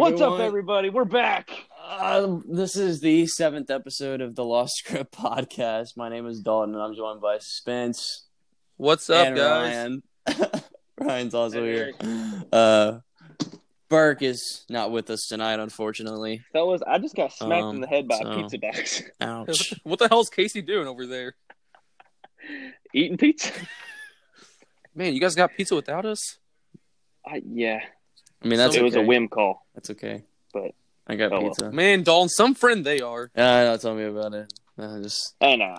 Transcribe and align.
What's 0.00 0.22
up, 0.22 0.40
everybody? 0.40 0.88
We're 0.88 1.04
back. 1.04 1.50
Uh, 1.86 2.38
this 2.48 2.74
is 2.74 3.00
the 3.02 3.26
seventh 3.26 3.70
episode 3.70 4.22
of 4.22 4.34
the 4.34 4.42
Lost 4.42 4.76
Script 4.76 5.12
podcast. 5.14 5.88
My 5.94 6.08
name 6.08 6.26
is 6.26 6.40
Dalton, 6.40 6.72
and 6.74 6.82
I'm 6.82 6.94
joined 6.94 7.20
by 7.20 7.36
Spence 7.38 8.24
What's 8.78 9.10
up, 9.10 9.26
and 9.26 9.36
guys? 9.36 10.02
Ryan. 10.26 10.62
Ryan's 10.98 11.34
also 11.34 11.62
Hey, 11.62 11.92
here. 12.00 12.42
Uh, 12.50 12.98
Birk 13.90 14.22
is 14.22 14.64
not 14.70 14.90
with 14.90 15.10
us 15.10 15.26
tonight, 15.28 15.58
unfortunately. 15.60 16.40
Fellas, 16.54 16.80
I 16.86 16.96
just 16.98 17.14
got 17.14 17.30
smacked 17.34 17.62
Um, 17.64 17.74
in 17.74 17.80
the 17.82 17.86
head 17.86 18.08
by 18.08 18.20
so- 18.20 18.30
a 18.30 18.36
pizza 18.36 18.58
box. 18.58 19.02
Ouch. 19.20 19.74
What 19.82 19.98
the 19.98 20.08
hell's 20.08 20.30
Casey 20.30 20.62
doing 20.62 20.88
over 20.88 21.04
there? 21.06 21.34
Eating 22.94 23.18
pizza? 23.18 23.52
Man, 24.94 25.12
you 25.12 25.20
guys 25.20 25.34
got 25.34 25.50
pizza 25.54 25.74
without 25.74 26.06
us? 26.06 26.38
I, 27.26 27.42
yeah. 27.46 27.80
I 28.42 28.48
mean, 28.48 28.56
that's 28.58 28.74
it 28.74 28.82
was 28.82 28.96
a 28.96 29.02
whim 29.02 29.28
call. 29.28 29.66
That's 29.80 29.90
okay. 29.90 30.22
But- 30.52 30.72
I 31.06 31.16
got 31.16 31.32
oh 31.32 31.40
well. 31.40 31.48
pizza. 31.48 31.72
Man, 31.72 32.02
Dalton, 32.02 32.28
some 32.28 32.54
friend 32.54 32.84
they 32.84 33.00
are. 33.00 33.30
Yeah, 33.34 33.64
no, 33.64 33.76
tell 33.78 33.94
me 33.94 34.04
about 34.04 34.34
it. 34.34 34.52
I 34.78 35.00
just 35.00 35.34
I 35.40 35.56
know. 35.56 35.74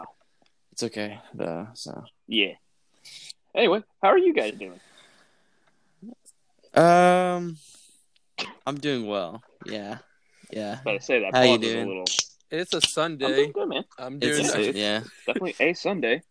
it's 0.73 0.83
okay. 0.83 1.19
So, 1.75 2.03
Yeah. 2.27 2.53
Anyway, 3.55 3.83
how 4.01 4.09
are 4.09 4.17
you 4.17 4.33
guys 4.33 4.53
doing? 4.55 4.79
um, 6.73 7.57
I'm 8.65 8.77
doing 8.79 9.05
well. 9.07 9.41
Yeah, 9.65 9.99
yeah. 10.51 10.79
Better 10.83 10.99
say 10.99 11.19
that. 11.21 11.33
How 11.35 11.43
you 11.43 11.57
pause 11.57 11.59
was 11.59 11.69
doing? 11.69 11.85
A 11.85 11.87
little... 11.87 12.05
It's 12.49 12.73
a 12.97 13.01
I'm 13.01 13.17
doing 13.17 13.51
good, 13.53 13.69
man. 13.69 13.83
I'm 13.99 14.17
It's 14.21 14.51
doing. 14.51 14.75
a- 14.75 14.77
yeah. 14.77 15.01
Definitely 15.27 15.55
a 15.59 15.73
Sunday. 15.73 16.23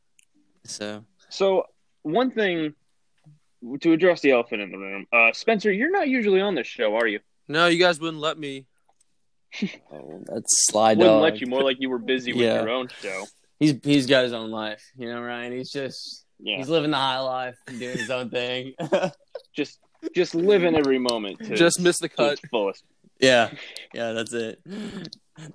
So 0.65 1.05
So, 1.31 1.65
one 2.03 2.33
thing 2.33 2.75
to 3.81 3.93
address 3.93 4.21
the 4.21 4.33
elephant 4.33 4.61
in 4.63 4.73
the 4.73 4.79
room, 4.79 5.07
uh, 5.13 5.33
Spencer, 5.33 5.71
you're 5.73 5.91
not 5.91 6.09
usually 6.09 6.41
on 6.41 6.55
this 6.55 6.67
show, 6.67 6.97
are 6.97 7.07
you? 7.07 7.21
No, 7.51 7.67
you 7.67 7.79
guys 7.81 7.99
wouldn't 7.99 8.21
let 8.23 8.39
me. 8.39 8.67
oh, 9.93 10.23
that's 10.27 10.67
Sly 10.71 10.91
Wouldn't 10.91 11.05
Dog. 11.07 11.23
let 11.23 11.41
you. 11.41 11.49
More 11.49 11.63
like 11.63 11.79
you 11.81 11.91
were 11.91 11.99
busy 11.99 12.33
with 12.33 12.43
Yeah. 12.43 12.61
your 12.61 12.71
own 12.71 12.89
show. 13.03 13.25
He's 13.59 13.75
he's 13.83 14.07
got 14.07 14.23
his 14.23 14.33
own 14.33 14.51
life, 14.51 14.83
you 14.97 15.13
know, 15.13 15.21
Ryan. 15.21 15.53
He's 15.53 15.71
just 15.73 16.25
Yeah. 16.39 16.59
he's 16.59 16.69
living 16.69 16.93
the 16.93 16.97
high 16.97 17.19
life, 17.19 17.57
doing 17.67 17.99
his 17.99 18.11
own 18.11 18.31
thing. 18.31 18.75
Just, 19.53 19.81
just 20.15 20.35
living 20.37 20.77
every 20.77 20.99
moment. 21.01 21.41
To, 21.41 21.57
Just 21.57 21.81
missed 21.81 22.01
the 22.03 22.09
to 22.09 22.15
cut. 22.17 22.33
its 22.35 22.43
fullest. 22.51 22.85
yeah, 23.19 23.51
yeah, 23.93 24.13
that's 24.13 24.33
it. 24.33 24.61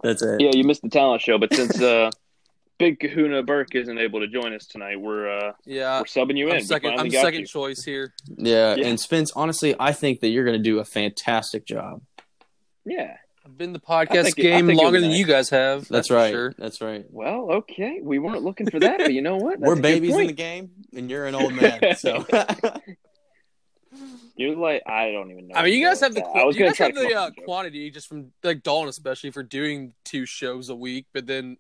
That's 0.04 0.22
it. 0.22 0.42
Yeah, 0.42 0.52
you 0.54 0.66
missed 0.66 0.82
the 0.82 0.90
talent 0.90 1.22
show, 1.22 1.38
but 1.38 1.54
since 1.54 1.82
uh, 1.82 2.12
Big 2.78 3.00
Kahuna 3.00 3.42
Birk 3.44 3.74
isn't 3.74 3.98
able 3.98 4.20
to 4.20 4.28
join 4.28 4.54
us 4.54 4.66
tonight, 4.66 5.00
we're 5.00 5.30
uh, 5.30 5.54
Yeah, 5.66 6.00
we're 6.00 6.06
subbing 6.06 6.38
you 6.38 6.48
in. 6.48 6.54
I'm 6.54 6.58
We 6.58 6.64
second. 6.64 7.00
I'm 7.00 7.10
second 7.10 7.42
you. 7.42 7.46
choice 7.48 7.84
here. 7.84 8.14
Yeah, 8.28 8.76
Yeah. 8.76 8.88
and 8.88 9.00
Spence, 9.00 9.32
honestly, 9.36 9.76
I 9.80 9.94
think 9.94 10.20
that 10.20 10.28
you're 10.30 10.44
going 10.46 10.58
to 10.58 10.64
do 10.64 10.80
a 10.80 10.86
fantastic 10.86 11.66
job. 11.66 12.02
Yeah. 12.86 13.16
I've 13.46 13.58
been 13.58 13.74
the 13.74 13.80
podcast 13.80 14.30
it- 14.30 14.36
game 14.36 14.68
longer 14.68 15.00
than 15.00 15.12
nice. 15.12 15.20
you 15.20 15.26
guys 15.26 15.50
have. 15.52 15.82
That's, 15.82 15.90
That's, 15.90 16.12
right. 16.12 16.32
Sure. 16.32 16.54
That's 16.58 16.82
right. 16.82 17.06
Well, 17.10 17.52
okay. 17.52 18.00
We 18.02 18.20
weren't 18.20 18.42
looking 18.44 18.70
for 18.70 18.80
that, 18.80 18.98
but 18.98 19.14
you 19.14 19.22
know 19.22 19.38
what? 19.38 19.60
That's 19.60 19.68
We're 19.70 19.76
babies 19.80 20.16
in 20.16 20.28
the 20.28 20.34
game, 20.34 20.72
and 20.96 21.10
you're 21.10 21.28
an 21.28 21.36
old 21.36 21.54
man. 21.54 21.96
So 21.96 22.26
You're 24.38 24.58
like, 24.58 24.82
I 24.86 25.12
don't 25.14 25.32
even 25.32 25.48
know. 25.48 25.56
I 25.56 25.64
mean, 25.64 25.80
you 25.80 25.86
guys 25.88 26.02
have 26.02 26.14
the 26.14 26.20
to 26.20 26.26
qu- 26.26 26.40
I 26.40 26.44
was 26.44 26.56
you 26.58 26.60
gonna 26.60 26.72
guys 26.72 26.78
try 26.78 26.86
have 26.88 26.96
the 26.96 27.02
uh, 27.02 27.04
with 27.06 27.34
a 27.34 27.36
joke. 27.38 27.46
quantity 27.46 27.90
just 27.90 28.08
from 28.08 28.34
like 28.44 28.64
Dalton, 28.64 28.90
especially 28.90 29.32
for 29.32 29.44
doing 29.44 29.94
two 30.04 30.26
shows 30.26 30.68
a 30.70 30.76
week. 30.76 31.06
But 31.14 31.26
then 31.26 31.56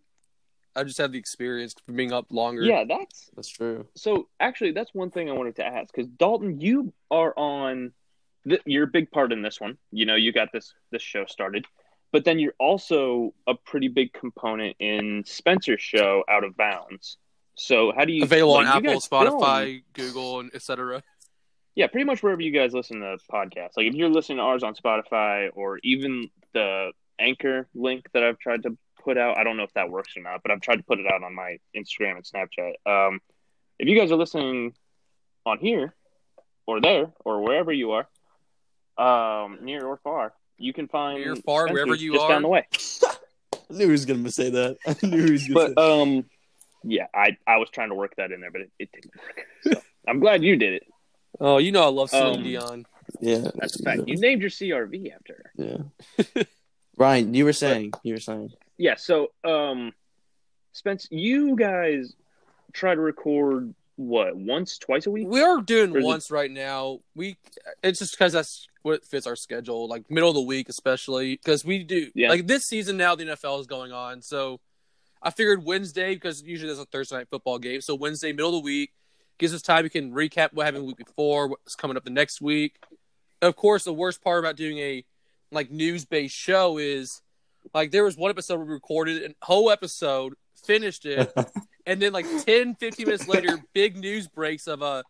I 0.76 0.84
just 0.84 0.98
have 0.98 1.12
the 1.12 1.20
experience 1.20 1.76
from 1.86 1.95
being 1.95 2.12
up 2.12 2.28
longer. 2.31 2.64
Yeah, 2.64 2.84
that's 2.88 3.30
that's 3.36 3.50
true. 3.50 3.88
so. 3.95 4.28
Actually, 4.40 4.72
that's 4.72 4.94
one 4.94 5.12
thing 5.12 5.30
I 5.30 5.34
wanted 5.34 5.56
to 5.58 5.66
ask 5.66 5.94
because 5.94 6.09
Dalton, 6.09 6.59
you 6.59 6.94
are 7.09 7.34
on. 7.38 7.94
The, 8.45 8.59
you're 8.66 8.84
a 8.84 8.88
big 8.88 9.09
part 9.09 9.31
in 9.31 9.42
this 9.42 9.59
one. 9.59 9.78
You 9.92 10.06
know, 10.06 10.16
you 10.16 10.31
got 10.31 10.52
this 10.52 10.73
this 10.92 11.02
show 11.02 11.26
started, 11.26 11.66
but 12.12 12.26
then 12.26 12.40
you're 12.40 12.53
also 12.59 13.34
a 13.48 13.56
pretty 13.56 13.88
big 13.88 14.14
component 14.14 14.76
in 14.80 15.23
Spencer's 15.26 15.81
show, 15.81 16.23
Out 16.30 16.44
of 16.44 16.56
Bounds. 16.56 17.18
So 17.56 17.92
how 17.96 18.06
do 18.06 18.14
you 18.14 18.23
available 18.23 18.53
like, 18.53 18.68
on 18.68 18.84
you 18.84 18.90
Apple, 18.90 19.00
guys 19.00 19.07
film- 19.07 19.42
Spotify, 19.42 19.84
Google, 19.94 20.40
and 20.42 20.53
etc. 20.53 21.02
Yeah, 21.75 21.88
pretty 21.88 22.06
much 22.06 22.24
wherever 22.24 22.42
you 22.42 22.52
guys 22.52 22.74
listen 22.74 23.02
to 23.02 23.18
podcasts. 23.31 23.72
Like 23.75 23.88
if 23.88 23.96
you're 23.96 24.09
listening 24.09 24.38
to 24.38 24.44
ours 24.44 24.63
on 24.63 24.75
Spotify 24.75 25.50
or 25.53 25.80
even 25.84 26.30
the 26.53 26.92
Anchor 27.19 27.68
link 27.75 28.07
that 28.13 28.24
I've 28.24 28.40
tried 28.40 28.63
to 28.63 28.78
put 29.06 29.18
out, 29.18 29.38
I 29.38 29.44
don't 29.44 29.56
know 29.56 29.64
if 29.64 29.74
that 29.76 29.90
works 29.90 30.18
or 30.18 30.24
not, 30.24 30.42
but 30.44 30.52
I've 30.52 30.60
tried 30.62 30.78
to 30.78 30.84
put 30.84 31.00
it 31.00 31.06
out 31.06 31.24
on 31.24 31.34
my 31.34 31.58
Instagram 31.78 32.18
and 32.18 32.26
Snapchat. 32.26 32.74
Um, 32.86 33.22
if 33.80 33.88
you 33.88 33.98
guys 33.98 34.12
are 34.12 34.16
listening 34.18 34.74
on 35.46 35.60
here 35.60 35.94
or 36.66 36.82
there 36.82 37.12
or 37.24 37.42
wherever 37.42 37.72
you 37.72 37.92
are, 37.92 38.08
um, 38.98 39.60
near 39.62 39.86
or 39.86 39.98
far, 40.04 40.34
you 40.58 40.74
can 40.74 40.88
find 40.88 41.20
Near, 41.20 41.36
far, 41.36 41.68
wherever 41.70 41.94
you 41.96 42.14
just 42.14 42.24
are. 42.24 42.30
down 42.30 42.42
the 42.42 42.48
way. 42.48 42.68
I 43.54 43.74
knew 43.74 43.86
he 43.86 43.92
was 43.92 44.06
going 44.06 44.24
to 44.24 44.32
say 44.32 44.50
that. 44.50 44.78
I 44.88 44.96
knew 45.06 45.24
he 45.26 45.32
was 45.32 45.48
going 45.48 45.74
But 45.76 45.82
um, 46.02 46.26
yeah, 46.84 47.08
I 47.14 47.38
I 47.48 47.58
was 47.58 47.70
trying 47.70 47.90
to 47.90 47.96
work 47.96 48.14
that 48.18 48.32
in 48.32 48.42
there, 48.42 48.52
but 48.52 48.62
it, 48.62 48.72
it 48.80 48.90
didn't 48.92 49.12
work. 49.16 49.46
So 49.64 49.82
I'm 50.08 50.20
glad 50.20 50.44
you 50.44 50.56
did 50.56 50.74
it. 50.76 50.84
Oh, 51.40 51.58
you 51.58 51.72
know 51.72 51.84
I 51.84 51.88
love 51.88 52.10
Celine 52.10 52.38
Um, 52.38 52.44
Dion. 52.44 52.86
yeah, 53.20 53.50
That's 53.56 53.78
a 53.80 53.84
fact. 53.84 54.04
You 54.08 54.18
named 54.18 54.42
your 54.42 54.50
CRV 54.52 55.14
after 55.14 55.52
her. 55.58 55.90
Yeah. 56.38 56.44
Ryan, 56.98 57.34
you 57.34 57.44
were 57.44 57.54
saying. 57.54 57.92
You 58.04 58.14
were 58.14 58.20
saying. 58.22 58.52
Yeah 58.78 58.96
so 58.96 59.31
um 59.44 59.94
spence 60.74 61.08
you 61.12 61.56
guys 61.56 62.13
try 62.74 62.94
to 62.96 63.02
record 63.02 63.74
what 63.97 64.36
once 64.36 64.78
twice 64.78 65.06
a 65.06 65.12
week 65.12 65.28
We 65.28 65.41
are 65.41 65.62
doing 65.62 65.91
is 65.91 65.96
it- 65.97 66.03
once 66.03 66.30
right 66.30 66.52
now. 66.52 67.00
We 67.16 67.38
it's 67.81 68.00
just 68.00 68.12
because 68.12 68.34
that's 68.34 68.68
what 68.81 69.06
fits 69.06 69.25
our 69.25 69.38
schedule, 69.38 69.88
like 69.88 70.12
middle 70.12 70.28
of 70.30 70.36
the 70.36 70.41
week, 70.41 70.68
especially 70.69 71.38
because 71.38 71.63
we 71.63 71.84
do 71.86 72.12
Yeah. 72.13 72.28
like 72.30 72.46
this 72.46 72.66
season 72.66 72.97
now. 72.97 73.16
The 73.16 73.24
NFL 73.25 73.62
is 73.62 73.68
going 73.68 73.94
on, 73.94 74.22
so 74.22 74.59
I 75.22 75.31
figured 75.31 75.63
Wednesday 75.63 76.13
because 76.13 76.44
usually 76.44 76.68
there's 76.68 76.80
a 76.80 76.86
Thursday 76.86 77.16
night 77.16 77.30
football 77.30 77.57
game. 77.57 77.80
So 77.80 77.96
Wednesday, 77.96 78.34
middle 78.34 78.50
of 78.50 78.56
the 78.63 78.66
week, 78.66 78.92
gives 79.38 79.53
us 79.53 79.62
time. 79.62 79.84
We 79.84 79.90
can 79.90 80.12
recap 80.12 80.52
what 80.52 80.66
happened 80.66 80.84
the 80.84 80.88
week 80.88 80.97
before, 80.97 81.47
what's 81.47 81.75
coming 81.75 81.96
up 81.96 82.03
the 82.03 82.09
next 82.09 82.42
week. 82.42 82.75
Of 83.42 83.56
course, 83.56 83.86
the 83.86 83.94
worst 83.94 84.22
part 84.22 84.40
about 84.44 84.57
doing 84.57 84.78
a 84.80 85.06
like 85.52 85.72
news 85.72 86.03
based 86.03 86.36
show 86.36 86.78
is 86.78 87.22
like 87.74 87.92
there 87.92 88.03
was 88.03 88.18
one 88.18 88.30
episode 88.30 88.59
we 88.59 88.66
recorded 88.66 89.31
a 89.42 89.46
whole 89.46 89.70
episode, 89.70 90.34
finished 90.66 91.06
it, 91.06 91.34
and 91.86 92.02
then 92.02 92.14
like 92.14 92.26
10, 92.46 92.76
15 92.76 93.06
minutes 93.06 93.28
later, 93.28 93.59
big 93.74 93.98
news 93.98 94.28
breaks 94.28 94.68
of 94.68 94.81
uh, 94.81 95.03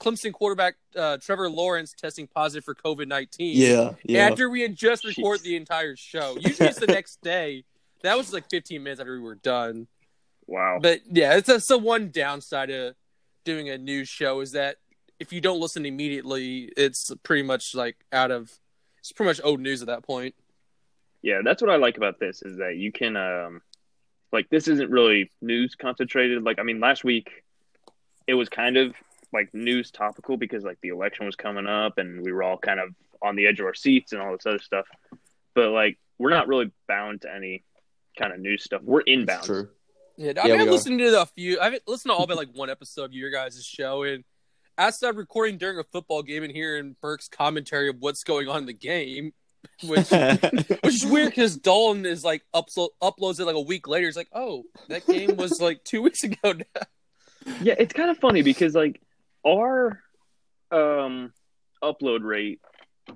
Clemson 0.00 0.32
quarterback 0.32 0.76
uh, 0.96 1.18
Trevor 1.18 1.50
Lawrence 1.50 1.92
testing 1.92 2.26
positive 2.26 2.64
for 2.64 2.74
COVID 2.74 3.06
nineteen. 3.06 3.56
Yeah, 3.56 3.92
yeah. 4.02 4.28
After 4.28 4.48
we 4.48 4.62
had 4.62 4.74
just 4.74 5.04
recorded 5.04 5.42
Jeez. 5.42 5.44
the 5.44 5.56
entire 5.56 5.94
show, 5.94 6.36
usually 6.40 6.68
it's 6.70 6.78
the 6.78 6.86
next 6.88 7.20
day. 7.22 7.64
That 8.02 8.16
was 8.16 8.32
like 8.32 8.48
fifteen 8.50 8.82
minutes 8.82 9.00
after 9.00 9.12
we 9.12 9.20
were 9.20 9.34
done. 9.34 9.86
wow 10.46 10.78
But 10.80 11.02
yeah, 11.06 11.36
it's 11.36 11.48
that's 11.48 11.66
the 11.66 11.78
one 11.78 12.10
downside 12.10 12.70
of 12.70 12.94
doing 13.44 13.68
a 13.68 13.76
news 13.76 14.08
show 14.08 14.40
is 14.40 14.52
that 14.52 14.76
if 15.18 15.34
you 15.34 15.40
don't 15.42 15.60
listen 15.60 15.84
immediately, 15.84 16.72
it's 16.76 17.12
pretty 17.22 17.42
much 17.42 17.74
like 17.74 17.96
out 18.10 18.30
of 18.30 18.50
it's 18.98 19.12
pretty 19.12 19.28
much 19.28 19.40
old 19.44 19.60
news 19.60 19.82
at 19.82 19.88
that 19.88 20.02
point. 20.02 20.34
Yeah 21.22 21.40
that's 21.44 21.60
what 21.62 21.70
i 21.70 21.76
like 21.76 21.96
about 21.96 22.18
this 22.18 22.42
is 22.42 22.58
that 22.58 22.76
you 22.76 22.92
can 22.92 23.16
um 23.16 23.60
like 24.32 24.48
this 24.48 24.68
isn't 24.68 24.90
really 24.90 25.30
news 25.42 25.74
concentrated 25.74 26.42
like 26.42 26.58
i 26.58 26.62
mean 26.62 26.80
last 26.80 27.04
week 27.04 27.30
it 28.26 28.34
was 28.34 28.48
kind 28.48 28.76
of 28.76 28.94
like 29.32 29.52
news 29.52 29.90
topical 29.90 30.36
because 30.36 30.64
like 30.64 30.78
the 30.82 30.88
election 30.88 31.26
was 31.26 31.36
coming 31.36 31.66
up 31.66 31.98
and 31.98 32.24
we 32.24 32.32
were 32.32 32.42
all 32.42 32.58
kind 32.58 32.80
of 32.80 32.94
on 33.22 33.36
the 33.36 33.46
edge 33.46 33.60
of 33.60 33.66
our 33.66 33.74
seats 33.74 34.12
and 34.12 34.20
all 34.20 34.32
this 34.32 34.46
other 34.46 34.58
stuff 34.58 34.86
but 35.54 35.70
like 35.70 35.98
we're 36.18 36.30
not 36.30 36.48
really 36.48 36.70
bound 36.88 37.22
to 37.22 37.34
any 37.34 37.64
kind 38.18 38.32
of 38.32 38.40
news 38.40 38.64
stuff 38.64 38.82
we're 38.82 39.00
inbound 39.02 39.44
true. 39.44 39.68
Yeah, 40.16 40.32
Yeah, 40.34 40.42
I've 40.42 40.50
we 40.50 40.58
been 40.58 40.68
are. 40.68 40.72
listening 40.72 40.98
to 40.98 41.22
a 41.22 41.26
few. 41.26 41.58
I've 41.60 41.78
listened 41.86 42.10
to 42.10 42.14
all 42.14 42.26
but 42.26 42.36
like 42.36 42.50
one 42.52 42.68
episode 42.68 43.04
of 43.04 43.12
your 43.14 43.30
guys' 43.30 43.64
show, 43.64 44.02
and 44.02 44.22
I 44.76 44.90
started 44.90 45.16
recording 45.16 45.56
during 45.56 45.78
a 45.78 45.84
football 45.84 46.22
game 46.22 46.42
and 46.42 46.52
hearing 46.52 46.94
Birk's 47.00 47.26
commentary 47.26 47.88
of 47.88 47.96
what's 48.00 48.22
going 48.22 48.46
on 48.46 48.58
in 48.58 48.66
the 48.66 48.74
game, 48.74 49.32
which 49.84 50.10
which 50.82 50.94
is 50.94 51.06
weird 51.06 51.28
because 51.30 51.56
Dalton 51.56 52.06
is 52.06 52.24
like 52.24 52.42
upload, 52.54 52.88
uploads 53.02 53.40
it 53.40 53.44
like 53.46 53.54
a 53.56 53.60
week 53.60 53.86
later. 53.88 54.08
It's 54.08 54.16
like, 54.16 54.30
oh, 54.32 54.64
that 54.88 55.06
game 55.06 55.36
was 55.36 55.60
like 55.60 55.82
two 55.84 56.02
weeks 56.02 56.22
ago 56.24 56.52
now. 56.52 56.82
yeah 57.62 57.74
it's 57.78 57.94
kind 57.94 58.10
of 58.10 58.18
funny 58.18 58.42
because 58.42 58.74
like 58.74 59.00
our 59.46 60.02
um 60.70 61.32
upload 61.82 62.22
rate 62.22 62.60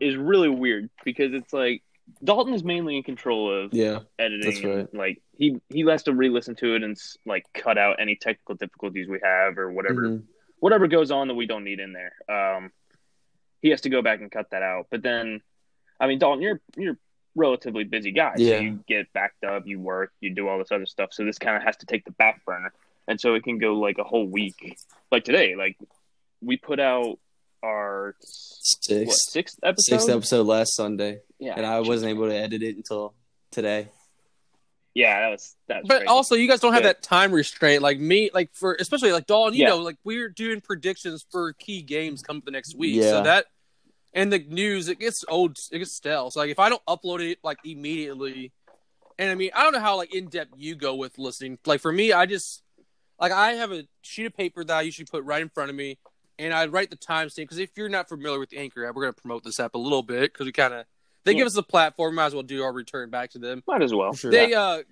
is 0.01 0.17
really 0.17 0.49
weird 0.49 0.89
because 1.05 1.35
it's 1.35 1.53
like 1.53 1.83
dalton 2.23 2.55
is 2.55 2.65
mainly 2.65 2.97
in 2.97 3.03
control 3.03 3.65
of 3.65 3.73
yeah, 3.75 4.01
editing 4.19 4.51
that's 4.51 4.65
right. 4.65 4.79
and, 4.91 4.95
like 4.95 5.23
he 5.37 5.61
he 5.69 5.83
has 5.83 6.03
to 6.05 6.13
re-listen 6.15 6.55
to 6.55 6.75
it 6.75 6.83
and 6.83 6.97
like 7.27 7.45
cut 7.55 7.77
out 7.79 7.97
any 8.01 8.17
technical 8.17 8.55
difficulties 8.55 9.09
we 9.09 9.21
have 9.23 9.59
or 9.59 9.71
whatever 9.71 10.03
Mhm. 10.09 10.23
whatever 10.59 10.87
goes 10.89 11.11
on 11.11 11.29
that 11.29 11.35
we 11.35 11.47
don't 11.47 11.65
need 11.65 11.79
in 11.81 11.93
there 11.93 12.15
um 12.29 12.71
he 13.61 13.69
has 13.71 13.83
to 13.83 13.91
go 13.91 14.01
back 14.03 14.21
and 14.21 14.31
cut 14.31 14.51
that 14.51 14.63
out 14.63 14.87
but 14.91 15.03
then 15.03 15.41
i 16.01 16.07
mean 16.07 16.19
dalton 16.19 16.43
you're 16.43 16.61
you're 16.77 16.97
relatively 17.37 17.85
busy 17.85 18.13
guy 18.13 18.33
Yeah. 18.37 18.57
so 18.59 18.63
you 18.63 18.81
get 18.87 19.13
backed 19.13 19.43
up 19.45 19.67
you 19.67 19.81
work 19.81 20.13
you 20.21 20.35
do 20.35 20.49
all 20.49 20.59
this 20.59 20.71
other 20.71 20.87
stuff 20.87 21.11
so 21.13 21.25
this 21.25 21.39
kind 21.39 21.57
of 21.57 21.63
has 21.63 21.77
to 21.79 21.87
take 21.87 22.05
the 22.05 22.13
back 22.13 22.45
burner 22.45 22.73
and 23.09 23.21
so 23.21 23.35
it 23.35 23.43
can 23.45 23.59
go 23.59 23.75
like 23.75 23.99
a 23.99 24.05
whole 24.05 24.27
week 24.27 24.79
like 25.11 25.25
today 25.25 25.57
like 25.57 25.77
we 26.41 26.57
put 26.57 26.79
out 26.81 27.19
our 27.65 28.15
what 28.19 28.25
Sixth, 28.27 29.31
sixth 29.31 29.59
episode 29.63 29.95
sixth 29.95 30.09
episode 30.11 30.47
last 30.47 30.77
Sunday. 30.77 31.21
Yeah, 31.39 31.55
and 31.57 31.65
I 31.65 31.81
wasn't 31.81 32.11
able 32.11 32.29
to 32.29 32.35
edit 32.35 32.63
it 32.63 32.77
until 32.77 33.15
today. 33.51 33.89
Yeah, 34.95 35.21
that 35.21 35.31
was 35.31 35.57
that. 35.69 35.83
Was 35.83 35.89
But 35.89 35.95
crazy. 36.01 36.07
also, 36.09 36.35
you 36.35 36.47
guys 36.47 36.61
don't 36.61 36.75
have 36.75 36.83
But- 36.83 37.01
that 37.01 37.03
time 37.03 37.33
restraint 37.33 37.83
like 37.83 37.99
me. 37.99 38.31
Like 38.35 38.51
for 38.53 38.77
especially 38.79 39.13
like 39.13 39.27
Dalton, 39.27 39.55
you 39.55 39.63
Yeah. 39.63 39.71
know, 39.71 39.79
like 39.79 39.97
we're 40.05 40.29
doing 40.29 40.61
predictions 40.61 41.25
for 41.31 41.55
key 41.55 41.81
games 41.83 42.21
come 42.23 42.43
the 42.45 42.51
next 42.51 42.77
week. 42.77 42.97
Yeah. 42.97 43.11
So 43.11 43.23
that 43.25 43.47
and 44.15 44.33
the 44.33 44.39
news 44.39 44.89
it 44.89 44.99
gets 45.01 45.25
old, 45.29 45.59
it 45.71 45.79
gets 45.79 45.93
stale. 45.93 46.31
So 46.31 46.41
like 46.41 46.51
if 46.51 46.59
I 46.59 46.69
don't 46.71 46.85
upload 46.87 47.21
it 47.21 47.39
like 47.43 47.59
immediately, 47.65 48.53
and 49.19 49.31
I 49.31 49.35
mean 49.35 49.51
I 49.55 49.63
don't 49.65 49.73
know 49.73 49.81
how 49.81 49.97
like 49.97 50.15
in 50.15 50.29
depth 50.29 50.53
you 50.57 50.75
go 50.75 50.95
with 50.95 51.19
listening. 51.19 51.59
Like 51.67 51.81
for 51.81 51.93
me, 51.93 52.13
I 52.13 52.27
just 52.27 52.63
like 53.21 53.33
I 53.33 53.53
have 53.53 53.73
a 53.73 53.87
sheet 54.03 54.27
of 54.27 54.35
paper 54.37 54.65
that 54.65 54.75
I 54.77 54.83
usually 54.83 55.07
put 55.07 55.25
right 55.25 55.43
in 55.43 55.49
front 55.49 55.71
of 55.71 55.77
me, 55.77 55.99
and 56.39 56.55
I 56.55 56.67
write 56.67 56.91
the 56.91 56.97
timestamp 56.97 57.37
because 57.37 57.59
if 57.59 57.71
you're 57.77 57.89
not 57.89 58.09
familiar 58.09 58.39
with 58.39 58.51
the 58.51 58.59
Anchor 58.59 58.87
app, 58.87 58.95
we're 58.95 59.03
gonna 59.03 59.13
promote 59.13 59.45
this 59.45 59.61
app 59.61 59.75
a 59.75 59.79
little 59.79 60.03
bit 60.03 60.33
because 60.33 60.47
we 60.47 60.53
kind 60.53 60.73
of 60.75 60.87
they 61.25 61.33
Yeah. 61.33 61.39
give 61.39 61.47
us 61.47 61.57
a 61.57 61.63
platform. 61.63 62.15
Might 62.15 62.27
as 62.27 62.35
well 62.35 62.43
do 62.43 62.63
our 62.63 62.73
return 62.73 63.11
back 63.11 63.31
to 63.33 63.39
them 63.39 63.63
might 63.67 63.83
as 63.83 63.93
well. 63.95 64.13
Sure. 64.15 64.31
they 64.31 64.53
uh 64.55 64.83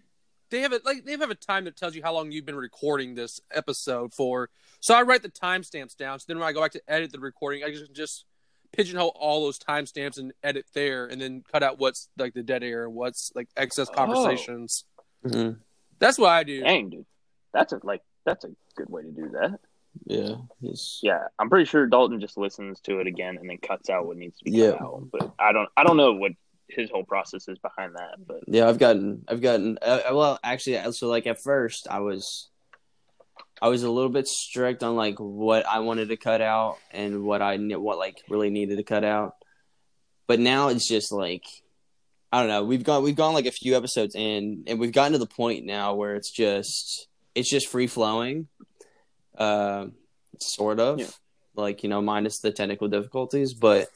they 0.51 0.61
have 0.61 0.73
it 0.73 0.85
like 0.85 1.05
they 1.05 1.13
have 1.13 1.31
a 1.31 1.35
time 1.35 1.65
that 1.65 1.77
tells 1.77 1.95
you 1.95 2.03
how 2.03 2.13
long 2.13 2.31
you've 2.31 2.45
been 2.47 2.57
recording 2.57 3.15
this 3.15 3.41
episode 3.53 4.13
for. 4.13 4.51
So 4.81 4.95
I 4.95 5.03
write 5.03 5.23
the 5.23 5.31
timestamps 5.31 5.97
down. 5.97 6.19
So 6.19 6.25
then 6.29 6.39
when 6.39 6.47
I 6.49 6.53
go 6.53 6.61
back 6.61 6.73
to 6.73 6.83
edit 6.89 7.13
the 7.13 7.21
recording, 7.21 7.65
I 7.65 7.71
just 7.71 7.93
just 7.95 8.25
pigeonhole 8.73 9.13
all 9.19 9.43
those 9.45 9.59
timestamps 9.59 10.19
and 10.19 10.33
edit 10.43 10.67
there, 10.75 11.07
and 11.07 11.21
then 11.21 11.43
cut 11.53 11.63
out 11.63 11.79
what's 11.79 12.09
like 12.19 12.35
the 12.35 12.43
dead 12.43 12.63
air 12.63 12.89
what's 12.89 13.31
like 13.35 13.49
excess 13.57 13.89
Oh. 13.91 13.95
conversations. 13.95 14.85
Mhm. 15.25 15.59
That's 15.99 16.19
what 16.19 16.31
I 16.31 16.43
do. 16.45 16.61
Dang, 16.63 16.91
dude, 16.91 17.07
that's 17.53 17.73
a 17.73 17.81
like 17.83 18.03
that's 18.25 18.45
a 18.45 18.51
good 18.77 18.89
way 18.89 19.03
to 19.03 19.11
do 19.11 19.29
that. 19.31 19.59
Yeah. 20.07 20.37
It's, 20.63 21.01
Yeah, 21.03 21.25
I'm 21.39 21.51
pretty 21.51 21.67
sure 21.67 21.87
Dalton 21.87 22.19
just 22.21 22.39
listens 22.39 22.81
to 22.83 22.99
it 23.01 23.07
again 23.07 23.37
and 23.37 23.49
then 23.51 23.59
cuts 23.59 23.91
out 23.91 24.07
what 24.07 24.17
needs 24.17 24.39
to 24.39 24.45
be 24.45 24.53
Yeah. 24.53 24.73
cut 24.73 24.81
out. 24.83 25.09
But 25.13 25.33
I 25.39 25.53
don't 25.53 25.69
I 25.77 25.85
don't 25.85 25.97
know 25.99 26.13
what 26.15 26.33
his 26.69 26.91
whole 26.91 27.05
process 27.05 27.47
is 27.49 27.59
behind 27.59 27.95
that. 27.97 28.15
But 28.27 28.45
Yeah, 28.49 28.67
I've 28.69 28.79
gotten, 28.79 29.25
I've 29.29 29.43
gotten. 29.43 29.79
Uh, 29.83 30.01
well, 30.13 30.39
actually, 30.43 30.81
so 30.93 31.09
like 31.09 31.27
at 31.27 31.43
first, 31.43 31.87
I 31.91 32.01
was, 32.01 32.49
I 33.63 33.69
was 33.69 33.85
a 33.85 33.91
little 33.91 34.11
bit 34.11 34.27
strict 34.27 34.83
on 34.83 34.97
like 34.97 35.19
what 35.19 35.65
I 35.67 35.79
wanted 35.79 36.09
to 36.09 36.17
cut 36.17 36.41
out 36.41 36.79
and 36.91 37.23
what 37.23 37.41
I 37.41 37.57
what 37.57 37.97
like 37.97 38.17
really 38.29 38.51
needed 38.51 38.77
to 38.79 38.83
cut 38.83 39.05
out. 39.05 39.37
But 40.27 40.41
now 40.41 40.67
it's 40.69 40.89
just 40.89 41.13
like, 41.13 41.45
I 42.33 42.41
don't 42.41 42.49
know. 42.49 42.65
We've 42.65 42.83
gone, 42.83 43.05
we've 43.05 43.15
gone 43.15 43.35
like 43.35 43.47
a 43.47 43.53
few 43.53 43.77
episodes 43.77 44.17
in, 44.17 44.65
and 44.67 44.81
we've 44.81 44.91
gotten 44.91 45.13
to 45.13 45.19
the 45.19 45.27
point 45.27 45.65
now 45.65 45.95
where 45.95 46.17
it's 46.17 46.33
just, 46.33 47.07
it's 47.37 47.49
just 47.49 47.69
free 47.69 47.87
flowing, 47.87 48.49
uh, 49.39 49.87
sort 50.41 50.81
of, 50.81 50.99
Yeah. 50.99 51.07
like 51.55 51.85
you 51.85 51.89
know, 51.89 52.03
minus 52.03 52.41
the 52.41 52.51
technical 52.51 52.89
difficulties, 52.89 53.55
but 53.55 53.89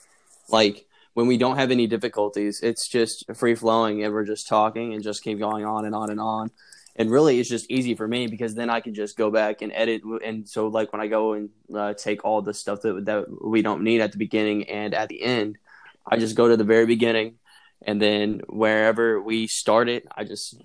like 0.49 0.87
when 1.15 1.27
we 1.27 1.39
don't 1.39 1.57
have 1.57 1.73
any 1.73 1.89
difficulties, 1.89 2.61
it's 2.63 2.89
just 2.89 3.25
free 3.35 3.57
flowing 3.57 4.05
and 4.05 4.13
we're 4.15 4.27
just 4.27 4.47
talking 4.49 4.95
and 4.95 5.03
just 5.03 5.25
keep 5.25 5.41
going 5.41 5.65
on 5.65 5.85
and 5.87 5.95
on 5.95 6.11
and 6.11 6.21
on. 6.21 6.51
And 6.99 7.11
really, 7.11 7.39
it's 7.39 7.49
just 7.49 7.71
easy 7.71 7.95
for 7.95 8.09
me 8.09 8.27
because 8.27 8.55
then 8.55 8.71
I 8.71 8.81
can 8.81 8.95
just 8.95 9.19
go 9.19 9.31
back 9.31 9.61
and 9.61 9.71
edit. 9.75 10.03
And 10.25 10.49
so, 10.49 10.69
like 10.69 10.93
when 10.93 11.03
I 11.03 11.09
go 11.09 11.35
and 11.35 11.51
uh, 11.75 11.93
take 11.93 12.25
all 12.25 12.41
the 12.41 12.55
stuff 12.55 12.81
that 12.83 13.05
that 13.05 13.27
we 13.45 13.61
don't 13.61 13.83
need 13.83 14.01
at 14.01 14.13
the 14.13 14.19
beginning 14.19 14.65
and 14.71 14.95
at 14.95 15.11
the 15.11 15.23
end, 15.23 15.59
I 16.07 16.17
just 16.17 16.37
go 16.37 16.49
to 16.49 16.57
the 16.57 16.65
very 16.65 16.87
beginning, 16.87 17.35
and 17.83 18.01
then 18.01 18.41
wherever 18.49 19.21
we 19.21 19.47
started, 19.47 20.09
I 20.11 20.25
just 20.25 20.57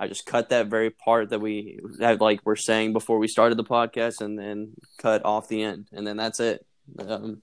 I 0.00 0.08
just 0.08 0.26
cut 0.26 0.48
that 0.48 0.66
very 0.66 0.90
part 0.90 1.30
that 1.30 1.40
we 1.40 1.78
that 1.98 2.20
like 2.20 2.40
we're 2.44 2.56
saying 2.56 2.92
before 2.92 3.18
we 3.18 3.28
started 3.28 3.56
the 3.56 3.64
podcast, 3.64 4.20
and 4.20 4.36
then 4.36 4.72
cut 4.98 5.24
off 5.24 5.46
the 5.46 5.62
end, 5.62 5.86
and 5.92 6.04
then 6.04 6.16
that's 6.16 6.40
it. 6.40 6.66
Um, 6.98 7.40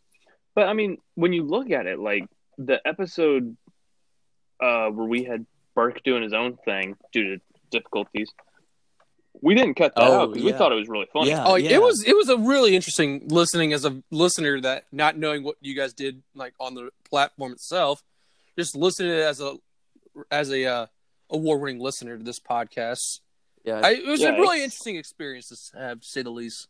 but 0.55 0.67
I 0.67 0.73
mean, 0.73 0.97
when 1.15 1.31
you 1.31 1.43
look 1.43 1.71
at 1.71 1.85
it, 1.85 1.99
like 1.99 2.25
the 2.57 2.81
episode 2.85 3.55
uh 4.59 4.89
where 4.89 5.07
we 5.07 5.23
had 5.23 5.45
Birk 5.75 6.01
doing 6.03 6.23
his 6.23 6.33
own 6.33 6.57
thing 6.65 6.97
due 7.13 7.35
to 7.35 7.41
difficulties, 7.71 8.29
we 9.41 9.53
didn't 9.55 9.75
cut 9.75 9.93
that 9.95 10.03
Oh, 10.03 10.21
out 10.21 10.29
because 10.33 10.43
we 10.43 10.51
thought 10.51 10.71
it 10.71 10.75
was 10.75 10.87
really 10.87 11.07
funny. 11.13 11.29
Yeah. 11.29 11.43
Oh, 11.45 11.55
yeah. 11.55 11.71
it 11.75 11.81
was 11.81 12.03
it 12.05 12.15
was 12.15 12.29
a 12.29 12.37
really 12.37 12.75
interesting 12.75 13.27
listening 13.27 13.73
as 13.73 13.85
a 13.85 14.01
listener 14.11 14.59
that 14.61 14.85
not 14.91 15.17
knowing 15.17 15.43
what 15.43 15.55
you 15.61 15.75
guys 15.75 15.93
did 15.93 16.23
like 16.33 16.53
on 16.59 16.73
the 16.73 16.89
platform 17.09 17.51
itself, 17.51 18.01
just 18.57 18.75
listening 18.75 19.09
to 19.11 19.17
it 19.21 19.25
as 19.25 19.39
a 19.41 19.55
as 20.31 20.51
a 20.51 20.65
uh, 20.65 20.85
award 21.29 21.61
winning 21.61 21.79
listener 21.79 22.17
to 22.17 22.23
this 22.23 22.39
podcast. 22.39 23.19
yeah, 23.63 23.81
I, 23.83 23.91
it 23.91 24.07
was 24.07 24.21
Yeah, 24.21 24.29
a 24.29 24.39
really 24.39 24.57
it's- 24.57 24.63
interesting 24.73 24.95
experience 24.95 25.47
to 25.49 25.77
have, 25.79 26.01
to 26.01 26.07
say 26.07 26.23
the 26.23 26.31
least. 26.31 26.67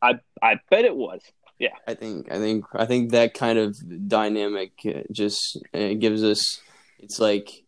I 0.00 0.20
I 0.40 0.60
bet 0.70 0.84
it 0.84 0.94
was. 0.94 1.20
Yeah, 1.58 1.70
I 1.86 1.94
think 1.94 2.30
I 2.30 2.36
think 2.38 2.64
I 2.74 2.86
think 2.86 3.10
that 3.10 3.34
kind 3.34 3.58
of 3.58 3.76
dynamic 4.08 4.72
uh, 4.86 5.00
just 5.10 5.58
uh, 5.74 5.94
gives 5.94 6.22
us. 6.22 6.60
It's 7.00 7.18
like, 7.18 7.63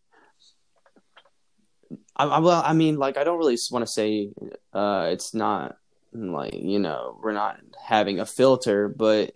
I, 2.17 2.25
I 2.25 2.39
well, 2.39 2.61
I 2.65 2.73
mean, 2.73 2.97
like 2.97 3.17
I 3.17 3.23
don't 3.23 3.37
really 3.37 3.57
want 3.71 3.85
to 3.85 3.91
say 3.91 4.29
uh, 4.73 5.09
it's 5.11 5.33
not 5.33 5.77
like 6.13 6.53
you 6.55 6.79
know 6.79 7.19
we're 7.21 7.33
not 7.33 7.59
having 7.81 8.19
a 8.19 8.25
filter, 8.25 8.87
but 8.89 9.31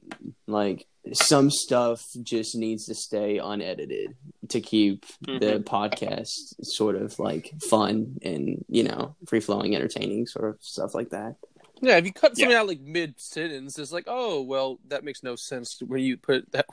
like 0.48 0.88
some 1.14 1.50
stuff 1.50 2.06
just 2.22 2.56
needs 2.56 2.86
to 2.86 2.96
stay 2.96 3.38
unedited 3.40 4.16
to 4.50 4.62
keep 4.62 5.06
the 5.22 5.60
Mhm. 5.60 5.64
podcast 5.64 6.30
sort 6.64 6.96
of 6.96 7.18
like 7.20 7.54
fun 7.70 8.18
and 8.22 8.64
you 8.68 8.84
know 8.84 9.16
free 9.28 9.40
flowing, 9.40 9.76
entertaining 9.76 10.26
sort 10.28 10.50
of 10.50 10.58
stuff 10.62 10.94
like 10.96 11.10
that. 11.10 11.36
Yeah, 11.84 11.98
if 11.98 12.06
you 12.06 12.14
cut 12.14 12.38
something 12.38 12.56
out 12.56 12.68
like 12.68 12.80
mid 12.82 13.20
sentence, 13.20 13.80
it's 13.80 13.92
like, 13.92 14.04
oh 14.08 14.42
well, 14.42 14.80
that 14.90 15.04
makes 15.04 15.24
no 15.24 15.36
sense 15.36 15.80
when 15.86 16.02
you 16.04 16.18
put 16.18 16.36
it 16.36 16.52
that. 16.52 16.66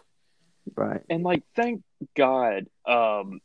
Right. 0.76 1.00
and 1.08 1.22
like 1.25 1.43
thank 1.56 1.82
God, 2.14 2.66
um, 2.87 3.40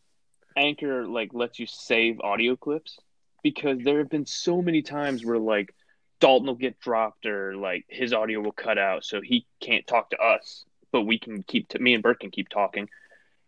Anchor 0.57 1.07
like 1.07 1.33
lets 1.33 1.59
you 1.59 1.65
save 1.65 2.19
audio 2.21 2.55
clips 2.55 3.00
because 3.44 3.79
there 3.83 4.00
have 4.00 4.09
been 4.09 4.25
so 4.25 4.61
many 4.61 4.81
times 4.81 5.25
where 5.25 5.38
like 5.38 5.73
Dalton 6.19 6.47
will 6.47 6.55
get 6.55 6.79
dropped 6.79 7.25
or 7.25 7.55
like 7.55 7.85
his 7.89 8.13
audio 8.13 8.39
will 8.39 8.53
cut 8.53 8.77
out, 8.77 9.03
so 9.03 9.21
he 9.21 9.45
can't 9.59 9.85
talk 9.85 10.09
to 10.11 10.17
us, 10.17 10.63
but 10.91 11.01
we 11.01 11.19
can 11.19 11.44
keep 11.44 11.77
me 11.79 11.94
and 11.94 12.01
Bert 12.01 12.19
can 12.19 12.31
keep 12.31 12.50
talking, 12.50 12.89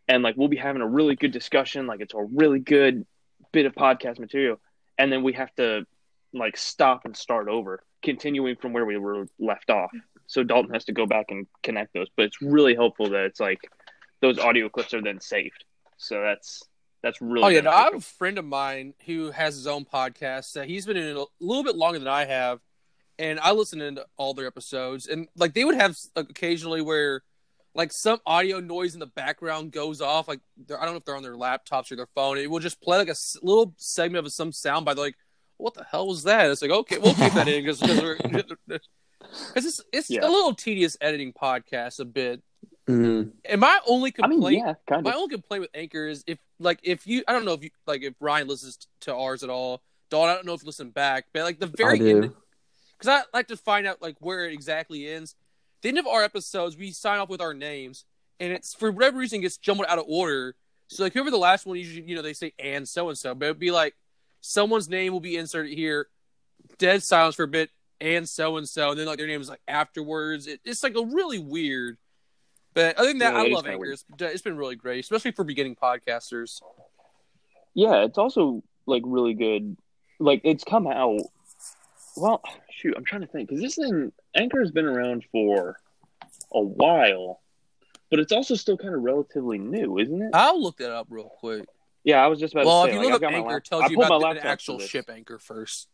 and 0.08 0.24
like 0.24 0.36
we'll 0.36 0.50
be 0.50 0.58
having 0.58 0.82
a 0.82 0.88
really 0.88 1.16
good 1.16 1.32
discussion, 1.32 1.88
like 1.88 2.02
it's 2.02 2.14
a 2.14 2.24
really 2.24 2.60
good 2.60 3.06
bit 3.54 3.66
of 3.66 3.74
podcast 3.74 4.20
material, 4.20 4.60
and 4.98 5.12
then 5.12 5.24
we 5.24 5.34
have 5.34 5.54
to 5.56 5.86
like 6.34 6.58
stop 6.58 7.06
and 7.06 7.16
start 7.16 7.48
over, 7.48 7.82
continuing 8.04 8.58
from 8.58 8.74
where 8.74 8.86
we 8.86 8.98
were 8.98 9.28
left 9.40 9.70
off. 9.70 9.92
So 10.28 10.44
Dalton 10.44 10.74
has 10.74 10.86
to 10.86 10.92
go 10.92 11.06
back 11.06 11.28
and 11.30 11.48
connect 11.64 11.94
those, 11.94 12.08
but 12.18 12.26
it's 12.26 12.42
really 12.42 12.76
helpful 12.76 13.10
that 13.12 13.26
it's 13.26 13.40
like 13.40 13.60
those 14.22 14.38
audio 14.40 14.68
clips 14.68 14.94
are 14.94 15.02
then 15.02 15.22
saved. 15.22 15.64
So 15.98 16.22
that's 16.22 16.62
that's 17.06 17.22
really. 17.22 17.44
Oh 17.44 17.48
yeah, 17.50 17.62
no, 17.62 17.70
I 17.70 17.84
have 17.84 17.94
a 17.94 18.02
friend 18.02 18.38
of 18.38 18.44
mine 18.46 18.96
who 19.06 19.30
has 19.32 19.56
his 19.56 19.68
own 19.68 19.86
podcast 19.86 20.54
that 20.54 20.68
he's 20.68 20.86
been 20.88 20.98
in 20.98 21.06
it 21.06 21.16
a 21.16 21.26
little 21.40 21.64
bit 21.64 21.76
longer 21.76 22.00
than 22.00 22.08
I 22.08 22.26
have, 22.26 22.60
and 23.20 23.40
I 23.40 23.52
listen 23.52 23.80
to 23.80 24.06
all 24.18 24.34
their 24.34 24.48
episodes, 24.48 25.06
and 25.08 25.28
like 25.38 25.54
they 25.54 25.64
would 25.64 25.76
have 25.76 25.96
like, 26.16 26.30
occasionally 26.30 26.82
where 26.82 27.22
like 27.76 27.92
some 27.94 28.20
audio 28.26 28.60
noise 28.60 28.94
in 28.94 29.00
the 29.00 29.06
background 29.06 29.72
goes 29.72 30.02
off, 30.02 30.28
like 30.28 30.40
I 30.70 30.84
don't 30.86 30.92
know 30.94 30.98
if 30.98 31.06
they're 31.06 31.16
on 31.16 31.24
their 31.24 31.36
laptops 31.36 31.92
or 31.92 31.96
their 31.96 32.08
phone. 32.16 32.38
It 32.38 32.50
will 32.50 32.60
just 32.60 32.82
play 32.82 32.98
like 32.98 33.08
a 33.10 33.12
s- 33.12 33.38
little 33.44 33.74
segment 33.78 34.26
of 34.26 34.34
some 34.34 34.52
sound 34.52 34.86
by 34.86 34.94
like, 34.94 35.16
what 35.58 35.74
the 35.76 35.84
hell 35.84 36.08
was 36.08 36.24
that? 36.24 36.50
It's 36.50 36.62
like 36.62 36.72
okay, 36.72 36.98
we'll 36.98 37.14
keep 37.14 37.34
that 37.34 37.48
in 37.48 37.64
because 37.64 37.80
because 37.82 38.56
it's 39.56 39.82
it's 39.94 40.10
Yeah. 40.10 40.22
a 40.26 40.30
little 40.30 40.54
tedious 40.56 40.98
editing 41.02 41.34
podcast 41.34 42.00
a 42.00 42.06
bit. 42.06 42.42
Mhm. 42.88 43.32
And 43.46 43.62
my 43.62 43.80
only 43.88 44.14
I 44.22 44.28
mean, 44.28 44.38
complaint 44.40 44.64
yeah, 44.66 44.74
kind 44.88 45.04
my 45.04 45.14
only 45.14 45.30
complaint 45.30 45.62
with 45.62 45.72
Anchor 45.74 46.08
is 46.08 46.24
if 46.28 46.38
like 46.60 46.80
if 46.84 47.08
you 47.08 47.24
I 47.28 47.34
don't 47.34 47.46
know 47.46 47.54
if 47.54 47.64
you 47.64 47.72
like 47.88 48.04
if 48.04 48.14
Ryan 48.20 48.48
listens 48.48 48.78
to 49.02 49.16
ours 49.16 49.44
at 49.44 49.50
all. 49.50 49.82
Dawn, 50.12 50.30
I 50.30 50.36
don't 50.36 50.46
know 50.46 50.54
if 50.54 50.62
you 50.62 50.68
listen 50.68 50.92
back, 50.92 51.26
but 51.34 51.44
like 51.44 51.60
the 51.60 51.66
very 51.66 52.00
I 52.00 52.10
end 52.10 52.32
because 52.98 53.24
I 53.34 53.38
like 53.38 53.48
to 53.48 53.58
find 53.58 53.88
out 53.88 54.02
like 54.02 54.18
where 54.20 54.46
it 54.46 54.54
exactly 54.54 55.08
ends. 55.08 55.36
The 55.82 55.90
end 55.90 55.98
of 55.98 56.08
our 56.08 56.24
episodes, 56.24 56.78
we 56.78 56.92
sign 56.92 57.20
off 57.20 57.30
with 57.30 57.42
our 57.42 57.56
names, 57.56 58.06
and 58.40 58.54
it's 58.54 58.76
for 58.76 58.92
whatever 58.92 59.18
reason 59.18 59.42
gets 59.42 59.58
jumbled 59.58 59.88
out 59.90 59.98
of 59.98 60.06
order. 60.08 60.56
So 60.88 61.04
like 61.04 61.14
whoever 61.14 61.32
the 61.32 61.38
last 61.38 61.66
one, 61.66 61.78
usually 61.78 62.08
you 62.08 62.16
know 62.16 62.22
they 62.22 62.34
say 62.34 62.54
and 62.60 62.88
so 62.88 63.10
and 63.10 63.18
so, 63.18 63.34
but 63.34 63.46
it'd 63.46 63.60
be 63.60 63.72
like 63.72 63.96
someone's 64.42 64.88
name 64.88 65.12
will 65.12 65.20
be 65.20 65.38
inserted 65.38 65.74
here, 65.74 66.08
dead 66.78 67.02
silence 67.02 67.36
for 67.36 67.44
a 67.44 67.48
bit, 67.48 67.72
and 68.00 68.30
so 68.30 68.58
and 68.58 68.70
so, 68.70 68.92
and 68.92 69.00
then 69.00 69.08
like 69.08 69.18
their 69.18 69.28
name 69.28 69.42
is 69.42 69.50
like 69.50 69.62
afterwards. 69.68 70.46
It, 70.46 70.62
it's 70.64 70.84
like 70.84 70.96
a 70.96 71.06
really 71.06 71.40
weird. 71.40 71.98
But 72.76 72.98
other 72.98 73.08
than 73.08 73.20
that, 73.20 73.34
Yeah, 73.34 73.40
I 73.40 73.48
love 73.48 73.64
kinda 73.64 73.78
Anchor. 73.80 73.92
It's, 73.94 74.06
it's 74.20 74.42
been 74.44 74.58
really 74.58 74.76
great, 74.76 75.00
especially 75.00 75.32
for 75.32 75.44
beginning 75.44 75.76
podcasters. 75.76 76.62
Yeah, 77.74 78.04
it's 78.04 78.18
also 78.18 78.62
like 78.86 79.02
really 79.06 79.34
good. 79.34 79.78
Like 80.20 80.42
it's 80.44 80.64
come 80.64 80.86
out. 80.86 81.20
Well, 82.18 82.42
shoot, 82.70 82.94
I'm 82.96 83.04
trying 83.06 83.22
to 83.22 83.28
think 83.28 83.50
because 83.50 83.62
this 83.62 83.76
thing 83.76 84.12
Anchor 84.36 84.60
has 84.60 84.72
been 84.72 84.86
around 84.86 85.26
for 85.32 85.78
a 86.54 86.62
while, 86.62 87.42
but 88.12 88.20
it's 88.20 88.32
also 88.32 88.56
still 88.56 88.78
kind 88.78 88.94
of 88.94 89.02
relatively 89.02 89.58
new, 89.58 89.98
isn't 89.98 90.22
it? 90.22 90.30
I'll 90.34 90.62
look 90.62 90.78
that 90.78 90.92
up 90.92 91.08
real 91.10 91.30
quick. 91.40 91.66
yeah, 92.04 92.24
I 92.24 92.28
was 92.28 92.40
just 92.40 92.54
about 92.54 92.62
to 92.64 92.66
say. 92.66 92.70
Well, 92.70 92.86
if 92.86 92.94
you 92.94 93.00
like, 93.00 93.08
look 93.10 93.24
I've 93.24 93.30
up 93.30 93.34
Anchor, 93.36 93.50
lap- 93.50 93.58
it 93.58 93.66
tells 93.66 93.90
you 93.90 93.98
about 93.98 94.10
my 94.10 94.16
the, 94.18 94.24
laptop 94.24 94.46
actual 94.46 94.80
ship 94.80 95.10
anchor 95.10 95.40
first. 95.40 95.88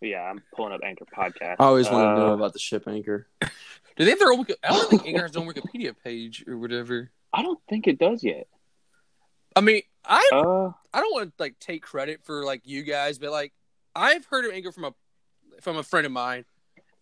Yeah, 0.00 0.22
I'm 0.22 0.42
pulling 0.54 0.72
up 0.74 0.80
Anchor 0.84 1.06
podcast. 1.16 1.56
I 1.60 1.64
always 1.66 1.88
want 1.88 2.16
to 2.16 2.20
know 2.20 2.30
Uh, 2.32 2.34
about 2.34 2.52
the 2.52 2.58
ship 2.58 2.86
anchor. 2.88 3.26
Do 3.96 4.04
they 4.04 4.10
have 4.10 4.18
their 4.18 4.32
own? 4.32 4.44
I 4.62 4.68
don't 4.72 4.90
think 4.90 5.06
Anchor 5.06 5.22
has 5.22 5.36
own 5.36 5.46
Wikipedia 5.46 5.94
page 6.02 6.44
or 6.48 6.58
whatever. 6.58 7.10
I 7.32 7.42
don't 7.42 7.60
think 7.68 7.86
it 7.86 7.98
does 7.98 8.22
yet. 8.22 8.46
I 9.56 9.60
mean, 9.60 9.82
I 10.04 10.28
Uh, 10.32 10.70
I 10.92 11.00
don't 11.00 11.12
want 11.12 11.28
to 11.36 11.42
like 11.42 11.58
take 11.58 11.82
credit 11.82 12.20
for 12.24 12.44
like 12.44 12.62
you 12.64 12.82
guys, 12.82 13.18
but 13.18 13.30
like 13.30 13.52
I've 13.94 14.24
heard 14.26 14.44
of 14.44 14.52
Anchor 14.52 14.72
from 14.72 14.84
a 14.84 14.94
from 15.60 15.76
a 15.76 15.82
friend 15.82 16.04
of 16.06 16.12
mine. 16.12 16.44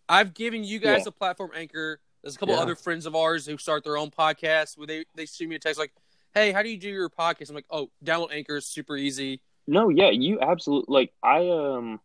I've 0.07 0.33
given 0.33 0.63
you 0.63 0.79
guys 0.79 1.01
Yeah. 1.05 1.09
a 1.09 1.11
platform 1.11 1.51
Anchor. 1.55 1.99
There's 2.21 2.35
a 2.35 2.39
couple 2.39 2.55
Yeah. 2.55 2.61
other 2.61 2.75
friends 2.75 3.05
of 3.05 3.15
ours 3.15 3.45
who 3.45 3.57
start 3.57 3.83
their 3.83 3.97
own 3.97 4.11
podcasts 4.11 4.77
where 4.77 4.87
they 4.87 5.05
they 5.15 5.25
shoot 5.25 5.49
me 5.49 5.55
a 5.55 5.59
text 5.59 5.79
like, 5.79 5.93
"Hey, 6.33 6.51
how 6.51 6.61
do 6.61 6.69
you 6.69 6.77
do 6.77 6.89
your 6.89 7.09
podcast?" 7.09 7.49
I'm 7.49 7.55
like, 7.55 7.65
"Oh, 7.71 7.89
download 8.05 8.31
Anchor, 8.31 8.57
it's 8.57 8.67
super 8.67 8.95
easy." 8.95 9.41
no, 9.65 9.87
yeah, 9.89 10.09
you 10.09 10.39
absolutely 10.41 10.93
like. 10.93 11.13
I 11.23 11.49
um, 11.49 11.99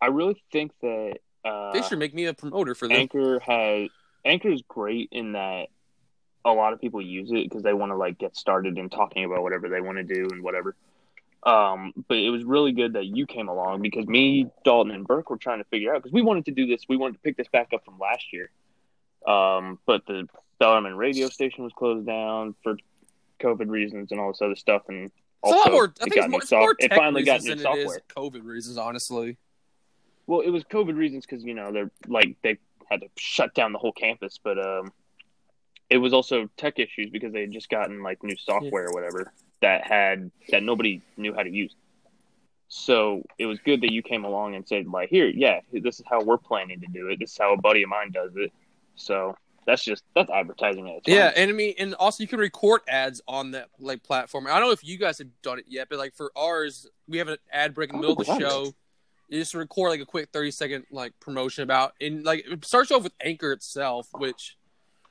I 0.00 0.06
really 0.06 0.42
think 0.52 0.72
that 0.80 1.18
uh, 1.44 1.72
They 1.72 1.82
should 1.82 1.98
make 1.98 2.14
me 2.14 2.24
a 2.26 2.34
promoter 2.34 2.74
for 2.74 2.88
them. 2.88 2.96
Anchor 2.96 3.38
has 3.40 3.90
Anchor 4.24 4.50
is 4.50 4.62
great 4.66 5.08
in 5.12 5.32
that 5.32 5.66
a 6.44 6.52
lot 6.52 6.72
of 6.72 6.80
people 6.80 7.00
use 7.00 7.30
it 7.30 7.48
because 7.48 7.62
they 7.62 7.72
want 7.72 7.90
to 7.90 7.96
like 7.96 8.18
get 8.18 8.36
started 8.36 8.76
in 8.78 8.90
talking 8.90 9.24
about 9.24 9.42
whatever 9.42 9.68
they 9.68 9.80
want 9.80 9.98
to 9.98 10.04
do 10.04 10.28
and 10.30 10.42
whatever. 10.42 10.74
Um, 11.42 11.92
but 12.08 12.16
it 12.16 12.30
was 12.30 12.42
really 12.44 12.72
good 12.72 12.94
that 12.94 13.04
you 13.04 13.26
came 13.26 13.48
along 13.48 13.82
because 13.82 14.06
me, 14.06 14.50
Dalton, 14.64 14.94
and 14.94 15.06
Birk 15.06 15.28
were 15.28 15.36
trying 15.36 15.58
to 15.58 15.64
figure 15.64 15.94
out 15.94 16.02
because 16.02 16.12
we 16.12 16.22
wanted 16.22 16.46
to 16.46 16.52
do 16.52 16.66
this. 16.66 16.82
We 16.88 16.96
wanted 16.96 17.14
to 17.14 17.18
pick 17.20 17.36
this 17.36 17.48
back 17.48 17.72
up 17.74 17.84
from 17.84 17.98
last 17.98 18.32
year. 18.32 18.50
Um, 19.26 19.78
but 19.86 20.06
the 20.06 20.28
Bellarmine 20.58 20.96
radio 20.96 21.28
station 21.28 21.64
was 21.64 21.72
closed 21.74 22.06
down 22.06 22.54
for 22.62 22.76
COVID 23.40 23.68
reasons 23.68 24.10
and 24.10 24.20
all 24.20 24.32
this 24.32 24.40
other 24.40 24.56
stuff. 24.56 24.82
And 24.88 25.06
It's 25.06 25.14
a 25.44 25.46
also, 25.46 25.58
lot 25.58 25.72
more. 25.72 25.84
I 26.00 26.04
it 26.06 26.12
think 26.12 26.16
it's 26.16 26.28
more, 26.28 26.40
it's 26.40 26.52
more 26.52 26.76
it 26.78 26.94
finally 26.94 27.22
got 27.24 27.42
new 27.42 27.54
than 27.54 27.58
it 27.58 27.78
is 27.78 27.84
software. 27.84 28.02
COVID 28.16 28.44
reasons, 28.44 28.78
honestly. 28.78 29.36
Well, 30.26 30.40
it 30.40 30.50
was 30.50 30.64
COVID 30.64 30.96
reasons 30.96 31.26
because 31.26 31.44
you 31.44 31.52
know 31.52 31.72
they're 31.72 31.90
like 32.06 32.36
they 32.42 32.58
had 32.90 33.00
to 33.00 33.08
shut 33.16 33.54
down 33.54 33.72
the 33.72 33.78
whole 33.78 33.92
campus, 33.92 34.38
but 34.42 34.58
um, 34.58 34.92
it 35.90 35.98
was 35.98 36.12
also 36.12 36.48
tech 36.56 36.78
issues 36.78 37.10
because 37.10 37.32
they 37.32 37.42
had 37.42 37.52
just 37.52 37.68
gotten 37.68 38.02
like 38.02 38.22
new 38.22 38.36
software 38.36 38.88
or 38.88 38.92
whatever 38.92 39.32
that 39.60 39.86
had 39.86 40.30
that 40.50 40.62
nobody 40.62 41.02
knew 41.16 41.34
how 41.34 41.42
to 41.42 41.50
use. 41.50 41.74
So 42.68 43.22
it 43.38 43.46
was 43.46 43.58
good 43.60 43.82
that 43.82 43.92
you 43.92 44.02
came 44.02 44.24
along 44.24 44.56
and 44.56 44.66
said 44.66 44.86
like, 44.86 45.08
here, 45.08 45.28
yeah, 45.28 45.60
this 45.72 46.00
is 46.00 46.06
how 46.08 46.22
we're 46.22 46.38
planning 46.38 46.80
to 46.80 46.86
do 46.86 47.08
it. 47.08 47.20
This 47.20 47.32
is 47.32 47.38
how 47.38 47.52
a 47.52 47.56
buddy 47.56 47.82
of 47.82 47.88
mine 47.88 48.10
does 48.10 48.32
it. 48.36 48.52
So 48.96 49.36
that's 49.66 49.84
just 49.84 50.02
that's 50.14 50.30
advertising 50.30 50.88
at 50.88 50.96
its 50.96 51.08
Yeah, 51.08 51.32
and 51.36 51.50
I 51.50 51.54
mean, 51.54 51.74
and 51.78 51.94
also 51.94 52.22
you 52.22 52.28
can 52.28 52.38
record 52.38 52.82
ads 52.88 53.20
on 53.28 53.52
that 53.52 53.68
like 53.78 54.02
platform. 54.02 54.46
I 54.46 54.58
don't 54.58 54.68
know 54.68 54.72
if 54.72 54.84
you 54.84 54.98
guys 54.98 55.18
have 55.18 55.28
done 55.42 55.58
it 55.58 55.66
yet, 55.68 55.88
but 55.88 55.98
like 55.98 56.14
for 56.14 56.32
ours, 56.36 56.86
we 57.06 57.18
have 57.18 57.28
an 57.28 57.38
ad 57.52 57.74
break 57.74 57.90
in 57.90 57.96
the 57.96 58.00
middle 58.00 58.20
of 58.20 58.26
the 58.26 58.32
Oh, 58.32 58.38
show. 58.38 58.74
You 59.34 59.40
just 59.40 59.54
record 59.54 59.90
like 59.90 60.00
a 60.00 60.06
quick 60.06 60.28
thirty 60.32 60.52
second 60.52 60.84
like 60.92 61.18
promotion 61.18 61.64
about, 61.64 61.94
and 62.00 62.22
like 62.24 62.44
it 62.48 62.64
starts 62.64 62.92
off 62.92 63.02
with 63.02 63.12
Anchor 63.20 63.50
itself, 63.52 64.06
which 64.12 64.56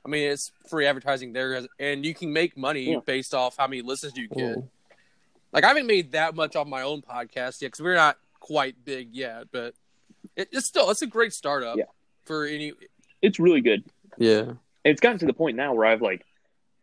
I 0.04 0.08
mean 0.08 0.30
it's 0.30 0.50
free 0.70 0.86
advertising 0.86 1.34
there, 1.34 1.60
and 1.78 2.06
you 2.06 2.14
can 2.14 2.32
make 2.32 2.56
money 2.56 2.92
Yeah. 2.92 3.00
based 3.04 3.34
off 3.34 3.56
how 3.58 3.66
many 3.66 3.82
listens 3.82 4.16
you 4.16 4.28
get. 4.28 4.56
Ooh. 4.56 4.68
Like 5.52 5.64
I 5.64 5.68
haven't 5.68 5.86
made 5.86 6.12
that 6.12 6.34
much 6.34 6.56
off 6.56 6.66
my 6.66 6.80
own 6.82 7.02
podcast 7.02 7.60
yet 7.60 7.68
because 7.68 7.80
we're 7.80 7.94
not 7.96 8.16
quite 8.40 8.82
big 8.84 9.14
yet, 9.14 9.48
but 9.52 9.74
it, 10.36 10.48
it's 10.52 10.66
still 10.66 10.88
it's 10.90 11.02
a 11.02 11.06
great 11.06 11.34
startup 11.34 11.76
Yeah. 11.76 11.84
for 12.24 12.46
any. 12.46 12.72
it's 13.20 13.38
really 13.38 13.60
good. 13.60 13.84
Yeah. 14.16 14.52
it's 14.84 15.00
gotten 15.02 15.18
to 15.18 15.26
the 15.26 15.34
point 15.34 15.56
now 15.58 15.74
where 15.74 15.84
I've 15.86 16.00
like 16.02 16.24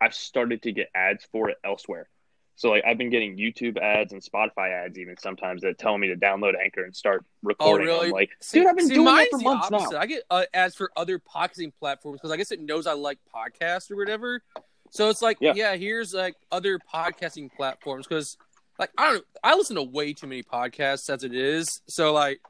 I've 0.00 0.14
started 0.14 0.62
to 0.62 0.70
get 0.72 0.90
ads 0.94 1.24
for 1.32 1.50
it 1.50 1.56
elsewhere. 1.64 2.08
So 2.54 2.70
like 2.70 2.84
I've 2.86 2.98
been 2.98 3.10
getting 3.10 3.36
YouTube 3.36 3.78
ads 3.78 4.12
and 4.12 4.22
Spotify 4.22 4.70
ads 4.84 4.98
even 4.98 5.16
sometimes 5.18 5.62
that 5.62 5.78
tell 5.78 5.96
me 5.98 6.08
to 6.08 6.16
download 6.16 6.52
Anchor 6.62 6.84
and 6.84 6.94
start 6.94 7.24
recording. 7.42 7.66
Oh, 7.66 7.72
recording. 7.72 7.86
really? 7.86 8.06
I'm 8.08 8.12
like, 8.12 8.30
See- 8.40 8.60
dude, 8.60 8.68
I've 8.68 8.76
been 8.76 8.88
see, 8.88 8.94
doing 8.94 9.06
that 9.06 9.28
for 9.30 9.38
months 9.38 9.68
opposite. 9.72 9.92
now. 9.94 9.98
I 10.00 10.06
get 10.06 10.22
uh, 10.30 10.44
ads 10.54 10.74
for 10.76 10.90
other 10.96 11.18
podcasting 11.18 11.72
platforms 11.78 12.20
because 12.20 12.30
I 12.30 12.36
guess 12.36 12.52
it 12.52 12.60
knows 12.60 12.86
I 12.86 12.92
like 12.92 13.18
podcasts 13.34 13.90
or 13.90 13.96
whatever. 13.96 14.42
So 14.90 15.08
it's 15.08 15.22
like, 15.22 15.38
yeah, 15.40 15.54
Yeah. 15.56 15.74
here's 15.76 16.12
like 16.14 16.34
other 16.52 16.78
podcasting 16.78 17.50
platforms 17.56 18.06
because, 18.06 18.36
like, 18.78 18.90
I 18.98 19.12
don't, 19.12 19.24
I 19.42 19.54
listen 19.56 19.76
to 19.76 19.82
way 19.82 20.12
too 20.12 20.26
many 20.26 20.42
podcasts 20.42 21.08
as 21.08 21.24
it 21.24 21.34
is. 21.34 21.80
So 21.88 22.12
like, 22.12 22.40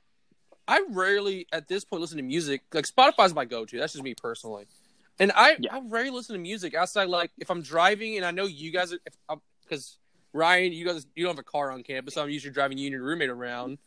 I 0.66 0.84
rarely 0.90 1.46
at 1.52 1.68
this 1.68 1.84
point 1.84 2.00
listen 2.00 2.16
to 2.16 2.22
music. 2.24 2.62
Like 2.74 2.86
Spotify's 2.86 3.34
my 3.34 3.44
go-to. 3.44 3.78
That's 3.78 3.92
just 3.92 4.02
me 4.04 4.14
personally. 4.14 4.66
And 5.20 5.30
I, 5.34 5.56
Yeah. 5.60 5.76
I 5.76 5.80
rarely 5.84 6.10
listen 6.10 6.34
to 6.34 6.40
music 6.40 6.74
outside 6.74 7.08
like 7.08 7.30
if 7.38 7.48
I'm 7.50 7.62
driving 7.62 8.16
and 8.16 8.26
I 8.26 8.30
know 8.32 8.46
you 8.46 8.72
guys 8.72 8.92
are 8.92 8.98
because 9.72 9.96
Ryan, 10.34 10.72
you 10.72 10.84
guys 10.84 11.06
you 11.14 11.24
don't 11.24 11.32
have 11.34 11.38
a 11.38 11.42
car 11.42 11.70
on 11.70 11.82
campus, 11.82 12.14
so 12.14 12.22
I'm 12.22 12.30
usually 12.30 12.52
driving 12.52 12.76
you 12.78 12.86
and 12.86 12.92
your 12.92 13.02
roommate 13.02 13.30
around. 13.30 13.78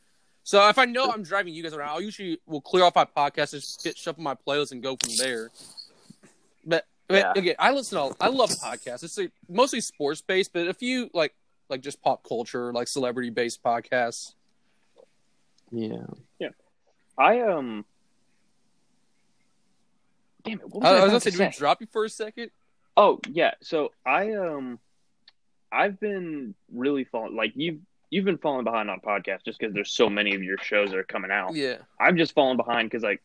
So 0.44 0.68
if 0.70 0.78
I 0.78 0.86
know 0.86 1.10
I'm 1.12 1.24
driving 1.24 1.54
you 1.54 1.64
guys 1.64 1.74
around, 1.74 1.90
I'll 1.90 2.02
usually 2.02 2.40
will 2.46 2.62
clear 2.62 2.84
off 2.84 2.96
my 2.96 3.06
podcast 3.06 3.54
and 3.54 3.62
just 3.62 3.84
hit 3.84 3.98
shuffle 3.98 4.24
my 4.24 4.36
playlist 4.36 4.72
and 4.72 4.82
go 4.82 4.96
from 4.96 5.16
there. 5.18 5.50
But, 6.66 6.86
but 7.08 7.16
Yeah. 7.18 7.34
again, 7.36 7.56
I 7.60 7.72
listen 7.72 7.98
to 7.98 8.16
I 8.20 8.28
love 8.28 8.50
podcasts. 8.50 9.04
It's 9.04 9.18
like 9.18 9.32
mostly 9.48 9.82
sports 9.82 10.22
based, 10.22 10.54
but 10.54 10.68
a 10.68 10.74
few 10.74 11.10
like 11.14 11.34
like 11.70 11.82
just 11.82 12.02
pop 12.02 12.28
culture, 12.28 12.72
like 12.74 12.88
celebrity 12.88 13.30
based 13.32 13.64
podcasts. 13.64 14.34
Yeah. 15.72 16.06
Yeah. 16.40 16.50
I 17.18 17.42
um 17.42 17.86
Damn 20.44 20.60
it, 20.60 20.70
what 20.70 20.82
was 20.82 20.84
I, 20.84 20.90
I, 20.90 20.92
I 20.92 20.94
was 20.96 21.08
gonna 21.08 21.20
to 21.20 21.22
say, 21.22 21.32
did 21.32 21.40
we 21.40 21.52
say? 21.52 21.58
drop 21.58 21.82
you 21.82 21.88
for 21.92 22.06
a 22.06 22.10
second? 22.10 22.52
Oh 22.98 23.20
yeah, 23.32 23.56
so 23.64 23.92
I 24.06 24.34
um 24.34 24.80
I've 25.76 26.00
been 26.00 26.56
really 26.74 27.04
falling 27.04 27.36
like 27.36 27.54
you've 27.56 27.80
you've 28.10 28.26
been 28.26 28.38
falling 28.38 28.64
behind 28.64 28.90
on 28.90 29.00
podcasts 29.02 29.44
just 29.44 29.60
because 29.60 29.74
there's 29.74 29.92
so 29.92 30.10
many 30.10 30.34
of 30.36 30.42
your 30.42 30.58
shows 30.58 30.92
that 30.92 30.98
are 30.98 31.04
coming 31.04 31.32
out. 31.32 31.54
Yeah. 31.54 31.78
I've 32.00 32.16
just 32.16 32.34
fallen 32.34 32.58
behind 32.58 32.90
because 32.90 33.04
like 33.04 33.22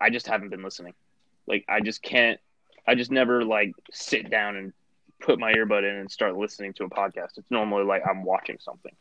I 0.00 0.10
just 0.10 0.26
haven't 0.26 0.50
been 0.50 0.62
listening. 0.62 0.94
Like 1.46 1.64
I 1.68 1.80
just 1.80 2.02
can't. 2.02 2.38
I 2.86 2.94
just 2.94 3.10
never 3.10 3.44
like 3.44 3.72
sit 3.92 4.30
down 4.30 4.56
and 4.56 4.72
put 5.20 5.38
my 5.38 5.52
earbud 5.52 5.88
in 5.88 5.96
and 5.96 6.10
start 6.10 6.36
listening 6.36 6.72
to 6.74 6.84
a 6.84 6.90
podcast. 6.90 7.36
It's 7.38 7.50
normally 7.50 7.84
like 7.84 8.02
I'm 8.08 8.24
watching 8.24 8.58
something. 8.60 8.92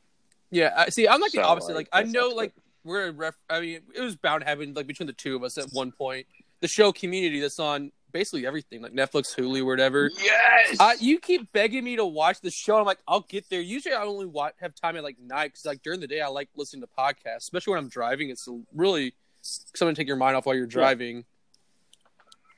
Yeah, 0.52 0.74
I 0.76 0.90
see. 0.90 1.08
I'm 1.08 1.22
like 1.22 1.32
the 1.32 1.44
opposite. 1.44 1.76
like, 1.76 1.90
Like, 1.94 2.06
I 2.06 2.10
know, 2.10 2.30
like 2.30 2.54
we're 2.84 3.08
a 3.08 3.12
ref. 3.12 3.36
I 3.50 3.62
mean, 3.62 3.80
it 3.96 4.02
was 4.02 4.16
bound 4.16 4.42
to 4.42 4.48
happen 4.48 4.74
like 4.74 4.88
between 4.88 5.08
the 5.08 5.14
two 5.14 5.36
of 5.36 5.44
us 5.44 5.58
at 5.58 5.68
one 5.72 5.92
point. 5.92 6.28
The 6.60 6.68
show 6.68 6.92
Community 6.92 7.40
that's 7.40 7.60
on 7.60 7.92
basically 8.12 8.46
everything, 8.46 8.82
like 8.82 8.94
Netflix, 8.94 9.36
Hulu, 9.36 9.66
whatever. 9.66 10.10
Yes. 10.22 10.78
Uh, 10.80 10.94
you 11.00 11.20
keep 11.20 11.52
begging 11.54 11.84
me 11.84 11.96
to 11.96 12.06
watch 12.06 12.42
the 12.42 12.52
show. 12.52 12.78
I'm 12.78 12.86
like, 12.86 13.00
I'll 13.08 13.22
get 13.28 13.50
there. 13.50 13.62
Usually, 13.62 13.94
I 13.96 14.04
only 14.04 14.26
watch, 14.26 14.54
have 14.62 14.76
time 14.76 14.96
at 14.98 15.04
like 15.04 15.18
night 15.20 15.48
because 15.54 15.66
like 15.66 15.82
during 15.84 16.00
the 16.00 16.08
day, 16.08 16.22
I 16.22 16.28
like 16.28 16.50
listening 16.56 16.82
to 16.82 16.88
podcasts, 16.98 17.38
especially 17.38 17.72
when 17.72 17.80
I'm 17.80 17.90
driving. 17.90 18.30
It's 18.30 18.48
really 18.74 19.14
something 19.42 19.96
to 19.96 20.00
take 20.00 20.08
your 20.08 20.18
mind 20.18 20.36
off 20.36 20.46
while 20.46 20.56
you're 20.56 20.68
driving. 20.68 21.26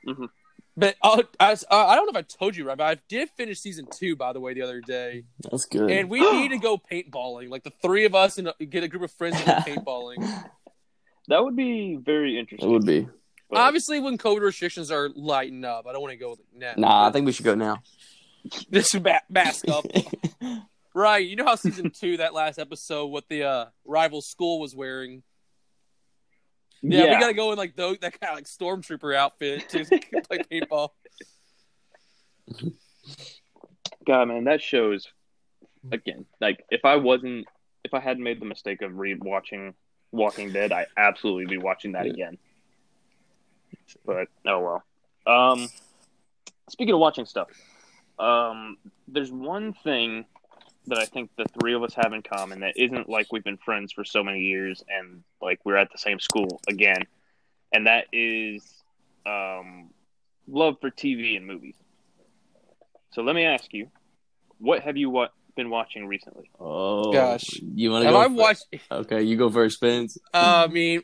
Mhm. 0.06 0.28
But 0.76 0.96
uh, 1.02 1.22
I, 1.38 1.52
uh, 1.52 1.56
I 1.70 1.94
don't 1.94 2.06
know 2.12 2.18
if 2.18 2.24
I 2.24 2.36
told 2.38 2.56
you 2.56 2.66
right, 2.66 2.76
but 2.76 2.84
I 2.84 3.00
did 3.08 3.30
finish 3.36 3.60
season 3.60 3.86
two 3.92 4.16
by 4.16 4.32
the 4.32 4.40
way 4.40 4.54
the 4.54 4.62
other 4.62 4.80
day. 4.80 5.22
That's 5.50 5.66
good. 5.66 5.88
And 5.90 6.10
we 6.10 6.20
need 6.32 6.48
to 6.48 6.58
go 6.58 6.76
paintballing, 6.78 7.48
like 7.48 7.62
the 7.62 7.72
three 7.80 8.04
of 8.06 8.14
us, 8.14 8.38
and 8.38 8.48
uh, 8.48 8.52
get 8.68 8.82
a 8.82 8.88
group 8.88 9.02
of 9.02 9.12
friends 9.12 9.36
and 9.36 9.46
go 9.46 9.52
paintballing. 9.72 10.44
that 11.28 11.44
would 11.44 11.54
be 11.54 11.96
very 11.96 12.38
interesting. 12.38 12.68
it 12.68 12.72
would 12.72 12.84
be. 12.84 13.08
But- 13.54 13.60
Obviously, 13.62 14.00
when 14.00 14.18
COVID 14.18 14.40
restrictions 14.40 14.90
are 14.90 15.08
lightened 15.14 15.64
up, 15.64 15.86
I 15.88 15.92
don't 15.92 16.02
want 16.02 16.12
to 16.12 16.18
go 16.18 16.36
now. 16.54 16.74
Nah, 16.76 17.06
I 17.08 17.10
think 17.10 17.26
we 17.26 17.32
should 17.32 17.44
go 17.44 17.54
now. 17.54 17.82
this 18.70 18.94
is 18.94 19.00
ba- 19.00 19.22
mask 19.30 19.68
up. 19.68 19.84
right, 20.94 21.26
you 21.26 21.36
know 21.36 21.44
how 21.44 21.54
season 21.54 21.90
two, 21.90 22.18
that 22.18 22.34
last 22.34 22.58
episode, 22.58 23.06
what 23.06 23.24
the 23.28 23.44
uh, 23.44 23.64
rival 23.84 24.20
school 24.20 24.60
was 24.60 24.74
wearing. 24.76 25.22
Yeah, 26.82 27.14
we 27.14 27.20
gotta 27.20 27.32
go 27.32 27.50
in 27.52 27.56
like 27.56 27.76
those, 27.76 27.96
that 28.02 28.20
kind 28.20 28.30
of 28.32 28.36
like 28.36 28.44
stormtrooper 28.44 29.16
outfit 29.16 29.68
to 29.70 29.84
play 30.28 30.38
paintball. 30.52 30.90
God, 34.06 34.28
man, 34.28 34.44
that 34.44 34.60
shows 34.60 35.08
again. 35.90 36.26
Like, 36.40 36.64
if 36.70 36.84
I 36.84 36.96
wasn't, 36.96 37.46
if 37.84 37.94
I 37.94 38.00
hadn't 38.00 38.22
made 38.22 38.40
the 38.40 38.44
mistake 38.44 38.82
of 38.82 38.98
re-watching 38.98 39.74
Walking 40.12 40.52
Dead, 40.52 40.72
I 40.72 40.86
absolutely 40.96 41.46
be 41.46 41.58
watching 41.58 41.92
that 41.92 42.04
Yeah. 42.06 42.12
again. 42.12 42.38
But 44.04 44.28
oh 44.46 44.80
well. 45.26 45.52
Um, 45.52 45.68
speaking 46.68 46.94
of 46.94 47.00
watching 47.00 47.26
stuff, 47.26 47.48
um, 48.18 48.76
there's 49.08 49.32
one 49.32 49.72
thing 49.72 50.24
that 50.86 50.98
I 50.98 51.06
think 51.06 51.30
the 51.36 51.46
three 51.58 51.74
of 51.74 51.82
us 51.82 51.94
have 51.94 52.12
in 52.12 52.22
common 52.22 52.60
that 52.60 52.76
isn't 52.76 53.08
like 53.08 53.32
we've 53.32 53.44
been 53.44 53.56
friends 53.56 53.92
for 53.92 54.04
so 54.04 54.22
many 54.22 54.40
years 54.40 54.84
and 54.88 55.22
like 55.40 55.60
we're 55.64 55.76
at 55.76 55.90
the 55.92 55.98
same 55.98 56.20
school 56.20 56.60
again, 56.68 57.02
and 57.72 57.86
that 57.86 58.06
is 58.12 58.62
um, 59.26 59.90
love 60.46 60.76
for 60.80 60.90
TV 60.90 61.36
and 61.36 61.46
movies. 61.46 61.76
So 63.12 63.22
let 63.22 63.34
me 63.34 63.44
ask 63.44 63.72
you, 63.72 63.88
what 64.58 64.82
have 64.82 64.96
you 64.96 65.08
wa- 65.08 65.28
been 65.56 65.70
watching 65.70 66.06
recently? 66.06 66.50
Oh 66.60 67.12
Gosh. 67.12 67.48
you 67.62 67.90
want 67.90 68.02
to 68.02 68.06
Have 68.06 68.14
go? 68.14 68.20
I 68.20 68.28
fir- 68.28 68.42
watched? 68.42 68.66
Okay, 68.90 69.22
you 69.22 69.36
go 69.36 69.48
first, 69.50 69.76
Spence. 69.76 70.18
Uh, 70.34 70.66
I 70.68 70.72
mean, 70.72 71.02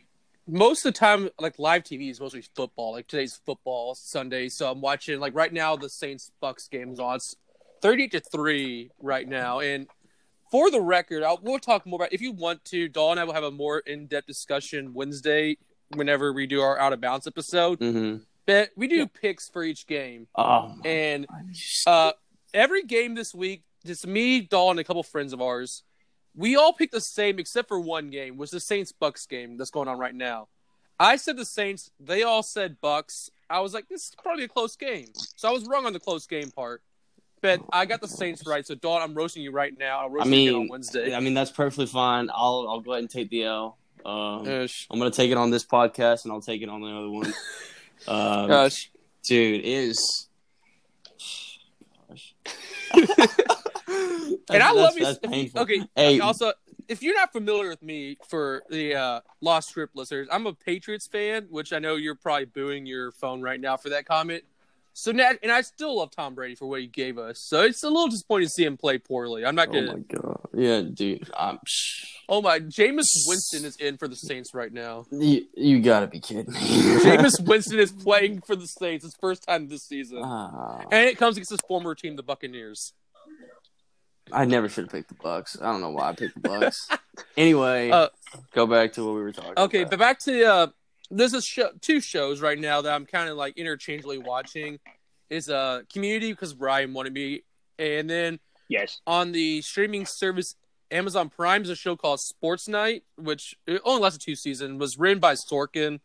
most 0.50 0.84
of 0.84 0.92
the 0.92 0.98
time, 0.98 1.30
like 1.38 1.58
live 1.58 1.84
TV 1.84 2.10
is 2.10 2.20
mostly 2.20 2.42
football. 2.54 2.92
Like 2.92 3.06
today's 3.06 3.40
football 3.46 3.94
Sunday, 3.94 4.48
so 4.48 4.70
I'm 4.70 4.80
watching. 4.80 5.20
Like 5.20 5.34
right 5.34 5.52
now, 5.52 5.76
the 5.76 5.88
Saints 5.88 6.30
Bucks 6.40 6.68
game 6.68 6.92
is 6.92 6.98
on. 6.98 7.16
It's 7.16 7.36
thirty 7.80 8.08
to 8.08 8.20
three 8.20 8.90
right 9.00 9.28
now. 9.28 9.60
And 9.60 9.86
for 10.50 10.70
the 10.70 10.80
record, 10.80 11.22
I'll, 11.22 11.38
we'll 11.42 11.58
talk 11.58 11.86
more 11.86 11.98
about 11.98 12.12
if 12.12 12.20
you 12.20 12.32
want 12.32 12.64
to. 12.66 12.88
Dawn 12.88 13.12
and 13.12 13.20
I 13.20 13.24
will 13.24 13.34
have 13.34 13.44
a 13.44 13.50
more 13.50 13.78
in 13.78 14.06
depth 14.06 14.26
discussion 14.26 14.92
Wednesday 14.92 15.56
whenever 15.94 16.32
we 16.32 16.46
do 16.46 16.60
our 16.60 16.78
out 16.78 16.92
of 16.92 17.00
bounds 17.00 17.26
episode. 17.26 17.80
Mm-hmm. 17.80 18.22
But 18.46 18.70
we 18.76 18.88
do 18.88 19.06
picks 19.06 19.48
for 19.48 19.62
each 19.62 19.86
game, 19.86 20.26
Oh, 20.34 20.74
and 20.84 21.26
uh, 21.86 22.12
every 22.52 22.82
game 22.82 23.14
this 23.14 23.32
week, 23.32 23.62
just 23.86 24.06
me, 24.06 24.40
Dawn, 24.40 24.72
and 24.72 24.80
a 24.80 24.84
couple 24.84 25.02
friends 25.04 25.32
of 25.32 25.40
ours, 25.40 25.84
we 26.34 26.56
all 26.56 26.72
picked 26.72 26.92
the 26.92 27.00
same 27.00 27.38
except 27.38 27.68
for 27.68 27.80
one 27.80 28.10
game, 28.10 28.36
was 28.36 28.50
the 28.50 28.60
Saints 28.60 28.92
Bucks 28.92 29.26
game 29.26 29.56
that's 29.56 29.70
going 29.70 29.88
on 29.88 29.98
right 29.98 30.14
now. 30.14 30.48
I 30.98 31.16
said 31.16 31.36
the 31.36 31.44
Saints, 31.44 31.90
they 31.98 32.22
all 32.22 32.42
said 32.42 32.76
Bucks. 32.80 33.30
I 33.48 33.60
was 33.60 33.74
like, 33.74 33.88
this 33.88 34.08
is 34.08 34.12
probably 34.22 34.44
a 34.44 34.48
close 34.48 34.76
game. 34.76 35.08
So 35.14 35.48
I 35.48 35.52
was 35.52 35.66
wrong 35.66 35.86
on 35.86 35.92
the 35.92 36.00
close 36.00 36.26
game 36.26 36.50
part. 36.50 36.82
But 37.42 37.62
I 37.72 37.86
got 37.86 38.02
the 38.02 38.08
Saints 38.08 38.46
right. 38.46 38.66
So 38.66 38.74
Dawn, 38.74 39.00
I'm 39.00 39.14
roasting 39.14 39.42
you 39.42 39.50
right 39.50 39.72
now. 39.78 40.00
I'll 40.00 40.10
roast 40.10 40.26
I 40.26 40.28
you 40.28 40.30
mean, 40.30 40.54
on 40.54 40.68
Wednesday. 40.68 41.14
I 41.14 41.20
mean 41.20 41.32
that's 41.32 41.50
perfectly 41.50 41.86
fine. 41.86 42.28
I'll 42.32 42.66
I'll 42.68 42.80
go 42.80 42.92
ahead 42.92 43.02
and 43.02 43.10
take 43.10 43.30
the 43.30 43.44
L. 43.44 43.78
Um. 44.04 44.46
I'm 44.46 44.98
gonna 44.98 45.10
take 45.10 45.30
it 45.30 45.38
on 45.38 45.50
this 45.50 45.64
podcast, 45.64 46.24
and 46.24 46.32
I'll 46.32 46.42
take 46.42 46.60
it 46.60 46.68
on 46.68 46.82
the 46.82 46.88
other 46.88 47.10
one. 47.10 47.32
Um, 48.08 48.48
Gosh. 48.48 48.90
dude, 49.24 49.60
it 49.60 49.66
is. 49.66 50.26
Gosh. 52.08 52.34
And 54.50 54.62
I 54.62 54.72
love 54.72 54.94
That's- 54.94 55.18
you. 55.22 55.28
that's 55.30 55.54
you- 55.54 55.60
Okay. 55.60 55.82
Hey, 55.94 56.20
Also, 56.20 56.52
if 56.88 57.02
you're 57.02 57.14
not 57.14 57.32
familiar 57.32 57.68
with 57.68 57.82
me 57.82 58.16
for 58.28 58.62
the 58.70 58.94
uh, 58.94 59.20
Lost 59.40 59.68
Script 59.68 59.94
listeners, 59.96 60.28
I'm 60.30 60.46
a 60.46 60.52
Patriots 60.54 61.06
fan, 61.06 61.46
which 61.50 61.72
I 61.72 61.78
know 61.78 61.96
you're 61.96 62.14
probably 62.16 62.46
booing 62.46 62.86
your 62.86 63.12
phone 63.12 63.40
right 63.42 63.60
now 63.60 63.76
for 63.76 63.90
that 63.90 64.06
comment. 64.06 64.42
So 64.92 65.12
now, 65.12 65.30
and 65.42 65.52
I 65.52 65.60
still 65.60 65.98
love 65.98 66.10
Tom 66.10 66.34
Brady 66.34 66.56
for 66.56 66.66
what 66.66 66.80
he 66.80 66.88
gave 66.88 67.16
us. 67.16 67.38
So 67.38 67.62
it's 67.62 67.84
a 67.84 67.88
little 67.88 68.08
disappointing 68.08 68.48
to 68.48 68.52
see 68.52 68.64
him 68.64 68.76
play 68.76 68.98
poorly. 68.98 69.44
I'm 69.46 69.54
not 69.54 69.68
oh 69.68 69.72
gonna. 69.72 69.92
Oh 69.92 69.96
my 69.96 70.02
god, 70.20 70.48
yeah, 70.52 70.82
dude, 70.82 71.30
I'm. 71.38 71.60
Oh 72.28 72.42
my, 72.42 72.58
Jameis 72.58 73.06
Winston 73.26 73.64
is 73.64 73.76
in 73.76 73.96
for 73.98 74.08
the 74.08 74.16
Saints 74.16 74.52
right 74.52 74.72
now. 74.72 75.06
you, 75.12 75.46
you 75.56 75.80
gotta 75.80 76.08
be 76.08 76.18
kidding 76.18 76.52
me. 76.52 76.58
Jameis 77.04 77.40
Winston 77.46 77.78
is 77.78 77.92
playing 77.92 78.40
for 78.40 78.56
the 78.56 78.66
Saints. 78.66 79.04
His 79.04 79.14
first 79.14 79.44
time 79.44 79.68
this 79.68 79.84
season, 79.84 80.22
Ah, 80.24 80.80
and 80.90 81.08
it 81.08 81.16
comes 81.18 81.36
against 81.36 81.50
his 81.52 81.60
former 81.68 81.94
team, 81.94 82.16
the 82.16 82.24
Buccaneers. 82.24 82.92
I 84.32 84.44
never 84.44 84.68
should 84.68 84.84
have 84.84 84.92
picked 84.92 85.08
the 85.08 85.14
Bucks. 85.14 85.56
I 85.60 85.70
don't 85.72 85.80
know 85.80 85.90
why 85.90 86.10
I 86.10 86.12
picked 86.14 86.34
the 86.40 86.48
Bucks. 86.48 86.88
anyway, 87.36 87.90
Uh, 87.90 88.08
go 88.54 88.66
back 88.66 88.92
to 88.94 89.04
what 89.04 89.14
we 89.14 89.20
were 89.22 89.32
talking. 89.32 89.52
Okay, 89.56 89.80
about. 89.82 89.90
but 89.90 89.98
back 89.98 90.18
to 90.20 90.44
uh, 90.44 90.66
there's 91.10 91.34
a 91.34 91.42
show, 91.42 91.70
two 91.80 92.00
shows 92.00 92.40
right 92.40 92.58
now 92.58 92.80
that 92.82 92.92
I'm 92.94 93.06
kind 93.06 93.28
of 93.28 93.36
like 93.36 93.56
interchangeably 93.58 94.18
watching. 94.18 94.78
Is 95.28 95.48
uh 95.48 95.82
Community 95.92 96.32
because 96.32 96.54
Brian 96.54 96.92
wanted 96.92 97.12
me, 97.12 97.42
and 97.78 98.10
then 98.10 98.40
Yes. 98.68 99.00
on 99.06 99.30
the 99.32 99.62
streaming 99.62 100.04
service 100.06 100.56
Amazon 100.90 101.28
Prime 101.30 101.62
is 101.62 101.70
a 101.70 101.76
show 101.76 101.94
called 101.94 102.18
Sports 102.18 102.66
Night, 102.66 103.04
which 103.16 103.54
it 103.66 103.80
only 103.84 104.02
lasted 104.02 104.20
two 104.22 104.34
seasons. 104.34 104.80
Was 104.80 104.98
written 104.98 105.20
by 105.20 105.34
Sorkin, 105.34 106.00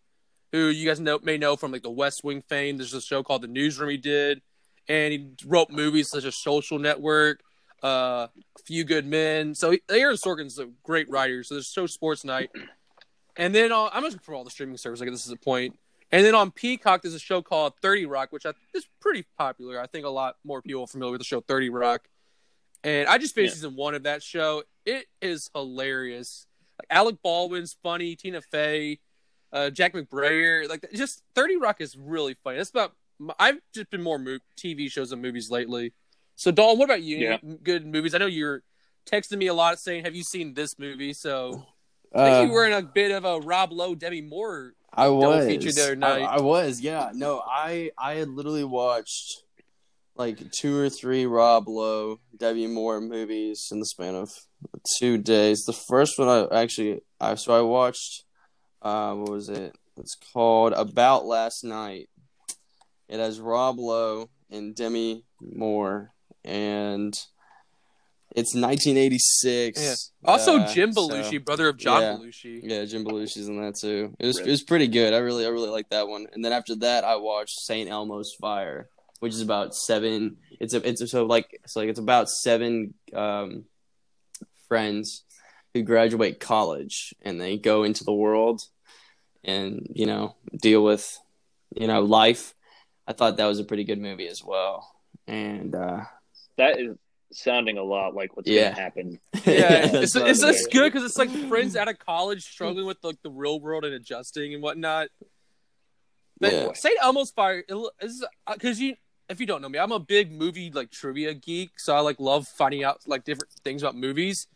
who 0.51 0.67
you 0.67 0.88
guys 0.88 1.00
know 1.00 1.17
may 1.24 1.38
know 1.39 1.55
from 1.55 1.72
like 1.72 1.82
the 1.82 1.89
West 1.89 2.24
Wing 2.24 2.44
fame. 2.48 2.77
There's 2.77 2.94
a 2.94 3.01
show 3.01 3.24
called 3.24 3.41
The 3.41 3.48
Newsroom 3.48 3.89
he 3.89 3.98
did, 3.98 4.44
and 4.88 5.12
he 5.12 5.29
wrote 5.48 5.72
movies 5.72 6.10
such 6.10 6.24
as 6.24 6.38
Social 6.38 6.77
Network, 6.77 7.41
uh, 7.86 8.27
A 8.60 8.63
Few 8.65 8.84
Good 8.84 9.06
Men. 9.06 9.54
So 9.56 9.75
Aaron 9.89 10.15
Sorkin's 10.18 10.58
a 10.60 10.68
great 10.84 11.10
writer. 11.10 11.44
So 11.44 11.56
there's 11.56 11.68
a 11.68 11.72
show 11.72 11.86
Sports 11.86 12.24
Night, 12.24 12.50
and 13.38 13.54
then 13.54 13.72
uh, 13.72 13.89
I'm 13.94 14.04
looking 14.04 14.20
for 14.20 14.34
all 14.34 14.44
the 14.44 14.50
streaming 14.50 14.77
services. 14.77 15.01
I 15.01 15.06
guess 15.06 15.13
this 15.13 15.25
is 15.25 15.32
a 15.32 15.38
point. 15.38 15.77
And 16.12 16.25
then 16.25 16.36
on 16.36 16.51
Peacock, 16.51 17.01
there's 17.01 17.13
a 17.15 17.20
show 17.20 17.42
called 17.42 17.74
Thirty 17.82 18.06
Rock, 18.06 18.32
which 18.32 18.46
I, 18.46 18.54
is 18.74 18.88
pretty 19.01 19.25
popular. 19.38 19.80
I 19.82 19.88
think 19.88 20.06
a 20.06 20.10
lot 20.10 20.36
more 20.44 20.62
people 20.62 20.84
are 20.84 20.88
familiar 20.88 21.12
with 21.12 21.22
the 21.22 21.25
show 21.25 21.42
Thirty 21.42 21.70
Rock. 21.70 22.08
And 22.84 23.08
I 23.08 23.18
just 23.18 23.34
finished 23.34 23.54
Yeah. 23.54 23.56
season 23.56 23.75
one 23.75 23.96
of 23.96 24.04
that 24.04 24.22
show. 24.22 24.63
It 24.86 25.08
is 25.22 25.50
hilarious. 25.56 26.46
Like 26.80 26.88
Alec 26.89 27.15
Baldwin's 27.24 27.75
funny, 27.82 28.15
Tina 28.15 28.42
Fey, 28.42 29.00
uh, 29.51 29.70
Jack 29.72 29.94
McBrayer. 29.94 30.70
Like 30.70 30.86
just 30.94 31.24
Thirty 31.34 31.58
Rock 31.58 31.82
is 31.82 31.98
really 31.98 32.36
funny. 32.44 32.58
That's 32.58 32.70
about. 32.70 32.94
I've 33.39 33.60
just 33.74 33.89
been 33.89 34.04
more 34.04 34.20
mo- 34.20 34.39
TV 34.58 34.92
shows 34.92 35.12
and 35.12 35.22
movies 35.22 35.50
lately. 35.50 35.94
So, 36.36 36.51
Dawn, 36.51 36.77
what 36.77 36.86
about 36.86 37.01
you? 37.01 37.18
Yeah. 37.18 37.38
Good 37.63 37.86
movies. 37.86 38.13
I 38.13 38.18
know 38.18 38.25
you're 38.25 38.62
texting 39.10 39.38
me 39.38 39.48
a 39.48 39.54
lot 39.54 39.80
saying, 39.80 40.04
"Have 40.06 40.15
you 40.15 40.24
seen 40.24 40.54
this 40.54 40.77
movie?" 40.77 41.13
So 41.13 41.65
I 42.14 42.18
Uh, 42.20 42.25
think 42.40 42.48
you 42.50 42.53
were 42.53 42.66
in 42.66 42.74
a 42.74 42.81
bit 42.81 43.12
of 43.12 43.25
a 43.25 43.40
Rob 43.40 43.72
Lowe, 43.72 43.96
Demi 43.96 44.22
Moore. 44.22 44.74
I 44.94 45.10
was. 45.10 45.46
feature 45.48 45.72
the 45.72 45.83
other 45.83 46.05
I- 46.05 46.38
I, 46.38 46.42
was, 46.42 46.79
yeah. 46.79 47.12
No, 47.14 47.42
I 47.46 47.92
I 47.98 48.14
had 48.16 48.29
literally 48.29 48.64
watched 48.64 49.44
like 50.16 50.50
two 50.51 50.77
or 50.77 50.90
three 50.90 51.25
Rob 51.25 51.68
Lowe, 51.68 52.20
Demi 52.38 52.68
Moore 52.68 53.01
movies 53.01 53.68
in 53.72 53.79
the 53.79 53.86
span 53.86 54.16
of 54.16 54.31
two 54.98 55.18
days. 55.18 55.66
The 55.66 55.74
first 55.74 56.18
one 56.18 56.29
I 56.29 56.62
actually 56.62 57.01
I 57.20 57.36
so 57.36 57.53
I 57.57 57.62
watched 57.62 58.24
uh 58.81 59.14
what 59.16 59.29
was 59.29 59.50
it? 59.50 59.75
It's 59.98 60.16
called 60.33 60.72
About 60.74 61.25
Last 61.25 61.64
Night. 61.66 62.10
It 63.10 63.20
has 63.20 63.40
Rob 63.42 63.77
Lowe 63.79 64.29
and 64.50 64.74
Demi 64.75 65.25
Moore 65.42 66.14
and 66.46 67.14
it's 68.36 68.53
1986. 68.53 69.79
Yeah. 69.81 69.96
Also, 70.29 70.58
Uh, 70.60 70.74
Jim 70.74 70.92
so- 70.94 71.08
Belushi, 71.08 71.44
brother 71.44 71.70
of 71.70 71.77
John 71.77 72.01
yeah. 72.01 72.16
Belushi. 72.18 72.60
yeah, 72.64 72.86
Jim 72.86 73.03
Belushi's 73.05 73.48
in 73.48 73.62
that 73.62 73.75
too. 73.75 74.16
It 74.20 74.25
was 74.27 74.40
it 74.40 74.48
was 74.48 74.64
pretty 74.64 74.88
good. 74.88 75.14
I 75.14 75.18
really 75.18 75.46
I 75.46 75.50
really 75.50 75.70
like 75.70 75.90
that 75.90 76.08
one. 76.08 76.27
And 76.34 76.44
then 76.44 76.51
after 76.53 76.75
that, 76.77 77.03
I 77.03 77.16
watched 77.18 77.60
Saint 77.62 77.90
Elmo's 77.90 78.34
Fire, 78.40 78.90
which 79.20 79.34
is 79.34 79.42
about 79.42 79.75
seven. 79.75 80.38
It's 80.60 80.74
a 80.74 80.88
it's 80.88 81.01
a, 81.01 81.08
so 81.08 81.25
like 81.25 81.48
it's 81.64 81.75
like 81.75 81.90
it's 81.90 82.00
about 82.00 82.29
seven 82.29 82.94
um, 83.14 83.66
friends 84.68 85.24
who 85.74 85.81
graduate 85.84 86.40
college 86.40 87.14
and 87.22 87.40
they 87.40 87.58
go 87.58 87.84
into 87.84 88.03
the 88.03 88.14
world 88.14 88.62
and 89.44 89.88
you 89.94 90.05
know 90.05 90.36
deal 90.62 90.84
with 90.84 91.18
you 91.75 91.88
know 91.88 92.01
life. 92.01 92.53
I 93.08 93.14
thought 93.14 93.38
that 93.38 93.46
was 93.46 93.60
a 93.60 93.64
pretty 93.66 93.84
good 93.84 94.00
movie 94.01 94.27
as 94.27 94.44
well. 94.44 94.92
And 95.27 95.74
uh, 95.75 96.05
That 96.57 96.79
is 96.79 96.96
sounding 97.31 97.77
a 97.77 97.83
lot 97.83 98.13
like 98.15 98.35
what's 98.37 98.50
Yeah. 98.50 98.63
going 98.63 98.75
to 98.75 98.81
happen. 98.81 99.20
Yeah, 99.46 99.87
that's 99.87 99.94
it's, 99.96 100.15
what 100.15 100.29
it's, 100.29 100.44
I 100.44 100.50
it's 100.50 100.59
was- 100.63 100.68
good 100.68 100.91
because 100.94 101.03
it's 101.05 101.18
like 101.18 101.29
friends 101.50 101.75
out 101.75 101.87
of 101.87 102.00
college 102.00 102.44
struggling 102.46 102.85
with 102.85 102.98
like 103.03 103.22
the 103.24 103.29
real 103.29 103.59
world 103.59 103.83
and 103.85 103.94
adjusting 103.94 104.53
and 104.53 104.63
whatnot. 104.63 105.07
But 106.39 106.53
Yeah. 106.53 106.74
Saint 106.74 106.98
Elmo's 107.01 107.31
Fire 107.31 107.63
is 108.01 108.25
because 108.51 108.79
you, 108.79 108.96
if 109.29 109.39
you 109.39 109.46
don't 109.46 109.61
know 109.61 109.70
me, 109.70 109.79
I'm 109.79 109.91
a 109.91 110.00
big 110.00 110.31
movie 110.31 110.70
like 110.72 110.91
trivia 110.91 111.33
geek, 111.33 111.79
so 111.79 111.96
I 111.96 112.00
like 112.00 112.20
love 112.20 112.48
finding 112.48 112.83
out 112.83 113.01
like 113.07 113.24
different 113.24 113.51
things 113.63 113.83
about 113.83 113.96
movies. 113.96 114.48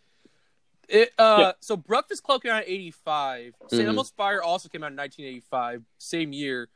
It 0.88 1.12
uh, 1.20 1.36
Yeah. 1.40 1.52
so 1.62 1.78
Breakfast 1.78 2.24
Club 2.24 2.42
came 2.44 2.52
out 2.52 2.64
in 2.66 2.72
'85. 2.74 3.54
Saint 3.70 3.84
Mhm. 3.84 3.88
Elmo's 3.88 4.10
Fire 4.12 4.42
also 4.42 4.70
came 4.70 4.84
out 4.84 4.92
in 4.92 4.96
1985, 4.98 5.84
same 6.00 6.34
year. 6.34 6.70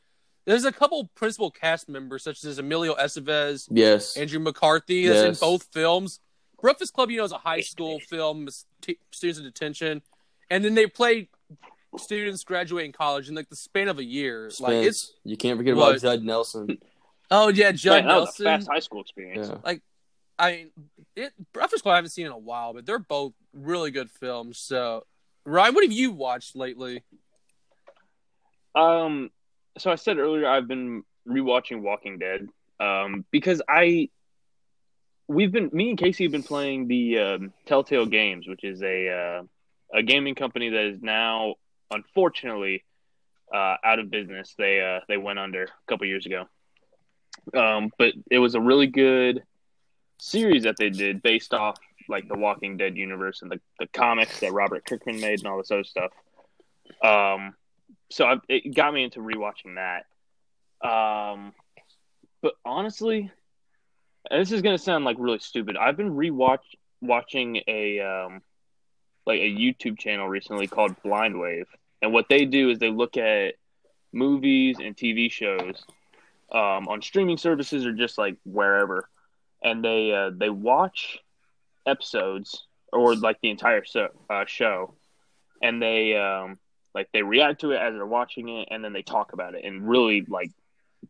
There's 0.45 0.65
a 0.65 0.71
couple 0.71 1.09
principal 1.15 1.51
cast 1.51 1.87
members 1.87 2.23
such 2.23 2.43
as 2.43 2.59
Emilio 2.59 2.95
Estevez, 2.95 3.67
yes, 3.71 4.17
Andrew 4.17 4.39
McCarthy 4.39 5.07
that's 5.07 5.39
in 5.39 5.45
both 5.45 5.67
films. 5.71 6.19
Breakfast 6.61 6.93
Club, 6.93 7.11
you 7.11 7.17
know, 7.17 7.23
is 7.23 7.31
a 7.31 7.37
high 7.37 7.61
school 7.61 7.99
film, 7.99 8.47
t- 8.81 8.99
students 9.11 9.39
in 9.39 9.45
detention, 9.45 10.01
and 10.49 10.63
then 10.63 10.75
they 10.75 10.87
play 10.87 11.29
students 11.97 12.43
graduating 12.43 12.91
college 12.91 13.29
in 13.29 13.35
like 13.35 13.49
the 13.49 13.55
span 13.55 13.87
of 13.87 13.99
a 13.99 14.03
year. 14.03 14.49
Like 14.59 14.85
it's 14.85 15.13
you 15.23 15.37
can't 15.37 15.57
forget 15.57 15.75
what? 15.75 15.89
about 15.89 16.01
Judd 16.01 16.23
Nelson. 16.23 16.77
oh 17.31 17.49
yeah, 17.49 17.71
Judd 17.71 18.05
Man, 18.05 18.07
that 18.07 18.19
was 18.21 18.39
a 18.39 18.43
Nelson. 18.43 18.45
fast 18.45 18.69
high 18.71 18.79
school 18.79 19.01
experience. 19.01 19.49
Yeah. 19.65 19.75
I 20.39 20.51
mean, 20.51 20.71
it 21.15 21.33
Breakfast 21.53 21.83
Club 21.83 21.93
I 21.93 21.95
haven't 21.97 22.11
seen 22.11 22.25
in 22.25 22.31
a 22.31 22.37
while, 22.37 22.73
but 22.73 22.85
they're 22.85 22.99
both 22.99 23.33
really 23.53 23.91
good 23.91 24.09
films. 24.09 24.57
So, 24.57 25.05
Ryan, 25.45 25.75
what 25.75 25.83
have 25.83 25.91
you 25.91 26.11
watched 26.11 26.55
lately? 26.55 27.03
Um, 28.75 29.29
so 29.77 29.91
I 29.91 29.95
said 29.95 30.17
earlier 30.17 30.47
I've 30.47 30.67
been 30.67 31.03
rewatching 31.27 31.81
Walking 31.81 32.19
Dead. 32.19 32.47
Um, 32.79 33.25
because 33.31 33.61
I, 33.67 34.09
we've 35.27 35.51
been 35.51 35.69
me 35.71 35.89
and 35.89 35.97
Casey 35.97 36.25
have 36.25 36.31
been 36.31 36.43
playing 36.43 36.87
the 36.87 37.19
um, 37.19 37.53
Telltale 37.65 38.05
Games, 38.05 38.47
which 38.47 38.63
is 38.63 38.81
a 38.81 39.09
uh, 39.09 39.43
a 39.93 40.03
gaming 40.03 40.35
company 40.35 40.69
that 40.69 40.85
is 40.85 41.01
now 41.01 41.55
unfortunately 41.91 42.83
uh, 43.53 43.75
out 43.83 43.99
of 43.99 44.09
business. 44.09 44.53
They 44.57 44.81
uh, 44.81 45.01
they 45.07 45.17
went 45.17 45.39
under 45.39 45.63
a 45.63 45.67
couple 45.87 46.07
years 46.07 46.25
ago. 46.25 46.45
Um, 47.53 47.91
but 47.97 48.13
it 48.29 48.39
was 48.39 48.55
a 48.55 48.61
really 48.61 48.87
good 48.87 49.43
series 50.19 50.63
that 50.63 50.75
they 50.77 50.89
did 50.89 51.21
based 51.21 51.53
off 51.53 51.77
like 52.09 52.27
the 52.27 52.37
Walking 52.37 52.77
Dead 52.77 52.97
universe 52.97 53.41
and 53.41 53.51
the, 53.51 53.59
the 53.79 53.87
comics 53.87 54.39
that 54.39 54.53
Robert 54.53 54.85
Kirkman 54.85 55.19
made 55.19 55.39
and 55.39 55.47
all 55.47 55.57
this 55.57 55.71
other 55.71 55.83
stuff. 55.83 56.11
Um, 57.01 57.55
so 58.09 58.25
I, 58.25 58.35
it 58.49 58.75
got 58.75 58.93
me 58.93 59.03
into 59.03 59.19
rewatching 59.19 59.75
that. 59.75 60.05
Um, 60.87 61.53
but 62.41 62.53
honestly, 62.65 63.31
this 64.29 64.51
is 64.51 64.61
gonna 64.61 64.77
sound 64.77 65.05
like 65.05 65.17
really 65.19 65.39
stupid. 65.39 65.77
I've 65.77 65.97
been 65.97 66.13
rewatch 66.13 66.59
watching 67.01 67.61
a 67.67 67.99
um, 67.99 68.41
like 69.25 69.39
a 69.39 69.55
YouTube 69.55 69.97
channel 69.97 70.27
recently 70.27 70.67
called 70.67 71.01
Blind 71.03 71.39
Wave, 71.39 71.67
and 72.01 72.13
what 72.13 72.27
they 72.29 72.45
do 72.45 72.69
is 72.69 72.79
they 72.79 72.91
look 72.91 73.17
at 73.17 73.55
movies 74.11 74.77
and 74.79 74.95
TV 74.95 75.31
shows 75.31 75.83
um, 76.51 76.87
on 76.87 77.01
streaming 77.01 77.37
services 77.37 77.85
or 77.85 77.93
just 77.93 78.17
like 78.17 78.37
wherever, 78.45 79.09
and 79.63 79.83
they 79.83 80.13
uh, 80.13 80.31
they 80.35 80.49
watch 80.49 81.19
episodes 81.85 82.65
or 82.91 83.15
like 83.15 83.41
the 83.41 83.49
entire 83.49 83.83
so, 83.83 84.09
uh, 84.29 84.45
show, 84.45 84.93
and 85.61 85.81
they 85.81 86.15
um, 86.15 86.59
like 86.93 87.09
they 87.13 87.23
react 87.23 87.61
to 87.61 87.71
it 87.71 87.81
as 87.81 87.93
they're 87.93 88.05
watching 88.05 88.49
it, 88.49 88.67
and 88.71 88.83
then 88.83 88.93
they 88.93 89.01
talk 89.01 89.33
about 89.33 89.55
it 89.55 89.63
in 89.63 89.85
really 89.85 90.25
like 90.27 90.51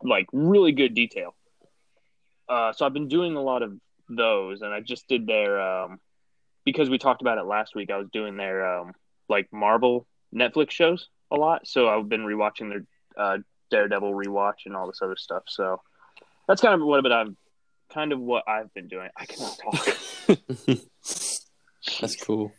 like 0.02 0.28
really 0.32 0.72
good 0.72 0.94
detail. 0.94 1.36
Uh, 2.48 2.74
so 2.74 2.86
I've 2.86 2.94
been 2.94 3.08
doing 3.08 3.36
a 3.36 3.42
lot 3.42 3.62
of 3.62 3.74
those, 4.10 4.62
and 4.62 4.74
I 4.74 4.82
just 4.82 5.08
did 5.08 5.28
their 5.28 5.62
um 5.62 6.00
because 6.66 6.90
we 6.90 6.98
talked 6.98 7.22
about 7.22 7.38
it 7.38 7.46
last 7.46 7.76
week. 7.76 7.92
I 7.92 7.98
was 7.98 8.08
doing 8.12 8.38
their 8.38 8.80
um 8.80 8.94
like 9.30 9.52
Marvel 9.52 10.08
Netflix 10.34 10.72
shows 10.72 11.10
a 11.32 11.36
lot, 11.36 11.68
so 11.68 11.90
I've 11.90 12.10
been 12.10 12.22
rewatching 12.22 12.70
their 12.70 12.86
uh, 13.18 13.38
Daredevil 13.72 14.14
rewatch 14.14 14.66
and 14.66 14.76
all 14.76 14.88
this 14.88 15.00
other 15.02 15.16
stuff. 15.16 15.44
So 15.48 15.82
that's 16.48 16.62
kind 16.62 16.80
of 16.80 16.86
what 16.86 17.12
I'm 17.12 17.38
kind 17.94 18.12
of 18.12 18.20
what 18.20 18.48
I've 18.48 18.74
been 18.74 18.88
doing. 18.88 19.10
I 19.16 19.26
cannot 19.26 19.58
talk. 19.58 19.98
That's 22.02 22.16
cool. 22.24 22.52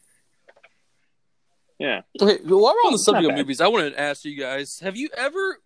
Yeah. 1.78 2.02
Okay, 2.20 2.38
well, 2.44 2.60
while 2.60 2.74
we're 2.74 2.88
on 2.88 2.92
the 2.92 2.98
subject 2.98 3.30
of 3.30 3.37
movies, 3.37 3.60
I 3.60 3.68
wanted 3.68 3.90
to 3.90 4.00
ask 4.00 4.24
you 4.24 4.37
guys: 4.37 4.78
Have 4.80 4.96
you 4.96 5.08
ever, 5.16 5.58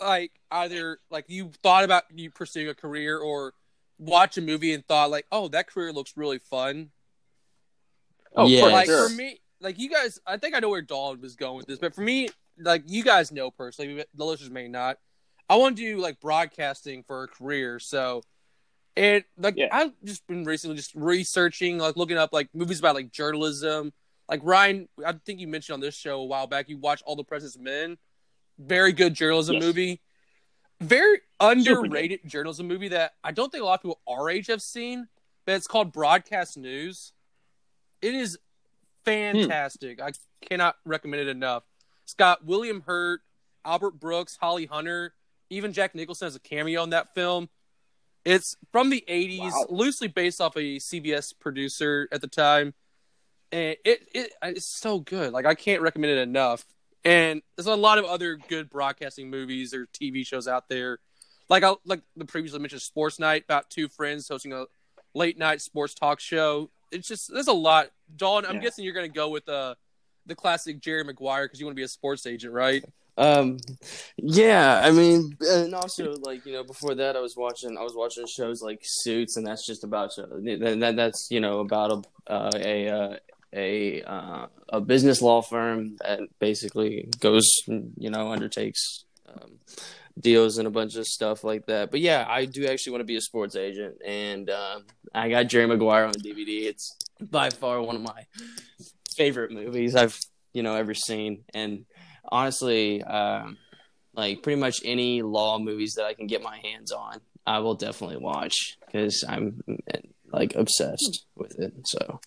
like, 0.00 0.32
either 0.50 0.98
like 1.10 1.24
you 1.28 1.50
thought 1.62 1.84
about 1.84 2.04
you 2.14 2.30
pursuing 2.30 2.68
a 2.68 2.74
career 2.74 3.18
or 3.18 3.54
watch 3.98 4.36
a 4.36 4.42
movie 4.42 4.74
and 4.74 4.86
thought 4.86 5.10
like, 5.10 5.26
"Oh, 5.32 5.48
that 5.48 5.68
career 5.68 5.92
looks 5.92 6.16
really 6.16 6.38
fun." 6.38 6.90
Oh, 8.34 8.46
Yeah, 8.46 8.66
like 8.66 8.86
sure. 8.86 9.08
for 9.08 9.14
me, 9.14 9.40
like 9.60 9.78
you 9.78 9.88
guys, 9.88 10.20
I 10.26 10.36
think 10.36 10.54
I 10.54 10.60
know 10.60 10.68
where 10.68 10.82
Dawn 10.82 11.20
was 11.20 11.36
going 11.36 11.56
with 11.56 11.66
this, 11.66 11.78
but 11.78 11.94
for 11.94 12.02
me, 12.02 12.28
like 12.58 12.82
you 12.86 13.02
guys 13.02 13.32
know 13.32 13.50
personally, 13.50 13.94
but 13.94 14.08
the 14.14 14.24
listeners 14.24 14.50
may 14.50 14.68
not. 14.68 14.98
I 15.48 15.56
want 15.56 15.76
to 15.76 15.82
do 15.82 15.98
like 15.98 16.20
broadcasting 16.20 17.02
for 17.04 17.24
a 17.24 17.28
career, 17.28 17.78
so 17.78 18.22
and 18.96 19.24
like 19.38 19.54
Yeah. 19.56 19.68
I've 19.72 19.92
just 20.04 20.26
been 20.26 20.44
recently 20.44 20.76
just 20.76 20.94
researching, 20.94 21.78
like 21.78 21.96
looking 21.96 22.18
up 22.18 22.32
like 22.32 22.48
movies 22.54 22.78
about 22.78 22.94
like 22.94 23.10
journalism. 23.10 23.92
Like 24.28 24.40
Ryan, 24.42 24.88
I 25.04 25.12
think 25.12 25.40
you 25.40 25.46
mentioned 25.46 25.74
on 25.74 25.80
this 25.80 25.94
show 25.94 26.20
a 26.20 26.24
while 26.24 26.46
back, 26.46 26.68
you 26.68 26.78
watched 26.78 27.02
All 27.06 27.16
the 27.16 27.24
President's 27.24 27.58
Men. 27.58 27.96
Very 28.58 28.92
good 28.92 29.14
journalism 29.14 29.54
Yes. 29.56 29.64
movie. 29.64 30.00
Very 30.80 31.20
underrated 31.40 32.20
journalism 32.26 32.66
movie 32.66 32.88
that 32.88 33.14
I 33.22 33.32
don't 33.32 33.50
think 33.50 33.62
a 33.62 33.64
lot 33.64 33.74
of 33.74 33.82
people 33.82 34.00
our 34.06 34.28
age 34.28 34.48
have 34.48 34.60
seen, 34.62 35.08
but 35.44 35.54
it's 35.54 35.66
called 35.66 35.92
Broadcast 35.92 36.56
News. 36.58 37.12
It 38.02 38.14
is 38.14 38.38
fantastic. 39.04 40.00
I 40.00 40.12
cannot 40.42 40.76
recommend 40.84 41.22
it 41.22 41.28
enough. 41.28 41.64
It's 42.04 42.14
got 42.14 42.44
William 42.44 42.82
Hurt, 42.82 43.20
Albert 43.64 43.92
Brooks, 43.92 44.36
Holly 44.40 44.66
Hunter, 44.66 45.14
even 45.50 45.72
Jack 45.72 45.94
Nicholson 45.94 46.26
has 46.26 46.36
a 46.36 46.40
cameo 46.40 46.82
in 46.82 46.90
that 46.90 47.14
film. 47.14 47.48
It's 48.24 48.56
from 48.72 48.90
the 48.90 49.04
80s, 49.08 49.52
Wow. 49.52 49.66
loosely 49.70 50.08
based 50.08 50.40
off 50.40 50.56
a 50.56 50.78
CBS 50.78 51.32
producer 51.32 52.08
at 52.10 52.20
the 52.20 52.26
time. 52.26 52.74
And 53.52 53.76
it, 53.84 54.08
it 54.14 54.32
it's 54.42 54.66
so 54.66 54.98
good. 55.00 55.32
Like 55.32 55.46
I 55.46 55.54
can't 55.54 55.82
recommend 55.82 56.12
it 56.12 56.18
enough. 56.18 56.64
And 57.04 57.42
there's 57.56 57.66
a 57.66 57.74
lot 57.76 57.98
of 57.98 58.04
other 58.04 58.36
good 58.48 58.68
broadcasting 58.68 59.30
movies 59.30 59.72
or 59.72 59.86
TV 59.86 60.26
shows 60.26 60.48
out 60.48 60.68
there. 60.68 60.98
Like 61.48 61.62
I 61.62 61.74
like 61.84 62.02
the 62.16 62.24
previously 62.24 62.58
mentioned 62.58 62.82
Sports 62.82 63.18
Night 63.18 63.44
about 63.44 63.70
two 63.70 63.88
friends 63.88 64.28
hosting 64.28 64.52
a 64.52 64.64
late 65.14 65.38
night 65.38 65.60
sports 65.60 65.94
talk 65.94 66.18
show. 66.18 66.70
It's 66.90 67.06
just 67.06 67.32
there's 67.32 67.46
a 67.46 67.52
lot. 67.52 67.90
Dawn, 68.16 68.44
I'm 68.44 68.56
Yeah. 68.56 68.62
guessing 68.62 68.84
you're 68.84 68.94
going 68.94 69.10
to 69.10 69.14
go 69.14 69.28
with 69.28 69.48
uh 69.48 69.76
the 70.26 70.34
classic 70.34 70.80
Jerry 70.80 71.04
Maguire 71.04 71.44
because 71.46 71.60
you 71.60 71.66
want 71.66 71.76
to 71.76 71.80
be 71.80 71.84
a 71.84 71.88
sports 71.88 72.26
agent, 72.26 72.52
right? 72.52 72.84
Um, 73.18 73.58
yeah, 74.18 74.80
I 74.84 74.90
mean, 74.90 75.36
and 75.40 75.74
also 75.74 76.16
like 76.16 76.44
you 76.44 76.52
know, 76.52 76.64
before 76.64 76.94
that, 76.96 77.16
I 77.16 77.20
was 77.20 77.36
watching, 77.36 77.78
I 77.78 77.82
was 77.82 77.94
watching 77.94 78.26
shows 78.26 78.60
like 78.60 78.80
Suits, 78.82 79.36
and 79.36 79.46
that's 79.46 79.64
just 79.64 79.84
about 79.84 80.14
that, 80.16 80.76
that 80.80 80.96
that's 80.96 81.28
you 81.30 81.40
know 81.40 81.60
about 81.60 82.04
a 82.28 82.32
uh, 82.32 82.50
a 82.56 82.88
uh, 82.88 83.16
a 83.56 84.02
uh, 84.02 84.46
a 84.68 84.80
business 84.80 85.22
law 85.22 85.42
firm 85.42 85.96
that 86.04 86.20
basically 86.38 87.08
goes, 87.18 87.48
you 87.66 88.10
know, 88.10 88.30
undertakes 88.30 89.04
um, 89.28 89.58
deals 90.18 90.58
and 90.58 90.68
a 90.68 90.70
bunch 90.70 90.96
of 90.96 91.06
stuff 91.06 91.42
like 91.42 91.66
that. 91.66 91.90
But 91.90 92.00
yeah, 92.00 92.24
I 92.28 92.44
do 92.44 92.66
actually 92.66 92.92
want 92.92 93.00
to 93.00 93.06
be 93.06 93.16
a 93.16 93.20
sports 93.20 93.56
agent, 93.56 93.96
and 94.04 94.50
uh, 94.50 94.80
I 95.14 95.28
got 95.28 95.48
Jerry 95.48 95.66
Maguire 95.66 96.04
on 96.04 96.12
DVD. 96.14 96.66
It's 96.66 96.96
by 97.20 97.50
far 97.50 97.80
one 97.82 97.96
of 97.96 98.02
my 98.02 98.26
favorite 99.16 99.50
movies 99.50 99.96
I've 99.96 100.18
you 100.52 100.62
know 100.62 100.74
ever 100.74 100.94
seen, 100.94 101.44
and 101.54 101.86
honestly, 102.30 103.02
um, 103.02 103.56
like 104.14 104.42
pretty 104.42 104.60
much 104.60 104.80
any 104.84 105.22
law 105.22 105.58
movies 105.58 105.94
that 105.94 106.04
I 106.04 106.14
can 106.14 106.26
get 106.26 106.42
my 106.42 106.58
hands 106.62 106.92
on, 106.92 107.20
I 107.46 107.60
will 107.60 107.74
definitely 107.74 108.18
watch 108.18 108.76
because 108.84 109.24
I'm 109.26 109.62
like 110.32 110.54
obsessed 110.54 111.24
with 111.36 111.58
it. 111.58 111.72
So 111.86 112.20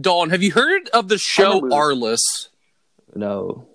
Dawn, 0.00 0.30
have 0.30 0.42
you 0.42 0.52
heard 0.52 0.88
of 0.90 1.08
the 1.08 1.18
show 1.18 1.60
Arliss? 1.60 2.48
no, 3.14 3.66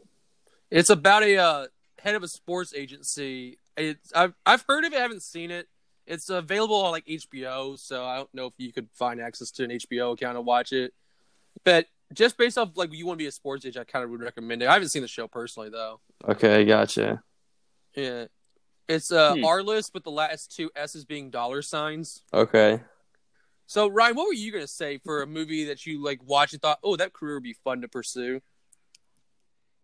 It's 0.72 0.90
about 0.90 1.24
a 1.24 1.38
uh, 1.38 1.68
head 2.00 2.16
of 2.16 2.24
a 2.24 2.28
sports 2.28 2.74
agency. 2.74 3.60
It's 3.78 4.12
I've 4.14 4.34
I've 4.46 4.64
heard 4.68 4.86
of 4.86 4.94
it, 4.94 5.00
haven't 5.00 5.24
seen 5.24 5.52
it. 5.52 5.68
It's 6.08 6.30
available 6.30 6.76
on 6.76 6.92
like 6.92 7.06
HBO, 7.08 7.78
so 7.80 8.06
I 8.06 8.18
don't 8.18 8.34
know 8.34 8.46
if 8.46 8.54
you 8.58 8.72
could 8.72 8.88
find 8.94 9.20
access 9.20 9.50
to 9.52 9.64
an 9.64 9.72
HBO 9.72 10.14
account 10.14 10.38
and 10.38 10.46
watch 10.46 10.72
it. 10.72 10.94
But 11.64 11.88
just 12.14 12.38
based 12.38 12.58
off 12.58 12.70
like 12.76 12.94
you 12.94 13.06
want 13.08 13.18
to 13.18 13.24
be 13.24 13.28
a 13.28 13.32
sports 13.32 13.66
agent, 13.66 13.88
I 13.90 13.92
kind 13.92 14.06
of 14.06 14.12
would 14.12 14.22
recommend 14.22 14.62
it. 14.62 14.68
I 14.70 14.74
haven't 14.74 14.90
seen 14.90 15.02
the 15.02 15.08
show 15.08 15.28
personally 15.28 15.70
though. 15.70 16.00
okay, 16.28 16.64
gotcha. 16.64 17.22
Yeah, 17.96 18.26
it's 18.88 19.12
uh 19.12 19.34
Hmm. 19.34 19.44
Arliss 19.44 19.94
with 19.94 20.04
the 20.04 20.12
last 20.12 20.56
two 20.56 20.70
S's 20.76 21.06
being 21.06 21.30
dollar 21.32 21.62
signs. 21.62 22.22
Okay, 22.34 22.82
So 23.68 23.88
Ryan, 23.88 24.16
what 24.16 24.28
were 24.28 24.34
you 24.34 24.52
gonna 24.52 24.68
say 24.68 25.00
for 25.00 25.22
a 25.22 25.28
movie 25.28 25.66
that 25.66 25.86
you 25.86 26.04
like 26.04 26.20
watched 26.24 26.54
and 26.54 26.62
thought, 26.62 26.80
oh, 26.84 26.96
that 26.96 27.14
career 27.14 27.36
would 27.36 27.44
be 27.44 27.58
fun 27.64 27.82
to 27.82 27.88
pursue? 27.88 28.42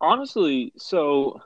Honestly, 0.00 0.72
so 0.76 1.40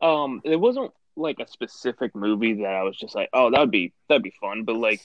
um 0.00 0.40
it 0.44 0.56
wasn't 0.56 0.92
like 1.14 1.38
a 1.40 1.46
specific 1.46 2.14
movie 2.14 2.54
that 2.62 2.74
I 2.74 2.82
was 2.82 2.96
just 2.96 3.14
like, 3.14 3.28
oh, 3.32 3.50
that'd 3.50 3.70
be 3.70 3.92
that'd 4.08 4.22
be 4.22 4.34
fun. 4.40 4.64
But 4.64 4.76
like 4.76 5.00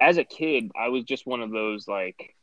as 0.00 0.16
a 0.16 0.24
kid, 0.24 0.70
I 0.78 0.88
was 0.88 1.04
just 1.04 1.26
one 1.26 1.42
of 1.42 1.50
those 1.50 1.86
like 1.86 2.34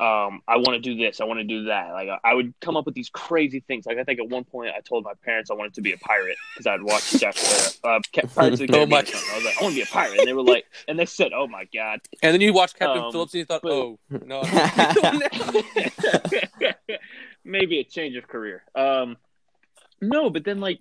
um 0.00 0.40
I 0.48 0.56
want 0.56 0.70
to 0.70 0.78
do 0.80 0.96
this, 0.96 1.20
I 1.20 1.24
want 1.24 1.40
to 1.40 1.44
do 1.44 1.64
that. 1.64 1.90
Like 1.92 2.08
I 2.24 2.32
would 2.34 2.54
come 2.60 2.76
up 2.78 2.86
with 2.86 2.94
these 2.94 3.10
crazy 3.10 3.60
things. 3.60 3.84
Like 3.84 3.98
I 3.98 4.04
think 4.04 4.20
at 4.20 4.28
one 4.28 4.44
point 4.44 4.72
I 4.76 4.80
told 4.80 5.04
my 5.04 5.12
parents 5.22 5.50
I 5.50 5.54
wanted 5.54 5.74
to 5.74 5.82
be 5.82 5.92
a 5.92 5.98
pirate 5.98 6.36
because 6.54 6.66
I'd 6.66 6.82
watched 6.82 7.18
Jack 7.20 7.36
uh, 7.84 8.00
Pirates 8.34 8.60
of 8.62 8.68
the 8.68 8.68
Oh 8.78 8.86
my 8.86 9.02
Caribbean. 9.02 9.02
or 9.02 9.06
something. 9.06 9.32
I 9.32 9.36
was 9.36 9.44
like, 9.44 9.58
I 9.58 9.62
want 9.62 9.74
to 9.74 9.78
be 9.78 9.82
a 9.82 9.86
pirate, 9.86 10.18
and 10.20 10.26
they 10.28 10.32
were 10.32 10.42
like, 10.42 10.64
and 10.88 10.98
they 10.98 11.04
said, 11.06 11.32
oh 11.34 11.46
my 11.46 11.66
god. 11.74 12.00
And 12.22 12.32
then 12.32 12.40
you 12.40 12.54
watched 12.54 12.78
Captain 12.78 13.04
Um, 13.04 13.12
Phillips 13.12 13.34
and 13.34 13.38
you 13.40 13.44
thought, 13.44 13.60
but- 13.62 13.72
oh 13.72 13.98
no. 14.24 14.42
maybe 17.44 17.80
a 17.80 17.84
change 17.84 18.16
of 18.16 18.26
career. 18.28 18.62
Um, 18.74 19.16
no, 20.00 20.30
but 20.30 20.44
then 20.44 20.60
like, 20.60 20.80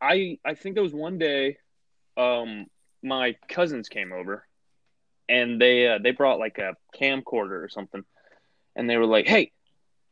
I 0.00 0.38
I 0.44 0.54
think 0.54 0.74
there 0.74 0.82
was 0.82 0.92
one 0.94 1.18
day, 1.18 1.58
um, 2.16 2.66
my 3.02 3.36
cousins 3.48 3.88
came 3.88 4.12
over, 4.12 4.46
and 5.28 5.60
they 5.60 5.88
uh, 5.88 5.98
they 5.98 6.10
brought 6.10 6.38
like 6.38 6.58
a 6.58 6.74
camcorder 6.98 7.62
or 7.64 7.68
something, 7.68 8.04
and 8.76 8.88
they 8.88 8.96
were 8.96 9.06
like, 9.06 9.26
"Hey, 9.26 9.52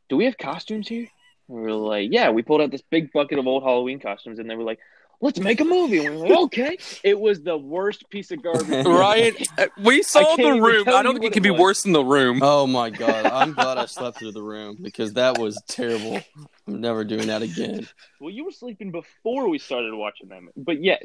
do 0.09 0.17
we 0.17 0.25
have 0.25 0.37
costumes 0.37 0.87
here?" 0.87 1.07
And 1.49 1.57
we 1.57 1.63
were 1.63 1.71
like, 1.73 2.09
"Yeah." 2.11 2.29
We 2.29 2.43
pulled 2.43 2.61
out 2.61 2.71
this 2.71 2.83
big 2.89 3.11
bucket 3.11 3.39
of 3.39 3.47
old 3.47 3.63
Halloween 3.63 3.99
costumes, 3.99 4.39
and 4.39 4.49
they 4.49 4.55
were 4.55 4.63
like. 4.63 4.79
Let's 5.19 5.39
make 5.39 5.59
a 5.59 5.65
movie. 5.65 6.05
And 6.05 6.15
we 6.15 6.21
were 6.21 6.27
like, 6.27 6.37
okay. 6.43 6.77
It 7.03 7.19
was 7.19 7.41
the 7.41 7.57
worst 7.57 8.07
piece 8.11 8.29
of 8.29 8.43
garbage. 8.43 8.69
Ryan, 8.85 9.33
uh, 9.57 9.65
we 9.79 10.03
saw 10.03 10.35
the 10.35 10.61
room. 10.61 10.87
I 10.87 11.01
don't 11.01 11.13
think 11.13 11.25
it 11.25 11.33
could 11.33 11.41
be 11.41 11.49
was. 11.49 11.59
worse 11.59 11.81
than 11.81 11.93
the 11.93 12.03
room. 12.03 12.41
oh 12.43 12.67
my 12.67 12.91
god, 12.91 13.25
I'm 13.25 13.53
glad 13.53 13.79
I 13.79 13.87
slept 13.87 14.19
through 14.19 14.33
the 14.33 14.43
room 14.43 14.77
because 14.79 15.13
that 15.13 15.39
was 15.39 15.59
terrible. 15.67 16.21
I'm 16.67 16.81
never 16.81 17.03
doing 17.03 17.27
that 17.27 17.41
again. 17.41 17.87
Well, 18.21 18.29
you 18.29 18.45
were 18.45 18.51
sleeping 18.51 18.91
before 18.91 19.49
we 19.49 19.57
started 19.57 19.93
watching 19.95 20.29
them, 20.29 20.49
but 20.55 20.83
yeah, 20.83 20.97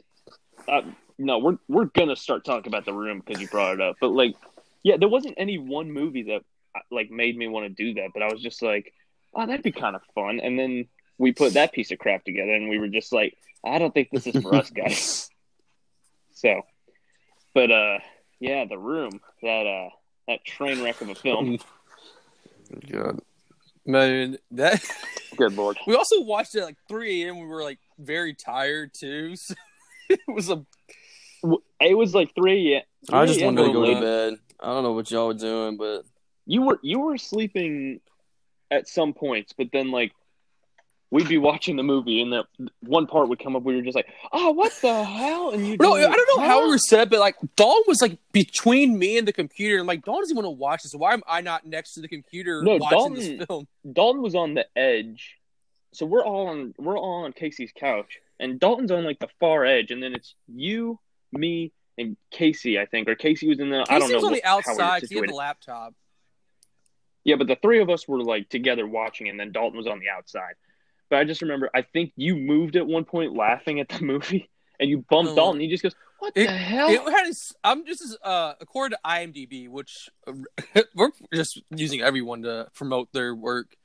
uh, 0.69 0.83
no, 1.19 1.39
we're 1.39 1.59
we're 1.69 1.85
gonna 1.87 2.17
start 2.17 2.45
talking 2.45 2.69
about 2.69 2.85
the 2.85 2.93
room 2.93 3.23
because 3.25 3.41
you 3.41 3.49
brought 3.49 3.75
it 3.75 3.81
up. 3.81 3.97
But 4.01 4.09
like, 4.09 4.35
yeah, 4.83 4.97
there 4.97 5.09
wasn't 5.09 5.35
any 5.37 5.59
one 5.59 5.93
movie 5.93 6.25
that 6.25 6.43
like 6.91 7.11
made 7.11 7.37
me 7.37 7.49
want 7.49 7.67
to 7.67 7.71
do 7.71 7.95
that, 7.95 8.11
but 8.15 8.23
I 8.23 8.33
was 8.33 8.43
just 8.43 8.63
like, 8.63 8.93
oh, 9.35 9.47
that'd 9.47 9.63
be 9.63 9.73
kind 9.73 9.97
of 9.97 10.03
fun. 10.15 10.41
And 10.41 10.59
then 10.59 10.89
we 11.19 11.33
put 11.33 11.55
that 11.55 11.73
piece 11.73 11.91
of 11.91 11.99
crap 11.99 12.25
together, 12.25 12.53
and 12.53 12.69
we 12.69 12.79
were 12.79 12.89
just 12.89 13.13
like, 13.13 13.37
I 13.65 13.79
don't 13.79 13.93
think 13.93 14.11
this 14.11 14.27
is 14.27 14.43
for 14.43 14.55
us, 14.55 14.71
guys. 14.71 15.29
So, 16.35 16.63
but 17.55 17.71
uh, 17.71 17.99
yeah, 18.41 18.65
the 18.65 18.79
room 18.79 19.21
that 19.43 19.67
uh 19.67 19.91
that 20.27 20.45
train 20.45 20.83
wreck 20.83 21.01
of 21.01 21.11
a 21.11 21.15
film. 21.15 21.59
God. 22.91 23.21
Man, 23.87 24.39
that 24.53 24.83
Good 25.37 25.57
lord. 25.57 25.79
we 25.87 25.95
also 25.95 26.21
watched 26.23 26.55
it 26.55 26.61
at 26.61 26.65
like 26.65 26.77
3 26.89 27.25
a.m. 27.25 27.41
We 27.41 27.47
were 27.47 27.63
like 27.63 27.79
very 27.99 28.35
tired 28.35 28.93
too. 28.95 29.37
So 29.37 29.55
it 30.09 30.21
was 30.29 30.51
a 30.51 30.65
It 31.81 31.97
was 31.97 32.15
like 32.15 32.35
three. 32.35 32.73
Yeah, 32.73 32.81
I 33.13 33.27
just 33.27 33.43
wanted 33.43 33.67
to 33.67 33.73
go 33.73 33.85
to 33.87 34.01
bed. 34.01 34.39
I 34.61 34.67
don't 34.67 34.83
know 34.85 34.93
what 34.93 35.11
y'all 35.11 35.27
were 35.29 35.35
doing, 35.35 35.77
but 35.77 36.05
you 36.47 36.63
were 36.63 36.79
you 36.83 37.01
were 37.01 37.19
sleeping 37.19 38.01
at 38.71 38.89
some 38.89 39.13
points, 39.13 39.53
but 39.57 39.69
then 39.73 39.91
like 39.91 40.13
we'd 41.11 41.29
be 41.29 41.39
watching 41.39 41.77
the 41.77 41.83
movie, 41.83 42.23
and 42.23 42.33
that 42.33 42.47
one 42.81 43.07
part 43.07 43.29
would 43.29 43.39
come 43.39 43.55
up. 43.55 43.63
We 43.63 43.77
were 43.77 43.83
just 43.83 43.95
like, 43.95 44.09
"Oh, 44.33 44.51
what 44.53 44.73
the 44.81 45.05
hell?" 45.05 45.51
And 45.51 45.67
you 45.67 45.77
no. 45.79 45.95
I 45.95 46.01
don't 46.01 46.37
know 46.37 46.43
how 46.43 46.65
we 46.65 46.71
were 46.71 46.79
set 46.79 47.11
but 47.11 47.21
like 47.21 47.37
Dawn 47.57 47.83
was 47.87 48.01
like 48.01 48.19
between 48.33 48.99
me 48.99 49.19
and 49.19 49.29
the 49.29 49.33
computer, 49.33 49.79
and 49.79 49.87
like 49.87 50.05
Dawn 50.05 50.21
doesn't 50.21 50.37
want 50.37 50.47
to 50.47 50.51
watch 50.51 50.83
this. 50.83 50.95
Why 50.95 51.13
am 51.13 51.23
I 51.27 51.41
not 51.41 51.67
next 51.67 51.95
to 51.95 52.01
the 52.01 52.09
computer 52.09 52.63
No, 52.63 52.77
watching 52.77 52.99
Dawn- 52.99 53.15
this 53.15 53.47
film? 53.47 53.69
Dalton 53.93 54.23
was 54.23 54.35
on 54.35 54.55
the 54.55 54.67
edge, 54.77 55.37
so 55.93 56.07
we're 56.07 56.25
all 56.25 56.49
on 56.49 56.75
we're 56.79 56.99
all 56.99 57.25
on 57.25 57.33
Casey's 57.33 57.73
couch, 57.75 58.19
and 58.41 58.59
Dalton's 58.59 58.91
on 58.91 59.05
like 59.05 59.19
the 59.19 59.29
far 59.39 59.65
edge, 59.65 59.91
and 59.91 60.03
then 60.03 60.15
it's 60.15 60.35
you, 60.49 60.99
me, 61.33 61.73
and 61.99 62.17
Casey, 62.31 62.79
I 62.79 62.87
think, 62.87 63.09
or 63.09 63.15
Casey 63.15 63.49
was 63.49 63.61
in 63.61 63.71
the. 63.71 63.85
I 63.89 63.99
don't 63.99 64.03
Casey 64.03 64.13
know 64.13 64.17
was 64.17 64.25
on 64.25 64.31
what- 64.33 64.43
the 64.43 64.49
how 64.49 64.57
we 64.57 64.63
were 64.77 64.83
outside 64.83 65.03
he 65.09 65.15
had 65.17 65.29
the 65.29 65.35
laptop. 65.35 65.95
Yeah, 67.25 67.37
but 67.37 67.47
the 67.47 67.57
three 67.57 67.81
of 67.81 67.89
us 67.89 68.09
were 68.09 68.23
like 68.23 68.49
together 68.49 68.87
watching, 68.87 69.29
and 69.29 69.39
then 69.39 69.53
Dalton 69.53 69.77
was 69.77 69.87
on 69.87 70.01
the 70.01 70.09
outside. 70.09 70.55
But 71.09 71.19
I 71.21 71.25
just 71.25 71.43
remember, 71.43 71.71
I 71.75 71.83
think 71.83 72.13
you 72.17 72.37
moved 72.37 72.75
at 72.77 72.87
one 72.87 73.05
point 73.05 73.35
laughing 73.37 73.79
at 73.81 73.89
the 73.89 74.01
movie, 74.05 74.51
and 74.81 74.89
you 74.91 75.05
bumped 75.09 75.33
Oh. 75.33 75.37
Dalton. 75.37 75.61
He 75.61 75.69
just 75.69 75.83
goes, 75.83 75.95
"What 76.19 76.33
It- 76.35 76.47
the 76.47 76.53
hell?" 76.53 76.89
It 76.91 77.01
had. 77.03 77.33
I'm 77.63 77.87
just 77.87 78.17
uh, 78.23 78.55
according 78.61 78.97
to 78.97 79.09
IMDb, 79.09 79.69
which 79.69 80.09
uh, 80.27 80.33
we're 80.95 81.11
just 81.33 81.63
using 81.71 82.01
everyone 82.01 82.43
to 82.43 82.69
promote 82.75 83.13
their 83.13 83.35
work. 83.35 83.77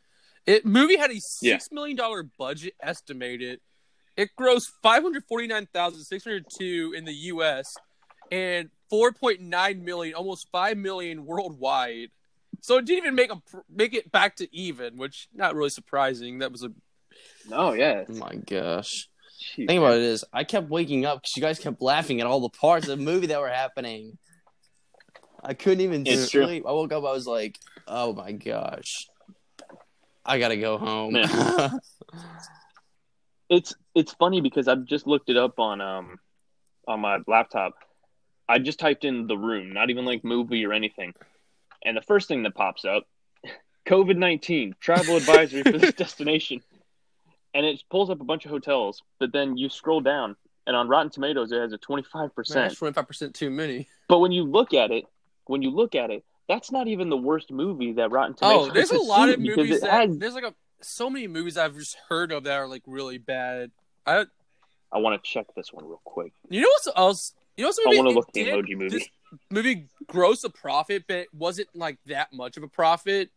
It 0.47 0.65
movie 0.65 0.95
had 0.97 1.11
a 1.11 1.15
Yeah. 1.15 1.19
six 1.57 1.71
million 1.71 1.97
dollar 1.97 2.23
budget 2.23 2.73
estimated. 2.81 3.59
It 4.17 4.31
grossed 4.37 4.71
five 4.81 5.03
hundred 5.03 5.23
forty 5.29 5.47
nine 5.47 5.67
thousand 5.71 6.03
six 6.03 6.23
hundred 6.23 6.45
two 6.49 6.93
in 6.97 7.05
the 7.05 7.13
U.S. 7.13 7.75
and 8.31 8.69
four 8.89 9.11
point 9.13 9.39
nine 9.41 9.85
million, 9.85 10.15
almost 10.15 10.49
five 10.51 10.75
million 10.77 11.25
worldwide. 11.25 12.09
So 12.61 12.77
it 12.77 12.85
didn't 12.85 13.03
even 13.03 13.15
make 13.15 13.31
a 13.31 13.39
make 13.69 13.93
it 13.93 14.11
back 14.11 14.35
to 14.37 14.53
even, 14.55 14.97
which 14.97 15.27
not 15.33 15.53
really 15.55 15.69
surprising. 15.69 16.39
That 16.39 16.51
was 16.51 16.63
a 16.63 16.71
no, 17.47 17.73
yeah. 17.73 18.05
Oh 18.09 18.13
my 18.15 18.35
gosh. 18.35 19.07
Jeez, 19.39 19.67
Think 19.67 19.69
man. 19.69 19.77
about 19.77 19.97
it 19.97 20.01
is 20.01 20.25
I 20.33 20.43
kept 20.43 20.67
waking 20.69 21.05
up 21.05 21.21
because 21.21 21.37
you 21.37 21.41
guys 21.43 21.59
kept 21.59 21.79
laughing 21.79 22.19
at 22.19 22.25
all 22.25 22.39
the 22.39 22.49
parts 22.49 22.87
of 22.87 22.97
the 22.97 23.03
movie 23.03 23.27
that 23.27 23.39
were 23.39 23.49
happening. 23.49 24.17
I 25.43 25.53
couldn't 25.53 25.81
even 25.81 26.07
It's 26.07 26.31
true. 26.31 26.45
sleep. 26.45 26.63
I 26.67 26.71
woke 26.71 26.91
up. 26.91 27.05
I 27.05 27.11
was 27.11 27.27
like, 27.27 27.59
"Oh 27.87 28.13
my 28.13 28.31
gosh, 28.31 29.07
I 30.25 30.39
gotta 30.39 30.57
go 30.57 30.79
home." 30.79 31.15
It's 33.49 33.73
it's 33.95 34.13
funny 34.13 34.41
because 34.41 34.67
I've 34.67 34.85
just 34.85 35.07
looked 35.07 35.29
it 35.29 35.37
up 35.37 35.59
on 35.59 35.81
um 35.81 36.19
on 36.87 36.99
my 36.99 37.19
laptop. 37.27 37.73
I 38.49 38.59
just 38.59 38.79
typed 38.79 39.03
in 39.05 39.27
the 39.27 39.37
room, 39.37 39.73
not 39.73 39.89
even 39.89 40.05
like 40.05 40.23
movie 40.23 40.65
or 40.65 40.73
anything. 40.73 41.13
And 41.83 41.95
the 41.95 42.01
first 42.01 42.27
thing 42.27 42.43
that 42.43 42.55
pops 42.55 42.85
up, 42.85 43.03
COVID 43.85 44.17
nineteen 44.17 44.75
travel 44.79 45.15
advisory 45.17 45.63
for 45.63 45.77
this 45.77 45.93
destination. 45.97 46.61
And 47.53 47.65
it 47.65 47.81
pulls 47.89 48.09
up 48.09 48.21
a 48.21 48.23
bunch 48.25 48.45
of 48.45 48.51
hotels, 48.51 49.01
but 49.19 49.31
then 49.31 49.57
you 49.57 49.69
scroll 49.69 50.01
down 50.01 50.35
and 50.67 50.75
on 50.75 50.87
Rotten 50.89 51.09
Tomatoes 51.09 51.51
it 51.51 51.59
has 51.59 51.73
a 51.73 51.77
twenty 51.77 52.03
five 52.03 52.35
percent. 52.35 52.75
twenty 52.77 52.93
five 52.93 53.07
percent 53.07 53.33
too 53.33 53.49
many. 53.49 53.87
But 54.09 54.19
when 54.19 54.31
you 54.31 54.43
look 54.43 54.73
at 54.73 54.91
it, 54.91 55.05
when 55.45 55.61
you 55.61 55.71
look 55.71 55.95
at 55.95 56.09
it, 56.11 56.23
that's 56.49 56.71
not 56.71 56.87
even 56.87 57.09
the 57.09 57.17
worst 57.17 57.51
movie 57.51 57.93
that 57.93 58.11
Rotten 58.11 58.33
Tomatoes. 58.35 58.67
Has. 58.67 58.69
Oh, 58.69 58.73
there's 58.73 58.91
a 58.91 58.99
lot 58.99 59.29
of 59.29 59.39
movies 59.39 59.81
that 59.81 59.89
has- 59.89 60.17
there's 60.17 60.33
like 60.35 60.43
a 60.43 60.53
so 60.81 61.09
many 61.09 61.27
movies 61.27 61.57
I've 61.57 61.75
just 61.75 61.97
heard 62.09 62.31
of 62.31 62.43
that 62.45 62.53
are 62.57 62.67
like 62.67 62.83
really 62.85 63.17
bad. 63.17 63.71
I 64.05 64.25
I 64.91 64.99
want 64.99 65.21
to 65.21 65.29
check 65.29 65.47
this 65.55 65.73
one 65.73 65.85
real 65.85 66.01
quick. 66.05 66.33
you 66.49 66.61
know 66.61 66.67
what's 66.69 66.87
else? 66.95 67.33
You 67.57 67.63
know 67.63 67.69
what's 67.69 67.79
I 67.79 67.89
want 67.95 68.09
to 68.09 68.13
look 68.15 68.27
at 68.29 68.33
the 68.33 68.45
emoji 68.45 68.77
movie. 68.77 68.89
This 68.99 69.09
movie 69.49 69.87
grossed 70.05 70.43
a 70.45 70.49
profit, 70.49 71.03
but 71.07 71.17
it 71.17 71.33
wasn't 71.33 71.69
like 71.75 71.97
that 72.05 72.31
much 72.31 72.55
of 72.57 72.63
a 72.63 72.67
profit, 72.67 73.29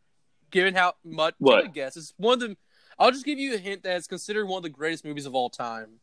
given 0.50 0.74
how 0.74 0.94
much. 1.04 1.34
What? 1.38 1.64
I 1.64 1.68
guess 1.68 1.96
it's 1.96 2.12
one 2.16 2.34
of 2.34 2.40
the. 2.40 2.56
I'll 2.98 3.10
just 3.10 3.24
give 3.24 3.38
you 3.38 3.54
a 3.54 3.58
hint 3.58 3.82
that 3.84 3.96
it's 3.96 4.06
considered 4.06 4.46
one 4.46 4.58
of 4.58 4.62
the 4.62 4.68
greatest 4.68 5.04
movies 5.04 5.24
of 5.26 5.34
all 5.34 5.48
time. 5.50 6.00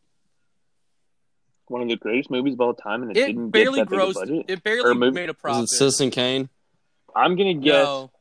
One 1.67 1.81
of 1.81 1.87
the 1.89 1.95
greatest 1.97 2.31
movies 2.31 2.53
of 2.53 2.61
all 2.61 2.73
time, 2.73 3.03
and 3.03 3.11
it, 3.11 3.17
It 3.21 3.25
didn't 3.27 3.49
barely 3.51 3.79
get 3.79 3.89
that 3.89 3.95
big 3.95 3.99
a 3.99 4.03
grossed. 4.03 4.13
budget. 4.15 4.45
It 4.47 4.63
barely 4.63 4.95
movie- 4.95 5.11
made 5.11 5.29
a 5.29 5.33
Was 5.33 5.37
profit. 5.41 5.63
it 5.63 5.69
Citizen 5.69 6.09
Kane? 6.11 6.49
I'm 7.15 7.35
gonna 7.35 7.53
guess. 7.53 7.85
No, 7.85 8.11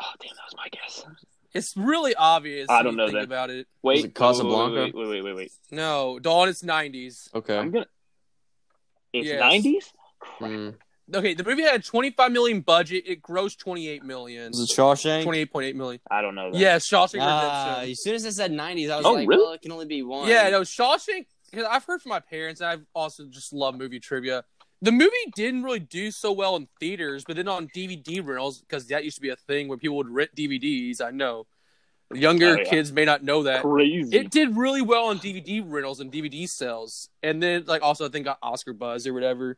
Oh, 0.00 0.10
damn, 0.20 0.30
that 0.34 0.44
was 0.46 0.56
my 0.56 0.68
guess. 0.72 1.04
It's 1.54 1.76
really 1.76 2.14
obvious. 2.14 2.68
I 2.68 2.82
don't 2.82 2.96
know 2.96 3.06
think 3.06 3.16
then. 3.18 3.24
about 3.24 3.50
it. 3.50 3.66
Wait, 3.82 3.96
Was 3.96 4.04
it 4.04 4.14
Casablanca? 4.14 4.80
Wait, 4.84 4.94
wait, 4.94 5.08
wait, 5.08 5.24
wait, 5.24 5.36
wait. 5.36 5.52
No, 5.70 6.18
Dawn. 6.18 6.48
It's 6.48 6.62
nineties. 6.62 7.28
Okay. 7.34 7.56
I'm 7.56 7.70
gonna. 7.70 7.86
It's 9.12 9.28
Yes. 9.28 9.40
90s. 9.42 9.84
Mm. 10.40 10.74
Okay, 11.14 11.34
the 11.34 11.44
movie 11.44 11.62
had 11.62 11.74
a 11.74 11.82
25 11.82 12.32
million 12.32 12.60
budget. 12.62 13.04
It 13.06 13.20
grossed 13.22 13.58
28 13.58 14.02
million. 14.04 14.48
Was 14.48 14.60
it 14.70 14.74
Shawshank? 14.74 15.24
28.8 15.24 15.74
million. 15.74 16.00
I 16.10 16.22
don't 16.22 16.34
know. 16.34 16.50
That. 16.50 16.58
Yes, 16.58 16.88
Shawshank 16.88 17.14
Redemption. 17.20 17.90
as 17.92 18.02
soon 18.02 18.14
as 18.14 18.24
it 18.24 18.32
said 18.32 18.50
'90s, 18.50 18.90
I 18.90 18.96
was 18.96 19.06
Oh, 19.06 19.12
like, 19.12 19.28
really? 19.28 19.42
"Well, 19.42 19.52
it 19.52 19.60
can 19.62 19.70
only 19.72 19.84
be 19.86 20.02
one." 20.02 20.28
Yeah, 20.28 20.48
no, 20.50 20.62
Shawshank. 20.62 21.26
Because 21.50 21.66
I've 21.70 21.84
heard 21.84 22.02
from 22.02 22.10
my 22.10 22.20
parents, 22.20 22.60
and 22.60 22.68
I've 22.70 22.84
also 22.96 23.26
just 23.26 23.52
love 23.52 23.76
movie 23.76 24.00
trivia. 24.00 24.44
The 24.84 24.92
movie 24.92 25.32
didn't 25.34 25.62
really 25.62 25.80
do 25.80 26.10
so 26.10 26.30
well 26.30 26.56
in 26.56 26.68
theaters, 26.78 27.24
but 27.26 27.36
then 27.36 27.48
on 27.48 27.68
DVD 27.68 28.22
rentals, 28.22 28.60
because 28.60 28.86
that 28.88 29.02
used 29.02 29.16
to 29.16 29.22
be 29.22 29.30
a 29.30 29.36
thing 29.36 29.66
where 29.66 29.78
people 29.78 29.96
would 29.96 30.10
rent 30.10 30.34
DVDs. 30.36 31.00
I 31.00 31.10
know 31.10 31.46
younger 32.12 32.48
Oh, 32.48 32.58
yeah. 32.58 32.64
kids 32.64 32.92
may 32.92 33.06
not 33.06 33.22
know 33.22 33.44
that. 33.44 33.62
Crazy. 33.62 34.14
It 34.14 34.30
did 34.30 34.58
really 34.58 34.82
well 34.82 35.06
on 35.06 35.18
DVD 35.20 35.62
rentals 35.66 36.00
and 36.00 36.12
DVD 36.12 36.46
sales, 36.46 37.08
and 37.22 37.42
then 37.42 37.64
like 37.64 37.80
also 37.80 38.04
I 38.04 38.10
think 38.10 38.26
got 38.26 38.38
Oscar 38.42 38.74
buzz 38.74 39.06
or 39.06 39.14
whatever. 39.14 39.56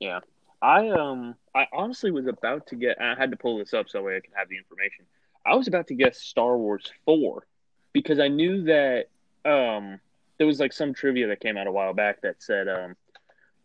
Yeah, 0.00 0.18
I 0.60 0.88
um 0.88 1.36
I 1.54 1.68
honestly 1.72 2.10
was 2.10 2.26
about 2.26 2.66
to 2.66 2.74
get 2.74 3.00
I 3.00 3.14
had 3.14 3.30
to 3.30 3.36
pull 3.36 3.56
this 3.58 3.72
up 3.72 3.88
so 3.88 4.02
way 4.02 4.16
I 4.16 4.20
could 4.20 4.34
have 4.34 4.48
the 4.48 4.56
information. 4.56 5.04
I 5.46 5.54
was 5.54 5.68
about 5.68 5.86
to 5.86 5.94
guess 5.94 6.18
Star 6.18 6.58
Wars 6.58 6.90
4 7.04 7.46
because 7.92 8.18
I 8.18 8.26
knew 8.26 8.64
that 8.64 9.04
um 9.44 10.00
there 10.38 10.46
was 10.48 10.58
like 10.58 10.72
some 10.72 10.92
trivia 10.92 11.28
that 11.28 11.38
came 11.38 11.56
out 11.56 11.68
a 11.68 11.72
while 11.72 11.94
back 11.94 12.22
that 12.22 12.42
said 12.42 12.66
um 12.66 12.96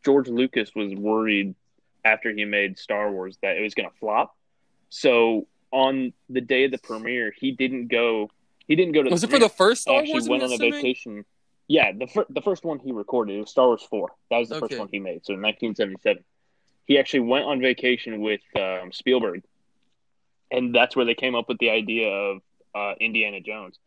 George 0.04 0.28
Lucas 0.28 0.72
was 0.76 0.94
worried 0.96 1.56
after 2.04 2.32
he 2.32 2.46
made 2.46 2.78
Star 2.80 3.12
Wars 3.12 3.38
that 3.42 3.58
it 3.58 3.62
was 3.62 3.74
going 3.74 3.90
to 3.90 3.96
flop. 4.00 4.36
So 4.90 5.48
on 5.72 6.14
the 6.30 6.42
day 6.42 6.66
of 6.66 6.72
the 6.72 6.80
premiere, 6.80 7.34
he 7.38 7.52
didn't 7.52 7.88
go 7.88 8.30
he 8.68 8.76
didn't 8.76 8.94
go 8.94 9.04
to 9.04 9.10
Was 9.10 9.22
the 9.22 9.28
it 9.28 9.30
for 9.32 9.40
the 9.40 9.50
premiere. 9.50 9.50
first 9.50 9.82
He 9.88 9.92
Star 9.92 10.00
actually 10.00 10.14
Wars? 10.14 10.30
went 10.30 10.44
on 10.44 10.52
a 10.54 10.58
vacation. 10.58 11.26
Yeah, 11.68 11.92
the 11.94 12.08
fir- 12.08 12.26
the 12.30 12.42
first 12.42 12.66
one 12.66 12.80
he 12.80 12.92
recorded 12.92 13.36
it 13.38 13.42
was 13.42 13.50
Star 13.52 13.68
Wars 13.68 13.84
four. 13.90 14.12
That 14.30 14.38
was 14.40 14.50
the 14.50 14.56
Okay. 14.56 14.68
first 14.68 14.80
one 14.80 14.90
he 14.92 15.00
made. 15.00 15.26
So 15.26 15.34
in 15.34 15.42
1977, 15.42 16.24
he 16.88 16.98
actually 17.00 17.22
went 17.22 17.46
on 17.46 17.62
vacation 17.62 18.22
with 18.22 18.42
um, 18.60 18.92
Spielberg, 18.92 19.44
and 20.52 20.74
that's 20.76 20.96
where 20.96 21.06
they 21.06 21.16
came 21.16 21.36
up 21.36 21.48
with 21.48 21.60
the 21.60 21.70
idea 21.70 22.10
of 22.10 22.42
uh, 22.76 22.94
Indiana 23.00 23.40
Jones. 23.40 23.78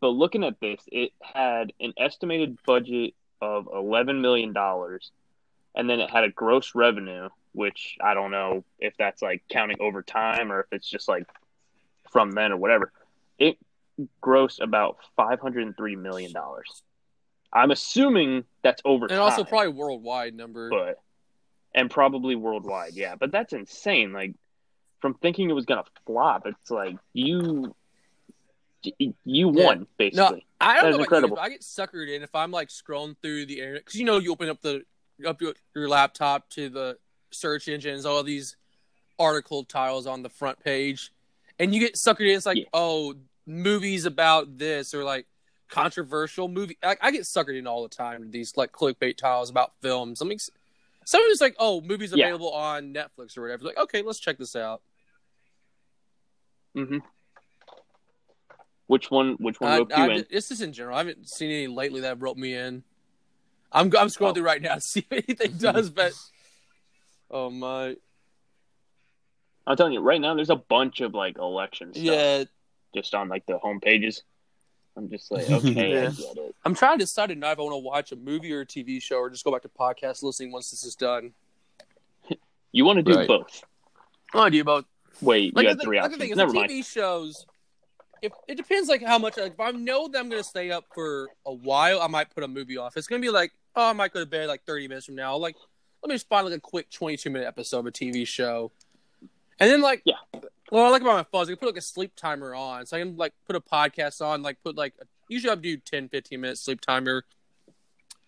But 0.00 0.08
looking 0.08 0.44
at 0.44 0.60
this, 0.60 0.80
it 0.92 1.12
had 1.22 1.72
an 1.80 1.92
estimated 1.98 2.58
budget 2.66 3.14
of 3.42 3.68
11 3.72 4.20
million 4.22 4.52
dollars, 4.52 5.10
and 5.76 5.88
then 5.88 6.00
it 6.00 6.10
had 6.10 6.24
a 6.24 6.30
gross 6.30 6.74
revenue, 6.74 7.28
which 7.52 7.96
I 8.00 8.14
don't 8.14 8.30
know 8.30 8.64
if 8.80 8.94
that's 8.98 9.22
like 9.22 9.44
counting 9.50 9.76
over 9.80 10.02
time 10.02 10.50
or 10.50 10.60
if 10.60 10.66
it's 10.72 10.88
just 10.88 11.06
like 11.08 11.26
from 12.10 12.30
then 12.32 12.52
or 12.52 12.56
whatever. 12.56 12.92
It 13.38 13.58
grossed 14.22 14.60
about 14.60 14.98
503 15.16 15.96
million 15.96 16.32
dollars. 16.32 16.82
I'm 17.52 17.70
assuming 17.70 18.44
that's 18.62 18.82
over 18.84 19.06
and 19.06 19.18
also 19.18 19.44
probably 19.44 19.68
worldwide 19.68 20.34
number. 20.34 20.68
but 20.70 20.98
and 21.74 21.90
probably 21.90 22.34
worldwide, 22.34 22.94
yeah. 22.94 23.14
But 23.16 23.30
that's 23.30 23.52
insane. 23.52 24.12
Like 24.12 24.34
from 25.00 25.14
thinking 25.14 25.50
it 25.50 25.54
was 25.54 25.66
gonna 25.66 25.84
flop, 26.06 26.46
it's 26.46 26.70
like 26.70 26.96
you 27.12 27.74
you 28.82 29.52
Yeah. 29.54 29.64
won 29.66 29.86
basically. 29.98 30.46
I 30.60 30.80
don't 30.80 30.90
is 30.90 30.96
know 30.96 31.02
incredible. 31.02 31.36
you, 31.36 31.42
I 31.42 31.48
get 31.50 31.60
suckered 31.62 32.14
in 32.14 32.22
if 32.22 32.34
I'm 32.34 32.50
like 32.50 32.68
scrolling 32.68 33.16
through 33.22 33.46
the 33.46 33.60
internet 33.60 33.82
because 33.84 33.98
you 33.98 34.04
know 34.04 34.18
you 34.18 34.32
open 34.32 34.48
up 34.48 34.60
the 34.62 34.82
up 35.24 35.40
your, 35.40 35.54
your 35.74 35.88
laptop 35.88 36.48
to 36.50 36.68
the 36.68 36.98
search 37.30 37.68
engines, 37.68 38.04
all 38.04 38.22
these 38.22 38.56
article 39.18 39.64
titles 39.64 40.06
on 40.06 40.22
the 40.22 40.28
front 40.28 40.58
page, 40.62 41.12
and 41.58 41.74
you 41.74 41.80
get 41.80 41.94
suckered 41.94 42.28
in. 42.28 42.36
It's 42.36 42.46
like, 42.46 42.58
Yeah. 42.58 42.64
oh, 42.72 43.14
movies 43.46 44.04
about 44.04 44.58
this 44.58 44.92
or 44.92 45.04
like 45.04 45.26
controversial 45.68 46.48
movie. 46.48 46.76
I, 46.82 46.96
I 47.00 47.10
get 47.10 47.22
suckered 47.22 47.58
in 47.58 47.66
all 47.66 47.82
the 47.82 47.88
time 47.88 48.22
to 48.22 48.28
these 48.28 48.56
like 48.56 48.72
clickbait 48.72 49.16
tiles 49.16 49.50
about 49.50 49.72
films. 49.80 50.20
I 50.20 50.24
mean, 50.26 50.38
someone 51.04 51.30
is 51.30 51.40
like, 51.40 51.56
oh, 51.58 51.80
movies 51.80 52.12
Yeah. 52.14 52.26
available 52.26 52.52
on 52.52 52.92
Netflix 52.92 53.38
or 53.38 53.42
whatever. 53.42 53.64
Like, 53.64 53.78
okay, 53.78 54.02
let's 54.02 54.18
check 54.18 54.38
this 54.38 54.56
out. 54.56 54.82
hmm 56.74 56.98
Which 58.86 59.10
one? 59.10 59.36
Which 59.38 59.60
one 59.60 59.70
I, 59.72 59.78
roped 59.78 59.96
you 59.96 60.02
I, 60.02 60.14
in? 60.16 60.26
it's 60.30 60.48
just 60.50 60.60
in 60.60 60.72
general. 60.72 60.96
I 60.96 60.98
haven't 60.98 61.28
seen 61.28 61.50
any 61.50 61.66
lately 61.68 62.02
that 62.02 62.20
roped 62.20 62.38
me 62.38 62.54
in. 62.54 62.84
I'm 63.72 63.86
I'm 63.96 64.08
scrolling 64.08 64.30
Oh. 64.30 64.34
through 64.34 64.42
right 64.44 64.62
now 64.62 64.74
to 64.76 64.80
see 64.80 65.06
if 65.10 65.24
anything 65.28 65.52
does, 65.58 65.90
but 65.90 66.12
oh 67.30 67.50
my, 67.50 67.96
I'm 69.66 69.76
telling 69.76 69.92
you, 69.92 70.00
right 70.00 70.20
now 70.20 70.34
there's 70.34 70.50
a 70.50 70.56
bunch 70.56 71.00
of 71.00 71.14
like 71.14 71.38
election 71.38 71.92
stuff 71.92 72.04
yeah. 72.04 72.44
just 72.94 73.14
on 73.14 73.28
like 73.28 73.44
the 73.46 73.58
home 73.58 73.80
pages. 73.80 74.22
I'm 74.96 75.10
just 75.10 75.30
like, 75.30 75.50
okay, 75.50 76.06
I 76.06 76.10
get 76.10 76.36
it. 76.36 76.54
I'm 76.64 76.74
trying 76.74 76.98
to 76.98 77.04
decide 77.04 77.28
tonight 77.28 77.52
if 77.52 77.58
I 77.58 77.62
want 77.62 77.74
to 77.74 77.78
watch 77.78 78.12
a 78.12 78.16
movie 78.16 78.52
or 78.52 78.60
a 78.62 78.66
TV 78.66 79.02
show 79.02 79.16
or 79.16 79.28
just 79.28 79.44
go 79.44 79.52
back 79.52 79.62
to 79.62 79.68
podcast 79.68 80.22
listening 80.22 80.52
once 80.52 80.70
this 80.70 80.84
is 80.84 80.94
done. 80.94 81.32
You 82.72 82.84
want 82.84 82.98
to 82.98 83.02
do 83.02 83.16
Right. 83.16 83.26
both? 83.28 83.64
I 84.34 84.50
do 84.50 84.62
both. 84.62 84.84
Wait, 85.22 85.56
Like 85.56 85.62
you 85.62 85.68
the, 85.68 85.70
had 85.70 85.78
thing, 85.78 85.84
three 85.86 85.96
like 85.98 86.02
the 86.10 86.14
options. 86.16 86.20
thing 86.22 86.30
is, 86.32 86.36
Never 86.36 86.52
the 86.52 86.58
mind. 86.58 86.70
TV 86.70 86.84
shows. 86.84 87.46
If 88.22 88.32
it 88.48 88.56
depends, 88.56 88.88
like 88.88 89.02
how 89.02 89.18
much. 89.18 89.36
Like 89.36 89.52
if 89.52 89.60
I 89.60 89.70
know 89.72 90.08
that 90.08 90.18
I'm 90.18 90.28
going 90.28 90.42
to 90.42 90.48
stay 90.48 90.70
up 90.70 90.84
for 90.94 91.28
a 91.44 91.52
while, 91.52 92.00
I 92.00 92.06
might 92.06 92.34
put 92.34 92.44
a 92.44 92.48
movie 92.48 92.76
off. 92.76 92.96
It's 92.96 93.06
going 93.06 93.20
to 93.20 93.26
be 93.26 93.30
like, 93.32 93.52
oh, 93.74 93.90
I 93.90 93.92
might 93.92 94.12
go 94.12 94.20
to 94.20 94.26
bed 94.26 94.48
like 94.48 94.64
30 94.64 94.88
minutes 94.88 95.06
from 95.06 95.16
now. 95.16 95.36
Like, 95.36 95.56
let 96.02 96.08
me 96.08 96.14
just 96.14 96.28
find 96.28 96.46
like 96.46 96.56
a 96.56 96.60
quick 96.60 96.90
22 96.90 97.30
minute 97.30 97.46
episode 97.46 97.80
of 97.80 97.86
a 97.86 97.92
TV 97.92 98.26
show, 98.26 98.70
and 99.60 99.70
then 99.70 99.80
like, 99.80 100.02
Yeah. 100.04 100.14
Well, 100.72 100.84
I 100.84 100.88
like 100.90 101.02
about 101.02 101.16
my 101.16 101.22
phone. 101.30 101.42
is 101.42 101.48
I 101.48 101.52
can 101.52 101.58
put 101.58 101.66
like 101.66 101.76
a 101.76 101.80
sleep 101.80 102.12
timer 102.16 102.54
on, 102.54 102.86
so 102.86 102.96
I 102.96 103.00
can 103.00 103.16
like 103.16 103.32
put 103.46 103.54
a 103.54 103.60
podcast 103.60 104.20
on. 104.24 104.42
Like 104.42 104.58
put 104.64 104.76
like 104.76 104.94
usually 105.28 105.52
I 105.52 105.54
do 105.54 105.76
10, 105.76 106.08
15 106.08 106.40
minute 106.40 106.58
sleep 106.58 106.80
timer. 106.80 107.24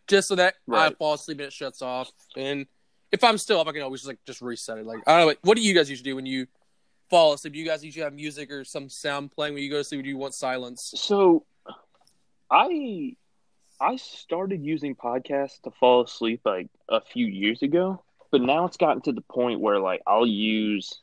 just 0.06 0.28
so 0.28 0.36
that 0.36 0.54
I 0.70 0.90
fall 0.94 1.14
asleep 1.14 1.38
and 1.38 1.46
it 1.48 1.52
shuts 1.52 1.82
off. 1.82 2.10
And 2.36 2.66
if 3.10 3.24
I'm 3.24 3.38
still 3.38 3.60
up, 3.60 3.66
I 3.66 3.72
can 3.72 3.82
always 3.82 4.00
just 4.00 4.08
like 4.08 4.24
just 4.24 4.40
reset 4.40 4.78
it. 4.78 4.86
Like 4.86 5.00
I 5.06 5.12
don't 5.12 5.20
know. 5.20 5.26
What, 5.26 5.38
what 5.42 5.56
do 5.56 5.62
you 5.62 5.74
guys 5.74 5.90
usually 5.90 6.10
do 6.10 6.16
when 6.16 6.26
you 6.26 6.46
fall 7.08 7.32
asleep? 7.32 7.54
Do 7.54 7.58
you 7.58 7.66
guys 7.66 7.84
usually 7.84 8.04
have 8.04 8.14
music 8.14 8.50
or 8.50 8.64
some 8.64 8.88
sound 8.88 9.32
playing 9.32 9.54
when 9.54 9.62
you 9.62 9.70
go 9.70 9.78
to 9.78 9.84
sleep? 9.84 10.02
Do 10.02 10.08
you 10.08 10.16
want 10.16 10.34
silence? 10.34 10.92
So, 10.96 11.44
I 12.50 13.16
I 13.80 13.96
started 13.96 14.64
using 14.64 14.94
podcasts 14.94 15.60
to 15.62 15.70
fall 15.70 16.02
asleep 16.02 16.40
like 16.44 16.68
a 16.88 17.00
few 17.00 17.26
years 17.26 17.62
ago, 17.62 18.02
but 18.30 18.40
now 18.40 18.64
it's 18.64 18.76
gotten 18.76 19.02
to 19.02 19.12
the 19.12 19.20
point 19.20 19.60
where 19.60 19.78
like 19.78 20.02
I'll 20.06 20.26
use 20.26 21.00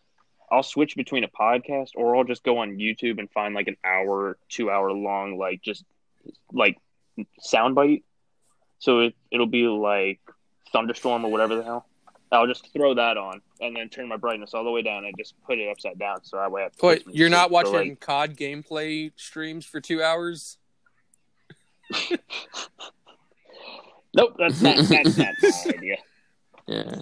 I'll 0.52 0.64
switch 0.64 0.96
between 0.96 1.24
a 1.24 1.28
podcast 1.28 1.92
or 1.96 2.16
I'll 2.16 2.24
just 2.24 2.44
go 2.44 2.60
on 2.60 2.78
YouTube 2.78 3.20
and 3.20 3.30
find 3.32 3.56
like 3.56 3.68
an 3.68 3.78
hour, 3.84 4.38
two 4.50 4.70
hour 4.70 4.92
long 4.92 5.38
like 5.38 5.62
just 5.62 5.84
like 6.52 6.78
soundbite. 7.42 8.04
So 8.80 9.00
it 9.02 9.16
it'll 9.32 9.48
be 9.48 9.68
like 9.68 10.20
thunderstorm 10.72 11.26
or 11.26 11.32
whatever 11.32 11.56
the 11.56 11.64
hell. 11.64 11.86
I'll 12.32 12.48
just 12.48 12.72
throw 12.74 12.94
that 12.96 13.18
on 13.18 13.42
and 13.62 13.76
then 13.76 13.90
turn 13.90 14.08
my 14.08 14.18
brightness 14.18 14.54
all 14.54 14.64
the 14.64 14.72
way 14.72 14.82
down 14.82 15.06
and 15.06 15.14
just 15.18 15.36
put 15.46 15.60
it 15.60 15.70
upside 15.70 16.00
down 16.00 16.24
so 16.24 16.38
that 16.38 16.52
way 16.52 16.62
I 16.62 16.64
have 16.66 16.74
Wait, 16.82 17.04
you're 17.08 17.30
not 17.30 17.52
watching 17.52 17.90
like, 17.90 18.00
COD 18.00 18.36
gameplay 18.36 19.12
streams 19.16 19.66
for 19.66 19.80
two 19.80 20.02
hours? 20.04 20.58
Nope, 24.16 24.36
that's 24.40 24.62
not 24.62 24.78
that's 24.78 25.18
not 25.18 25.34
my 25.42 25.52
idea. 25.74 25.98
Yeah. 26.68 27.00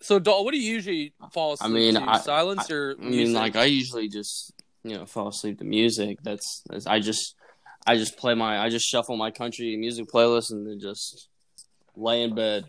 So, 0.00 0.18
Dol, 0.18 0.44
what 0.44 0.52
do 0.52 0.60
you 0.60 0.72
usually 0.72 1.12
fall 1.32 1.54
asleep 1.54 1.70
I 1.70 1.72
mean, 1.74 1.94
to? 1.94 2.02
I- 2.02 2.18
silence 2.18 2.70
or 2.70 2.96
I 3.00 3.04
mean, 3.04 3.32
like 3.32 3.56
I 3.56 3.64
usually 3.64 4.08
just 4.08 4.52
you 4.84 4.96
know 4.96 5.04
fall 5.04 5.28
asleep 5.28 5.58
to 5.58 5.64
music. 5.64 6.18
That's, 6.22 6.62
that's 6.68 6.86
I 6.86 7.00
just 7.00 7.34
I 7.86 7.96
just 7.96 8.16
play 8.16 8.34
my 8.34 8.60
I 8.60 8.68
just 8.68 8.86
shuffle 8.86 9.16
my 9.16 9.32
country 9.32 9.76
music 9.76 10.06
playlist 10.06 10.50
and 10.50 10.66
then 10.66 10.78
just 10.78 11.28
lay 11.96 12.22
in 12.22 12.34
bed. 12.34 12.64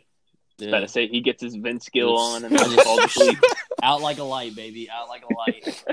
Yeah. 0.63 0.71
Gotta 0.71 0.87
say 0.87 1.07
he 1.07 1.21
gets 1.21 1.41
his 1.41 1.55
Vince 1.55 1.89
Gill 1.89 2.17
on 2.17 2.45
and 2.45 2.55
then 2.57 2.69
falls 2.83 3.05
asleep. 3.05 3.37
Out 3.83 4.01
like 4.01 4.17
a 4.17 4.23
light, 4.23 4.55
baby. 4.55 4.89
Out 4.89 5.09
like 5.09 5.23
a 5.29 5.33
light. 5.33 5.83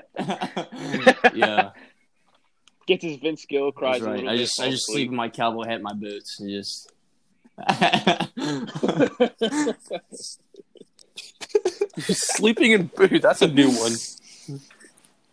yeah, 1.35 1.71
Gets 2.87 3.05
his 3.05 3.17
Vince 3.17 3.45
Gill, 3.47 3.73
cries 3.73 4.01
right. 4.01 4.15
little 4.17 4.29
I 4.29 4.33
bit, 4.33 4.39
just 4.39 4.61
I 4.61 4.71
just 4.71 4.89
asleep. 4.89 4.95
sleep 4.97 5.09
in 5.11 5.17
my 5.17 5.29
cowboy 5.29 5.65
hat, 5.65 5.75
and 5.75 5.83
my 5.83 5.93
boots, 5.95 6.39
and 6.41 6.51
just. 6.51 6.91
sleeping 11.99 12.73
in 12.73 12.87
boots. 12.87 13.23
That's 13.23 13.43
a 13.43 13.49
new 13.49 13.69
one. 13.71 13.93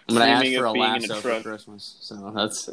I'm 0.09 0.15
gonna 0.15 0.31
ask 0.31 0.45
for 0.55 0.65
a 0.65 0.71
being 0.73 0.85
in 0.85 0.91
lasso 1.01 1.15
for. 1.15 1.41
Christmas, 1.41 1.97
so 1.99 2.31
that's. 2.33 2.65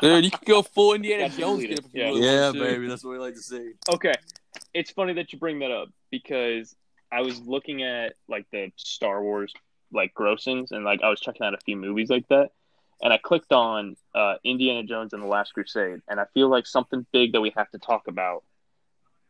Dude, 0.00 0.24
you 0.24 0.30
can 0.30 0.40
go 0.46 0.60
full 0.62 0.92
Indiana 0.92 1.30
Jones. 1.30 1.62
Get 1.62 1.78
up 1.78 1.84
if 1.86 1.94
Yeah. 1.94 2.10
yeah, 2.12 2.52
baby, 2.52 2.86
that's 2.86 3.02
what 3.02 3.12
we 3.12 3.18
like 3.18 3.34
to 3.34 3.40
see. 3.40 3.72
Okay, 3.94 4.12
it's 4.74 4.90
funny 4.90 5.14
that 5.14 5.32
you 5.32 5.38
bring 5.38 5.60
that 5.60 5.70
up 5.70 5.88
because 6.10 6.74
I 7.10 7.22
was 7.22 7.40
looking 7.40 7.82
at 7.82 8.14
like 8.28 8.46
the 8.50 8.72
Star 8.76 9.22
Wars 9.22 9.52
like 9.92 10.14
grossings 10.14 10.72
and 10.72 10.84
like 10.84 11.02
I 11.02 11.10
was 11.10 11.20
checking 11.20 11.46
out 11.46 11.54
a 11.54 11.58
few 11.58 11.76
movies 11.76 12.08
like 12.08 12.26
that, 12.28 12.50
and 13.02 13.12
I 13.12 13.18
clicked 13.18 13.52
on 13.52 13.96
uh, 14.14 14.34
Indiana 14.44 14.84
Jones 14.84 15.12
and 15.12 15.22
the 15.22 15.26
Last 15.26 15.52
Crusade, 15.52 16.00
and 16.08 16.20
I 16.20 16.24
feel 16.32 16.48
like 16.48 16.66
something 16.66 17.04
big 17.12 17.32
that 17.32 17.40
we 17.40 17.52
have 17.56 17.70
to 17.72 17.78
talk 17.78 18.08
about 18.08 18.44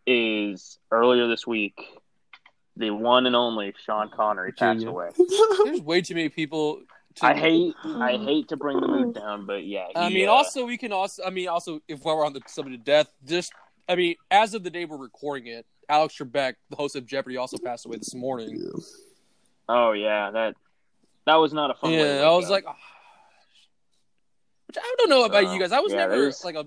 is 0.07 0.79
earlier 0.91 1.27
this 1.27 1.47
week. 1.47 1.81
The 2.77 2.91
one 2.91 3.27
and 3.27 3.37
only 3.37 3.75
Sean 3.85 4.09
Connery 4.09 4.53
passed 4.53 4.85
away. 4.85 5.11
There's 5.65 5.83
way 5.83 6.01
too 6.01 6.15
many 6.15 6.31
people. 6.31 6.81
To, 7.17 7.27
I 7.27 7.35
hate, 7.35 7.75
I 7.85 8.17
hate 8.17 8.49
to 8.49 8.57
bring 8.57 8.81
the 8.81 8.89
mood 8.89 9.15
down, 9.15 9.45
but 9.45 9.67
yeah. 9.67 9.89
I 9.95 10.09
he, 10.09 10.15
mean, 10.15 10.29
uh, 10.29 10.33
also 10.33 10.65
we 10.65 10.79
can 10.79 10.93
also. 10.93 11.23
I 11.23 11.31
mean, 11.31 11.49
also 11.49 11.81
if 11.87 12.03
while 12.03 12.17
we're 12.17 12.25
on 12.25 12.33
the 12.33 12.41
subject 12.47 12.77
of 12.77 12.85
death, 12.85 13.11
just 13.27 13.53
I 13.89 13.97
mean, 13.97 14.17
as 14.31 14.55
of 14.55 14.63
the 14.63 14.71
day 14.71 14.85
we're 14.85 14.97
recording 14.97 15.49
it, 15.49 15.67
Alex 15.89 16.17
Trebek, 16.17 16.55
the 16.71 16.77
host 16.77 16.97
of 16.97 17.07
Jeopardy, 17.07 17.37
also 17.37 17.59
passed 17.59 17.85
away 17.87 17.97
this 17.99 18.15
morning. 18.15 18.71
Oh 19.69 19.93
yeah, 19.93 20.31
that 20.31 20.55
that 21.27 21.37
was 21.37 21.53
not 21.53 21.71
a 21.71 21.75
fun. 21.75 21.91
way 21.91 21.99
to 21.99 22.05
Yeah, 22.05 22.21
I 22.23 22.31
was 22.31 22.47
go. 22.47 22.53
like, 22.53 22.65
ah. 22.67 22.77
which 24.67 24.77
I 24.79 24.95
don't 24.99 25.11
know 25.11 25.25
about 25.25 25.45
So, 25.45 25.53
you 25.53 25.61
guys. 25.61 25.73
I 25.73 25.81
was 25.81 25.93
yeah, 25.93 25.99
never 25.99 26.17
there's- 26.17 26.45
like 26.45 26.55
a 26.55 26.67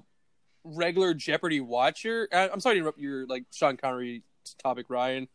regular 0.63 1.13
Jeopardy 1.13 1.59
watcher. 1.61 2.27
I, 2.33 2.49
I'm 2.49 2.59
sorry 2.59 2.75
to 2.75 2.79
interrupt 2.79 2.99
your 2.99 3.25
like 3.27 3.45
Sean 3.53 3.77
Connery 3.77 4.23
topic, 4.61 4.87
Ryan. 4.89 5.27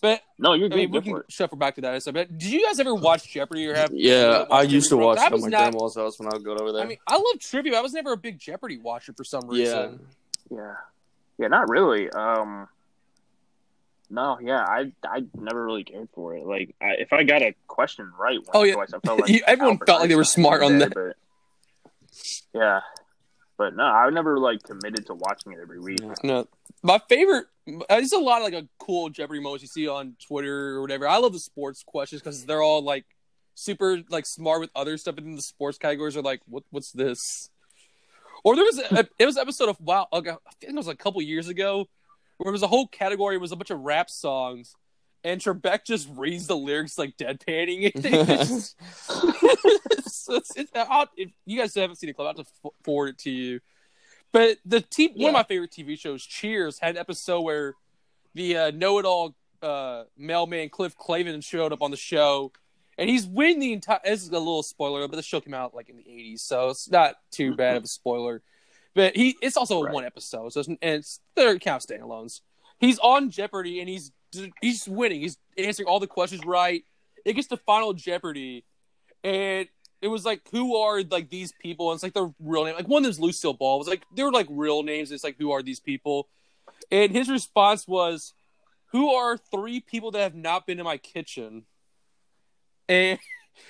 But 0.00 0.20
no, 0.36 0.54
you're 0.54 0.66
I 0.66 0.68
good. 0.70 0.76
mean, 0.76 0.90
we 0.90 1.00
can 1.00 1.16
it. 1.18 1.24
shuffle 1.28 1.56
back 1.58 1.76
to 1.76 1.80
that. 1.82 1.90
in 1.90 1.94
a 1.96 2.00
second. 2.00 2.14
But 2.28 2.38
did 2.38 2.50
you 2.50 2.66
guys 2.66 2.80
ever 2.80 2.92
watch 2.94 3.28
Jeopardy 3.32 3.66
or 3.68 3.74
have? 3.74 3.90
Yeah, 3.92 4.46
I 4.50 4.62
used 4.62 4.88
to 4.90 4.96
watch 4.96 5.18
it 5.18 5.22
I 5.22 5.26
at 5.26 5.32
my 5.32 5.48
not- 5.48 5.70
grandma's 5.70 5.94
house 5.94 6.18
when 6.18 6.26
I 6.28 6.34
would 6.34 6.44
go 6.44 6.56
over 6.56 6.72
there. 6.72 6.82
I 6.82 6.86
mean, 6.86 6.98
I 7.06 7.14
love 7.16 7.38
trivia. 7.38 7.72
but 7.72 7.78
I 7.78 7.82
was 7.82 7.92
never 7.92 8.12
a 8.12 8.16
big 8.16 8.38
Jeopardy 8.38 8.78
watcher 8.78 9.12
for 9.16 9.22
some 9.22 9.46
reason. 9.48 10.00
Yeah, 10.50 10.56
yeah, 10.58 10.74
not 11.48 11.68
really. 11.68 12.10
Um, 12.10 12.68
no, 14.10 14.38
yeah, 14.42 14.60
I 14.60 14.92
I 15.04 15.24
never 15.38 15.64
really 15.64 15.84
cared 15.84 16.08
for 16.14 16.36
it. 16.36 16.44
Like, 16.44 16.74
I, 16.82 16.96
if 16.98 17.12
I 17.12 17.22
got 17.24 17.42
a 17.42 17.54
question 17.66 18.12
right 18.18 18.38
once 18.38 18.50
Oh, 18.52 18.62
yeah. 18.62 18.74
twice, 18.74 18.92
I 18.92 18.98
felt 19.00 19.20
like 19.20 19.30
You- 19.30 19.42
everyone 19.46 19.74
Albert 19.74 19.86
felt 19.86 20.00
like 20.00 20.08
they 20.10 20.16
were 20.16 20.24
smart 20.24 20.62
on 20.62 20.78
there, 20.78 20.88
that. 20.88 20.94
But, 20.94 21.16
yeah, 22.54 22.80
but 23.56 23.74
no, 23.76 23.84
I 23.84 24.10
never 24.10 24.38
like 24.38 24.62
committed 24.62 25.06
to 25.06 25.14
watching 25.14 25.52
it 25.52 25.58
every 25.62 25.80
week. 25.80 26.00
No, 26.22 26.46
my 26.82 27.00
favorite. 27.08 27.46
There's 27.88 28.10
a 28.12 28.18
lot 28.18 28.38
of 28.42 28.44
like 28.52 28.64
a 28.64 28.68
cool 28.80 29.08
Jeopardy 29.08 29.40
moments 29.40 29.62
you 29.62 29.68
see 29.68 29.88
on 29.88 30.16
Twitter 30.26 30.70
or 30.74 30.80
whatever. 30.82 31.06
I 31.08 31.18
love 31.18 31.32
the 31.32 31.38
sports 31.38 31.82
questions 31.86 32.20
because 32.20 32.44
they're 32.44 32.60
all 32.62 32.82
like 32.82 33.04
super 33.54 34.00
like 34.10 34.26
smart 34.26 34.60
with 34.60 34.70
other 34.74 34.98
stuff, 34.98 35.16
and 35.16 35.26
then 35.26 35.36
the 35.36 35.42
sports 35.42 35.78
categories 35.78 36.16
are 36.16 36.22
like, 36.22 36.40
what 36.48 36.64
what's 36.70 36.90
this? 36.92 37.48
Or 38.44 38.56
there 38.56 38.64
was 38.64 38.78
a, 38.78 39.08
it 39.18 39.26
was 39.26 39.36
an 39.36 39.42
episode 39.42 39.68
of 39.68 39.80
wow, 39.80 40.08
like, 40.12 40.26
I 40.28 40.36
think 40.60 40.72
it 40.72 40.76
was 40.76 40.88
a 40.88 40.96
couple 40.96 41.22
years 41.22 41.48
ago, 41.48 41.86
where 42.38 42.48
it 42.48 42.52
was 42.52 42.62
a 42.62 42.66
whole 42.66 42.86
category. 42.88 43.36
It 43.36 43.40
was 43.40 43.52
a 43.52 43.56
bunch 43.56 43.70
of 43.70 43.80
rap 43.80 44.10
songs, 44.10 44.74
and 45.22 45.40
Trebek 45.40 45.84
just 45.86 46.08
reads 46.16 46.46
the 46.48 46.56
lyrics 46.56 46.98
like 46.98 47.16
deadpanning 47.16 47.90
it. 47.94 48.04
It's- 48.04 48.74
so 50.06 50.34
it's, 50.36 50.56
it's, 50.56 50.70
I'll, 50.74 51.06
if 51.16 51.30
you 51.46 51.58
guys 51.58 51.74
haven't 51.74 51.96
seen 51.96 52.08
the 52.08 52.14
clip, 52.14 52.34
I'll 52.36 52.40
f- 52.40 52.72
forward 52.84 53.08
it 53.10 53.18
to 53.18 53.30
you. 53.30 53.60
But 54.32 54.58
the 54.64 54.80
t- 54.80 55.12
one 55.14 55.28
of 55.30 55.32
my 55.34 55.42
favorite 55.42 55.70
TV 55.72 55.98
shows, 55.98 56.24
Cheers, 56.24 56.78
had 56.78 56.96
an 56.96 56.98
episode 56.98 57.40
where 57.42 57.74
the 58.34 58.56
uh, 58.56 58.70
know-it-all 58.70 59.34
uh, 59.62 60.04
mailman 60.16 60.68
Cliff 60.70 60.96
Clavin 60.96 61.42
showed 61.44 61.72
up 61.72 61.82
on 61.82 61.90
the 61.90 61.96
show, 61.96 62.52
and 62.98 63.08
he's 63.08 63.26
winning 63.26 63.60
the 63.60 63.72
entire. 63.72 64.00
This 64.04 64.22
is 64.22 64.28
a 64.28 64.38
little 64.38 64.62
spoiler, 64.62 65.06
but 65.08 65.16
the 65.16 65.22
show 65.22 65.40
came 65.40 65.54
out 65.54 65.74
like 65.74 65.88
in 65.88 65.96
the 65.96 66.02
'80s, 66.02 66.40
so 66.40 66.70
it's 66.70 66.90
not 66.90 67.16
too 67.30 67.48
mm-hmm. 67.48 67.56
bad 67.56 67.76
of 67.76 67.84
a 67.84 67.88
spoiler. 67.88 68.42
But 68.94 69.16
he, 69.16 69.36
it's 69.40 69.56
also 69.56 69.82
Right. 69.82 69.94
one 69.94 70.04
episode, 70.04 70.52
so 70.52 70.60
it's, 70.60 70.68
and 70.68 70.78
it's 70.82 71.20
they're 71.34 71.58
kind 71.58 71.76
of 71.76 71.82
standalones. 71.82 72.40
He's 72.78 72.98
on 72.98 73.30
Jeopardy, 73.30 73.80
and 73.80 73.88
he's 73.88 74.12
he's 74.60 74.86
winning. 74.88 75.20
He's 75.20 75.38
answering 75.56 75.88
all 75.88 76.00
the 76.00 76.06
questions 76.06 76.44
right. 76.44 76.84
It 77.24 77.34
gets 77.34 77.48
to 77.48 77.56
Final 77.56 77.94
Jeopardy, 77.94 78.64
and 79.24 79.68
it 80.02 80.08
was 80.08 80.24
like, 80.24 80.42
who 80.50 80.76
are 80.76 81.02
like 81.02 81.30
these 81.30 81.52
people? 81.52 81.90
And 81.90 81.96
it's 81.96 82.02
like 82.02 82.12
their 82.12 82.32
real 82.40 82.64
name. 82.64 82.74
Like 82.74 82.88
one 82.88 83.02
of 83.02 83.04
them's 83.04 83.20
Lucille 83.20 83.54
Ball. 83.54 83.76
It 83.76 83.78
was 83.78 83.88
like 83.88 84.02
they 84.14 84.24
were 84.24 84.32
like 84.32 84.48
real 84.50 84.82
names. 84.82 85.12
It's 85.12 85.24
like 85.24 85.36
who 85.38 85.52
are 85.52 85.62
these 85.62 85.80
people? 85.80 86.28
And 86.90 87.12
his 87.12 87.30
response 87.30 87.86
was, 87.86 88.34
"Who 88.86 89.14
are 89.14 89.38
three 89.38 89.80
people 89.80 90.10
that 90.10 90.20
have 90.20 90.34
not 90.34 90.66
been 90.66 90.78
in 90.78 90.84
my 90.84 90.98
kitchen?" 90.98 91.64
And 92.92 93.18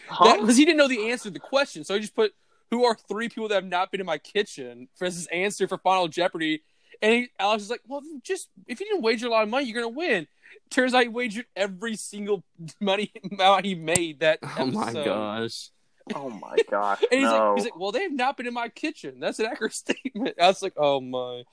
Huh? 0.08 0.40
because 0.40 0.56
he 0.56 0.64
didn't 0.64 0.78
know 0.78 0.88
the 0.88 1.10
answer 1.10 1.24
to 1.24 1.30
the 1.30 1.38
question, 1.40 1.84
so 1.84 1.94
he 1.94 2.00
just 2.00 2.14
put, 2.14 2.34
"Who 2.70 2.84
are 2.84 2.94
three 3.08 3.28
people 3.28 3.48
that 3.48 3.54
have 3.54 3.64
not 3.64 3.90
been 3.90 4.00
in 4.00 4.06
my 4.06 4.18
kitchen?" 4.18 4.88
for 4.96 5.06
his 5.06 5.26
answer 5.28 5.66
for 5.66 5.78
Final 5.78 6.08
Jeopardy. 6.08 6.62
And 7.00 7.14
he, 7.14 7.28
Alex 7.38 7.62
is 7.64 7.70
like, 7.70 7.80
"Well, 7.86 8.02
just 8.22 8.48
if 8.66 8.78
you 8.80 8.86
didn't 8.86 9.02
wager 9.02 9.26
a 9.26 9.30
lot 9.30 9.42
of 9.42 9.48
money, 9.48 9.66
you're 9.66 9.80
gonna 9.80 9.94
win." 9.94 10.26
Turns 10.70 10.92
out 10.92 11.02
he 11.02 11.08
wagered 11.08 11.46
every 11.56 11.96
single 11.96 12.44
money 12.80 13.10
amount 13.30 13.64
he 13.64 13.74
made 13.74 14.20
that. 14.20 14.38
oh 14.58 14.66
my 14.66 14.92
gosh. 14.92 15.70
oh 16.14 16.28
my 16.30 16.56
gosh, 16.70 17.02
And 17.10 17.20
he's 17.20 17.28
no. 17.30 17.48
like, 17.50 17.56
he's 17.56 17.64
like, 17.64 17.78
well, 17.78 17.92
they 17.92 18.02
have 18.02 18.12
not 18.12 18.36
been 18.36 18.46
in 18.46 18.54
my 18.54 18.68
kitchen. 18.68 19.18
That's 19.20 19.38
an 19.38 19.46
accurate 19.46 19.72
statement. 19.72 20.34
I 20.40 20.46
was 20.48 20.62
like, 20.62 20.74
oh 20.76 21.00
my. 21.00 21.44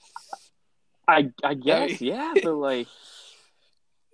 I 1.08 1.32
I 1.44 1.54
guess 1.54 2.02
yeah, 2.02 2.34
but 2.44 2.54
like, 2.56 2.88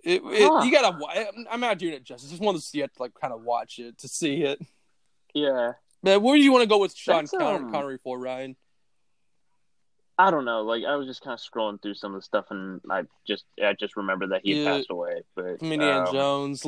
It, 0.06 0.22
it, 0.24 0.48
Huh. 0.48 0.62
You 0.62 0.70
gotta. 0.70 1.04
I'm- 1.04 1.46
I'm 1.50 1.58
not 1.60 1.78
doing 1.78 1.92
it 1.94 2.04
justice. 2.04 2.30
Just 2.30 2.40
wanted 2.40 2.58
to 2.60 2.64
see 2.64 2.80
it, 2.80 2.92
like, 3.00 3.12
kind 3.20 3.32
of 3.34 3.42
watch 3.42 3.80
it 3.80 3.98
to 3.98 4.08
see 4.08 4.42
it. 4.44 4.60
yeah, 5.34 5.72
Man, 6.02 6.22
where 6.22 6.36
do 6.36 6.42
you 6.42 6.52
want 6.52 6.62
to 6.62 6.68
go 6.68 6.78
with 6.78 6.94
Sean 6.94 7.24
That's, 7.24 7.32
Con- 7.32 7.64
um, 7.64 7.72
Connery 7.72 7.98
for 8.04 8.16
Ryan? 8.18 8.54
I 10.18 10.30
don't 10.30 10.44
know. 10.44 10.62
Like, 10.62 10.84
I 10.84 10.94
was 10.96 11.06
just 11.08 11.22
kind 11.22 11.34
of 11.34 11.40
scrolling 11.40 11.82
through 11.82 11.94
some 11.94 12.14
of 12.14 12.20
the 12.20 12.24
stuff, 12.24 12.46
and 12.50 12.80
I 12.88 13.02
just 13.26 13.44
I 13.62 13.72
just 13.74 13.96
remember 13.96 14.28
that 14.28 14.42
he 14.44 14.54
Yeah. 14.62 14.76
passed 14.76 14.90
away. 14.90 15.22
But 15.34 15.58
From 15.58 15.72
Indiana 15.72 16.04
um, 16.06 16.12
Jones. 16.12 16.64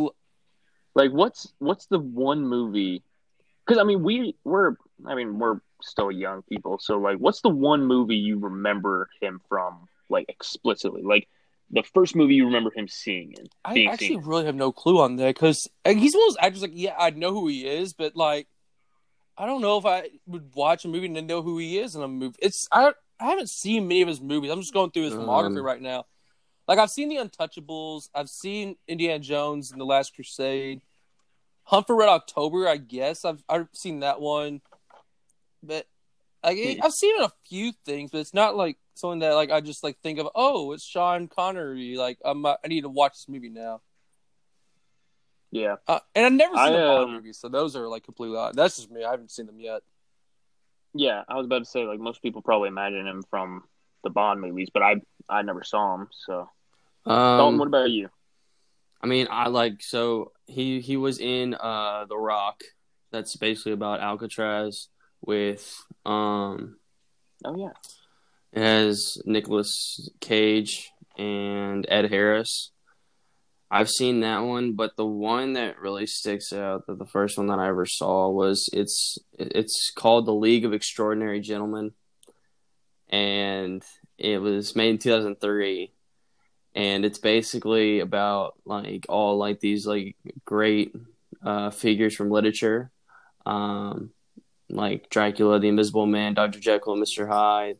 Like, 0.94 1.12
what's 1.12 1.52
what's 1.58 1.86
the 1.86 1.98
one 2.00 2.42
movie? 2.46 3.04
Because 3.64 3.80
I 3.80 3.84
mean, 3.84 4.02
we 4.02 4.34
we're 4.44 4.74
I 5.06 5.14
mean 5.14 5.38
we're 5.38 5.60
still 5.80 6.10
young 6.10 6.42
people, 6.42 6.78
so 6.80 6.98
like, 6.98 7.18
what's 7.18 7.40
the 7.40 7.48
one 7.50 7.84
movie 7.86 8.16
you 8.16 8.38
remember 8.38 9.08
him 9.20 9.40
from, 9.48 9.86
like 10.08 10.26
explicitly, 10.28 11.02
like 11.02 11.28
the 11.70 11.82
first 11.82 12.16
movie 12.16 12.34
you 12.34 12.46
remember 12.46 12.70
him 12.74 12.88
seeing 12.88 13.32
in? 13.38 13.46
I 13.64 13.74
being 13.74 13.88
actually 13.90 14.08
seen. 14.08 14.20
really 14.22 14.46
have 14.46 14.54
no 14.54 14.72
clue 14.72 15.00
on 15.00 15.16
that 15.16 15.34
because 15.34 15.68
he's 15.84 16.14
one 16.14 16.22
of 16.22 16.28
those 16.30 16.36
actors. 16.40 16.62
Like, 16.62 16.72
yeah, 16.74 16.94
I 16.98 17.10
know 17.10 17.32
who 17.32 17.48
he 17.48 17.66
is, 17.66 17.92
but 17.92 18.16
like, 18.16 18.46
I 19.36 19.46
don't 19.46 19.60
know 19.60 19.78
if 19.78 19.84
I 19.86 20.08
would 20.26 20.54
watch 20.54 20.84
a 20.84 20.88
movie 20.88 21.06
and 21.06 21.14
then 21.16 21.26
know 21.26 21.42
who 21.42 21.58
he 21.58 21.78
is 21.78 21.94
in 21.94 22.02
a 22.02 22.08
movie. 22.08 22.36
It's 22.40 22.66
I 22.72 22.92
I 23.20 23.26
haven't 23.26 23.50
seen 23.50 23.86
many 23.88 24.02
of 24.02 24.08
his 24.08 24.20
movies. 24.20 24.50
I'm 24.50 24.60
just 24.60 24.72
going 24.72 24.90
through 24.90 25.04
his 25.04 25.14
Um, 25.14 25.20
filmography 25.20 25.62
right 25.62 25.80
now. 25.80 26.06
Like 26.66 26.78
I've 26.78 26.90
seen 26.90 27.08
The 27.08 27.16
Untouchables, 27.16 28.10
I've 28.14 28.28
seen 28.28 28.76
Indiana 28.86 29.18
Jones 29.20 29.70
and 29.72 29.80
The 29.80 29.86
Last 29.86 30.14
Crusade, 30.14 30.82
Hunt 31.64 31.86
for 31.86 31.96
Red 31.96 32.08
October. 32.08 32.68
I 32.68 32.76
guess 32.78 33.24
I've 33.24 33.42
I've 33.48 33.68
seen 33.74 34.00
that 34.00 34.20
one, 34.20 34.60
but 35.62 35.86
like 36.44 36.56
Hmm. 36.58 36.82
I've 36.82 36.92
seen 36.92 37.20
a 37.20 37.30
few 37.48 37.72
things, 37.84 38.10
but 38.10 38.18
it's 38.18 38.34
not 38.34 38.56
like 38.56 38.76
something 38.98 39.20
that 39.20 39.34
like 39.34 39.50
I 39.50 39.60
just 39.60 39.82
like 39.84 39.98
think 40.02 40.18
of. 40.18 40.28
Oh, 40.34 40.72
it's 40.72 40.84
Sean 40.84 41.28
Connery. 41.28 41.96
Like 41.96 42.18
I'm, 42.24 42.44
I 42.44 42.56
need 42.66 42.82
to 42.82 42.88
watch 42.88 43.14
this 43.14 43.28
movie 43.28 43.48
now. 43.48 43.80
Yeah. 45.50 45.76
Uh, 45.86 46.00
and 46.14 46.26
I've 46.26 46.32
never 46.32 46.56
seen 46.56 46.64
I, 46.64 46.72
the 46.72 46.78
Bond 46.78 47.04
um, 47.04 47.12
movies, 47.12 47.38
so 47.38 47.48
those 47.48 47.74
are 47.76 47.88
like 47.88 48.04
completely. 48.04 48.36
odd. 48.36 48.54
That's 48.54 48.76
just 48.76 48.90
me. 48.90 49.04
I 49.04 49.10
haven't 49.10 49.30
seen 49.30 49.46
them 49.46 49.60
yet. 49.60 49.82
Yeah, 50.94 51.22
I 51.28 51.36
was 51.36 51.46
about 51.46 51.60
to 51.60 51.64
say 51.64 51.84
like 51.84 52.00
most 52.00 52.22
people 52.22 52.42
probably 52.42 52.68
imagine 52.68 53.06
him 53.06 53.22
from 53.30 53.64
the 54.04 54.10
Bond 54.10 54.40
movies, 54.40 54.68
but 54.72 54.82
I 54.82 54.96
I 55.28 55.42
never 55.42 55.62
saw 55.64 55.94
him. 55.94 56.08
So 56.26 56.48
Dalton, 57.06 57.40
Um, 57.40 57.58
what 57.58 57.68
about 57.68 57.90
you? 57.90 58.08
I 59.00 59.06
mean, 59.06 59.28
I 59.30 59.48
like 59.48 59.82
so 59.82 60.32
he 60.46 60.80
he 60.80 60.96
was 60.96 61.18
in 61.18 61.54
uh 61.54 62.06
The 62.08 62.16
Rock. 62.16 62.62
That's 63.10 63.36
basically 63.36 63.72
about 63.72 64.00
Alcatraz 64.00 64.88
with 65.20 65.82
um 66.04 66.76
Oh 67.44 67.56
yeah, 67.56 67.70
it 68.52 68.60
has 68.60 69.20
Nicolas 69.24 70.08
Cage 70.20 70.90
and 71.18 71.86
Ed 71.88 72.10
Harris. 72.10 72.70
I've 73.70 73.90
seen 73.90 74.20
that 74.20 74.40
one, 74.40 74.72
but 74.72 74.96
the 74.96 75.04
one 75.04 75.52
that 75.52 75.78
really 75.78 76.06
sticks 76.06 76.52
out, 76.54 76.84
the 76.86 77.04
first 77.04 77.36
one 77.36 77.48
that 77.48 77.58
I 77.58 77.68
ever 77.68 77.84
saw 77.84 78.30
was 78.30 78.70
it's 78.72 79.18
it's 79.38 79.92
called 79.94 80.24
The 80.24 80.32
League 80.32 80.64
of 80.64 80.72
Extraordinary 80.72 81.40
Gentlemen, 81.40 81.92
and 83.10 83.82
it 84.16 84.40
was 84.40 84.74
made 84.74 84.90
in 84.90 84.98
2003, 84.98 85.92
and 86.74 87.04
it's 87.04 87.18
basically 87.18 88.00
about 88.00 88.54
like 88.64 89.04
all 89.10 89.36
like 89.36 89.60
these 89.60 89.86
like 89.86 90.16
great 90.46 90.94
uh, 91.44 91.68
figures 91.68 92.16
from 92.16 92.30
literature, 92.30 92.90
um, 93.44 94.12
like 94.70 95.10
Dracula, 95.10 95.60
the 95.60 95.68
Invisible 95.68 96.06
Man, 96.06 96.32
Doctor 96.32 96.58
Jekyll, 96.58 96.96
Mister 96.96 97.26
Hyde, 97.26 97.76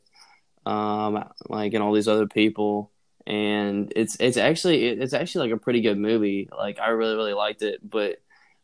um, 0.69 1.29
like 1.49 1.75
and 1.75 1.83
all 1.83 1.93
these 1.93 2.09
other 2.09 2.27
people 2.27 2.91
and 3.29 3.93
it's 3.95 4.17
it's 4.21 4.39
actually 4.39 4.87
it's 4.87 5.13
actually 5.13 5.51
like 5.51 5.57
a 5.57 5.63
pretty 5.63 5.83
good 5.83 5.99
movie. 5.99 6.49
Like 6.51 6.81
I 6.81 6.89
really 6.89 7.15
really 7.15 7.35
liked 7.35 7.61
it, 7.61 7.79
but 7.89 8.17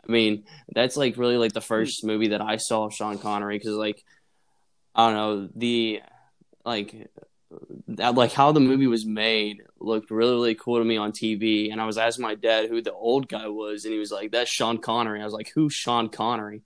I 0.08 0.10
mean 0.10 0.44
that's 0.74 0.96
like 0.96 1.18
really 1.18 1.36
like 1.36 1.52
the 1.52 1.60
first 1.60 2.02
movie 2.02 2.28
that 2.28 2.40
I 2.40 2.56
saw 2.56 2.88
Sean 2.88 3.18
Connery 3.18 3.58
because 3.58 3.74
like 3.74 4.02
I 4.94 5.06
don't 5.06 5.16
know 5.16 5.48
the 5.54 6.00
like 6.64 7.10
that, 7.88 8.14
like 8.14 8.32
how 8.32 8.52
the 8.52 8.60
movie 8.60 8.86
was 8.86 9.04
made 9.04 9.62
looked 9.78 10.10
really 10.10 10.32
really 10.32 10.54
cool 10.54 10.78
to 10.78 10.84
me 10.84 10.96
on 10.96 11.12
TV, 11.12 11.70
and 11.70 11.78
I 11.78 11.84
was 11.84 11.98
asking 11.98 12.22
my 12.22 12.34
dad 12.34 12.70
who 12.70 12.80
the 12.80 12.94
old 12.94 13.28
guy 13.28 13.48
was, 13.48 13.84
and 13.84 13.92
he 13.92 14.00
was 14.00 14.10
like, 14.10 14.32
"That's 14.32 14.50
Sean 14.50 14.78
Connery." 14.78 15.20
I 15.20 15.24
was 15.24 15.34
like, 15.34 15.52
"Who's 15.54 15.74
Sean 15.74 16.08
Connery?" 16.08 16.62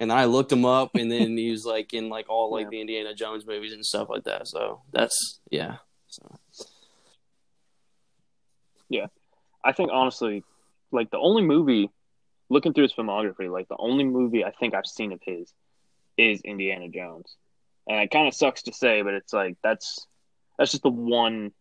And 0.00 0.10
then 0.10 0.16
I 0.18 0.24
looked 0.24 0.50
him 0.50 0.64
up, 0.64 0.92
and 0.94 1.12
then 1.12 1.36
he 1.36 1.50
was 1.50 1.64
like 1.64 1.92
in 1.92 2.08
like 2.08 2.28
all 2.28 2.50
like 2.50 2.64
Yeah. 2.64 2.70
the 2.70 2.80
Indiana 2.80 3.14
Jones 3.14 3.46
movies 3.46 3.72
and 3.72 3.84
stuff 3.86 4.08
like 4.08 4.24
that. 4.24 4.48
So 4.48 4.80
that's 4.92 5.38
yeah. 5.50 5.76
So. 6.08 6.26
Yeah, 8.88 9.06
I 9.64 9.72
think 9.72 9.90
honestly, 9.92 10.42
like 10.90 11.10
the 11.10 11.18
only 11.18 11.42
movie 11.42 11.90
looking 12.48 12.72
through 12.72 12.84
his 12.84 12.92
filmography, 12.92 13.48
like 13.50 13.68
the 13.68 13.76
only 13.78 14.02
movie 14.04 14.44
I 14.44 14.50
think 14.50 14.74
I've 14.74 14.86
seen 14.86 15.12
of 15.12 15.20
his 15.24 15.52
is 16.16 16.40
Indiana 16.40 16.88
Jones, 16.88 17.36
and 17.88 18.00
it 18.00 18.10
kind 18.10 18.26
of 18.26 18.34
sucks 18.34 18.62
to 18.62 18.72
say, 18.72 19.02
but 19.02 19.14
it's 19.14 19.32
like 19.32 19.56
that's 19.62 20.06
that's 20.58 20.72
just 20.72 20.82
the 20.82 20.90
one 20.90 21.52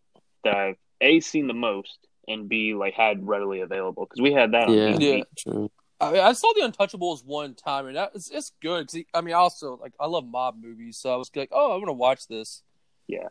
that 0.44 0.56
I've 0.56 0.78
a 1.02 1.20
seen 1.20 1.48
the 1.48 1.54
most 1.54 1.98
and 2.28 2.50
b 2.50 2.74
like 2.74 2.94
had 2.96 3.28
readily 3.28 3.62
available 3.62 4.06
because 4.06 4.22
we 4.22 4.32
had 4.34 4.54
that 4.54 4.68
on 4.70 4.74
Yeah, 4.78 4.98
Yeah. 4.98 5.24
true. 5.38 5.70
I 6.02 6.12
mean, 6.14 6.22
I 6.22 6.32
saw 6.34 6.52
The 6.54 6.62
Untouchables 6.62 7.26
one 7.26 7.56
time, 7.56 7.88
and 7.88 7.96
that, 7.98 8.12
it's, 8.16 8.30
it's 8.30 8.52
good. 8.62 8.88
'cause 8.88 8.94
he- 8.94 9.08
I 9.14 9.22
mean, 9.22 9.34
I 9.34 9.38
also 9.40 9.78
like 9.82 9.94
I 10.00 10.08
love 10.08 10.26
mob 10.26 10.56
movies, 10.62 10.98
so 10.98 11.14
I 11.14 11.18
was 11.18 11.30
like, 11.36 11.50
oh, 11.52 11.74
I'm 11.74 11.80
gonna 11.82 11.94
watch 11.94 12.28
this. 12.28 12.64
Yeah, 13.08 13.30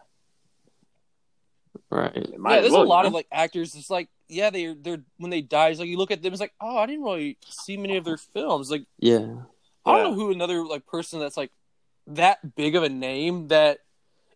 Right. 1.91 2.13
Yeah, 2.15 2.61
there's 2.61 2.73
well, 2.73 2.83
a 2.83 2.85
lot 2.85 3.03
you 3.03 3.09
of 3.09 3.13
like 3.15 3.29
actors. 3.33 3.75
It's 3.75 3.89
like, 3.91 4.09
yeah, 4.29 4.51
they 4.51 4.75
they're 4.75 5.03
when 5.17 5.31
they 5.31 5.41
die, 5.41 5.69
it's 5.69 5.81
like 5.81 5.89
you 5.89 5.97
look 5.97 6.11
at 6.11 6.23
them, 6.23 6.33
it's 6.33 6.41
like, 6.41 6.53
oh, 6.61 6.77
I 6.77 6.87
didn't 6.87 7.05
really 7.05 7.39
see 7.49 7.77
many 7.77 7.97
of 7.97 8.05
their 8.05 8.17
films. 8.19 8.71
Like, 8.71 8.85
Yeah. 8.99 9.17
I 9.87 9.93
don't 9.93 9.99
Yeah. 9.99 10.03
know 10.11 10.15
who 10.15 10.31
another 10.33 10.65
like 10.67 10.87
person 10.87 11.21
that's 11.21 11.37
like 11.37 11.53
that 12.09 12.55
big 12.57 12.75
of 12.77 12.83
a 12.83 12.89
name 12.89 13.49
that 13.49 13.79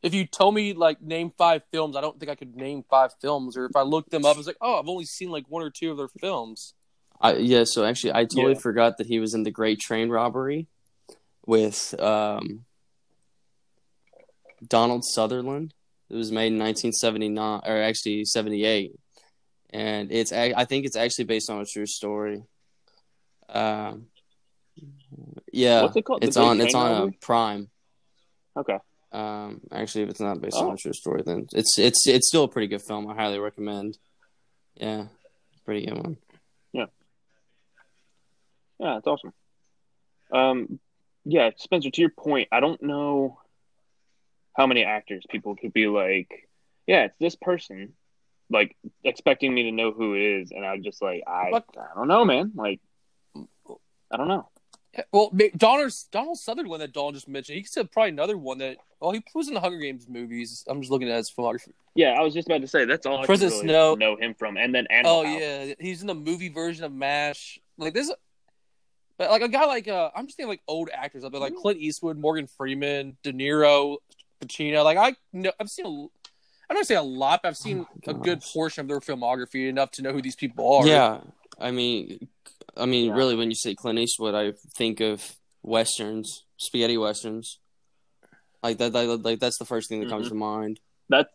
if 0.03 0.15
you 0.15 0.27
told 0.27 0.55
me 0.55 0.73
like 0.73 1.03
name 1.03 1.33
five 1.37 1.63
films, 1.71 1.97
I 1.97 2.01
don't 2.01 2.19
think 2.19 2.31
I 2.31 2.35
could 2.35 2.57
name 2.57 2.85
five 2.89 3.13
films. 3.21 3.57
Or 3.57 3.67
if 3.67 3.77
I 3.77 3.83
looked 3.83 4.11
them 4.11 4.25
up, 4.25 4.39
it's 4.39 4.47
like, 4.47 4.57
oh, 4.61 4.79
I've 4.79 4.89
only 4.89 5.05
seen 5.05 5.31
like 5.31 5.45
one 5.49 5.63
or 5.63 5.71
two 5.71 5.91
of 5.91 5.97
their 5.99 6.09
films. 6.09 6.75
I, 7.23 7.35
yeah. 7.37 7.65
So 7.65 7.85
actually, 7.85 8.13
I 8.15 8.25
totally 8.25 8.55
Yeah. 8.55 8.59
forgot 8.59 8.99
that 8.99 9.07
he 9.07 9.21
was 9.21 9.33
in 9.35 9.45
the 9.45 9.51
Great 9.51 9.79
Train 9.81 10.09
Robbery 10.11 10.67
with 11.47 11.95
um, 12.01 12.65
Donald 14.67 15.05
Sutherland. 15.05 15.75
It 16.11 16.17
was 16.17 16.31
made 16.33 16.53
in 16.53 16.59
1979, 16.59 17.61
or 17.65 17.77
actually 17.83 18.25
78, 18.27 18.93
and 19.71 20.13
it's 20.13 20.31
a- 20.33 20.53
I 20.55 20.65
think 20.67 20.85
it's 20.85 20.97
actually 20.97 21.25
based 21.25 21.49
on 21.49 21.61
a 21.61 21.65
true 21.65 21.87
story. 21.87 22.43
Um, 23.49 24.09
yeah, 25.53 25.83
What's 25.83 25.97
it 25.97 26.03
called? 26.05 26.23
The 26.23 26.27
it's 26.27 26.37
Great 26.37 26.47
on 26.47 26.61
it's 26.61 26.75
on 26.75 26.91
uh? 27.09 27.11
Prime. 27.21 27.71
Okay, 28.57 28.79
Um, 29.13 29.61
actually, 29.71 30.05
if 30.05 30.11
it's 30.11 30.21
not 30.21 30.41
based 30.41 30.57
Oh. 30.59 30.69
on 30.69 30.75
a 30.75 30.77
true 30.77 30.93
story, 30.93 31.23
then 31.25 31.47
it's 31.55 31.79
it's 31.79 32.07
it's 32.07 32.29
still 32.29 32.45
a 32.45 32.49
pretty 32.49 32.67
good 32.67 32.83
film. 32.83 33.09
I 33.09 33.15
highly 33.15 33.39
recommend. 33.39 33.99
Yeah, 34.75 35.07
pretty 35.65 35.87
good 35.87 35.97
one. 35.97 36.17
Yeah, 38.83 38.99
it's 38.99 39.07
awesome. 39.07 39.33
Um, 40.33 40.81
yeah, 41.25 41.51
Spencer, 41.57 41.91
to 41.91 42.01
your 42.01 42.11
point, 42.11 42.49
I 42.53 42.61
don't 42.61 42.83
know 42.83 43.39
how 44.57 44.67
many 44.67 44.85
actors 44.85 45.25
people 45.31 45.57
could 45.57 45.73
be 45.73 45.87
like, 45.87 46.49
yeah, 46.87 47.05
it's 47.05 47.17
this 47.21 47.37
person, 47.37 47.93
like 48.51 48.77
expecting 49.05 49.55
me 49.55 49.65
to 49.65 49.73
know 49.73 49.93
who 49.93 50.15
it 50.15 50.21
is, 50.43 50.51
and 50.51 50.67
I'm 50.67 50.83
just 50.83 51.01
like, 51.01 51.23
I, 51.27 51.49
But- 51.53 51.65
I 51.79 51.95
don't 51.95 52.09
know, 52.09 52.25
man. 52.25 52.53
Like, 52.55 52.81
I 53.37 54.17
don't 54.17 54.29
know. 54.29 54.49
Well, 55.11 55.33
Donald 55.57 55.91
Donald 56.11 56.37
Sutherland 56.39 56.83
that 56.83 56.93
Dawn 56.93 57.15
just 57.15 57.27
mentioned, 57.27 57.57
he 57.57 57.65
said 57.65 57.91
probably 57.91 58.11
another 58.11 58.37
one 58.37 58.59
that. 58.59 58.77
Well, 59.01 59.13
he 59.13 59.23
was 59.35 59.49
in 59.49 59.55
the 59.55 59.61
Hunger 59.61 59.79
Games 59.79 60.07
movies. 60.07 60.65
I'm 60.69 60.81
just 60.83 60.93
looking 60.93 61.09
at 61.09 61.17
his 61.17 61.31
filmography. 61.31 61.73
Yeah, 61.95 62.11
I 62.11 62.21
was 62.21 62.35
just 62.35 62.47
about 62.47 62.61
to 62.61 62.69
say 62.69 62.85
that's 62.85 63.07
all 63.07 63.23
I 63.23 63.25
President 63.25 63.55
really 63.63 63.69
Snow. 63.69 63.95
know 63.95 64.17
him 64.17 64.35
from, 64.35 64.59
and 64.59 64.75
then 64.75 64.87
Animal 64.91 65.21
Oh 65.21 65.25
House. 65.25 65.41
yeah, 65.41 65.75
he's 65.81 66.03
in 66.03 66.09
the 66.09 66.15
movie 66.15 66.51
version 66.51 66.85
of 66.85 66.93
Mash. 66.93 67.59
Like 67.79 67.95
this, 67.95 68.13
but 69.19 69.31
like 69.31 69.43
a 69.43 69.49
guy 69.49 69.65
like 69.67 69.89
uh, 69.89 70.11
I'm 70.15 70.27
just 70.27 70.37
thinking 70.37 70.51
like 70.51 70.63
old 70.67 70.91
actors 70.93 71.25
up 71.25 71.33
there, 71.33 71.41
like 71.41 71.55
Clint 71.55 71.79
Eastwood, 71.79 72.19
Morgan 72.19 72.47
Freeman, 72.47 73.17
De 73.23 73.33
Niro, 73.33 73.99
Pacino. 74.41 74.85
Like 74.85 74.99
I 74.99 75.15
know, 75.33 75.53
I've 75.61 75.69
seen. 75.69 75.87
A, 75.87 76.07
I 76.71 76.75
don't 76.75 76.87
say 76.87 76.95
a 76.95 77.03
lot, 77.03 77.41
but 77.43 77.49
I've 77.51 77.57
seen 77.57 77.87
Oh 78.07 78.11
a 78.11 78.15
good 78.15 78.41
portion 78.41 78.81
of 78.81 78.89
their 78.89 79.01
filmography 79.01 79.69
enough 79.69 79.91
to 79.93 80.03
know 80.03 80.13
who 80.13 80.23
these 80.23 80.37
people 80.37 80.75
are. 80.77 80.87
Yeah, 80.87 81.21
I 81.61 81.71
mean, 81.71 82.29
I 82.77 82.87
mean, 82.87 83.09
Yeah. 83.09 83.17
really, 83.17 83.37
when 83.37 83.51
you 83.51 83.57
say 83.57 83.75
Clint 83.75 83.99
Eastwood, 83.99 84.35
I 84.35 84.53
think 84.75 85.01
of 85.01 85.37
westerns, 85.63 86.45
spaghetti 86.57 86.97
westerns. 86.97 87.59
Like 88.63 88.79
that, 88.79 88.93
that 88.95 89.07
like 89.23 89.39
that's 89.39 89.59
the 89.59 89.67
first 89.67 89.89
thing 89.91 90.01
that 90.01 90.09
comes 90.09 90.27
Mhm. 90.27 90.31
to 90.31 90.35
mind. 90.35 90.81
That, 91.11 91.31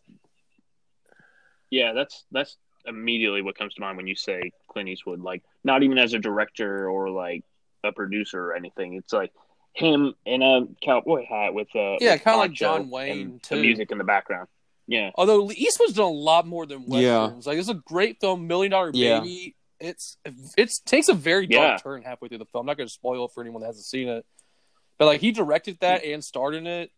yeah, 1.70 1.92
that's 1.92 2.24
that's 2.32 2.56
immediately 2.86 3.42
what 3.42 3.56
comes 3.56 3.74
to 3.74 3.80
mind 3.80 3.96
when 3.96 4.06
you 4.06 4.16
say 4.16 4.50
Clint 4.68 4.88
Eastwood. 4.88 5.20
Like, 5.20 5.42
not 5.62 5.82
even 5.82 5.98
as 5.98 6.14
a 6.14 6.18
director 6.18 6.88
or 6.88 7.10
like 7.10 7.44
a 7.84 7.92
producer 7.92 8.50
or 8.50 8.54
anything. 8.54 8.94
It's 8.94 9.12
like 9.12 9.32
him 9.74 10.14
in 10.26 10.42
a 10.42 10.66
cowboy 10.84 11.24
hat 11.28 11.54
with 11.54 11.68
uh 11.74 11.96
Yeah, 12.00 12.16
kinda 12.16 12.38
like 12.38 12.52
John 12.52 12.90
Wayne, 12.90 13.20
and 13.20 13.42
too. 13.42 13.56
The 13.56 13.62
music 13.62 13.90
in 13.90 13.98
the 13.98 14.04
background. 14.04 14.48
Yeah, 14.86 15.10
Although 15.16 15.50
Eastwood's 15.50 15.92
done 15.92 16.06
a 16.06 16.10
lot 16.10 16.46
more 16.46 16.64
than 16.64 16.84
Yeah. 16.86 17.24
westerns. 17.24 17.46
Like 17.46 17.58
it's 17.58 17.68
a 17.68 17.74
great 17.74 18.20
film, 18.20 18.46
Million 18.46 18.70
Dollar 18.70 18.90
Yeah. 18.94 19.20
Baby. 19.20 19.54
It's 19.80 20.16
it's 20.56 20.80
takes 20.80 21.08
a 21.08 21.14
very 21.14 21.46
dark 21.46 21.72
Yeah. 21.72 21.76
turn 21.76 22.02
halfway 22.02 22.28
through 22.28 22.38
the 22.38 22.46
film. 22.46 22.62
I'm 22.62 22.66
not 22.66 22.76
going 22.78 22.88
to 22.88 22.92
spoil 22.92 23.26
it 23.26 23.30
for 23.34 23.42
anyone 23.42 23.60
that 23.60 23.68
hasn't 23.68 23.84
seen 23.84 24.08
it, 24.08 24.24
but 24.98 25.04
like 25.06 25.20
he 25.20 25.30
directed 25.30 25.78
that 25.80 26.04
and 26.04 26.24
starred 26.24 26.54
in 26.54 26.66
it. 26.66 26.90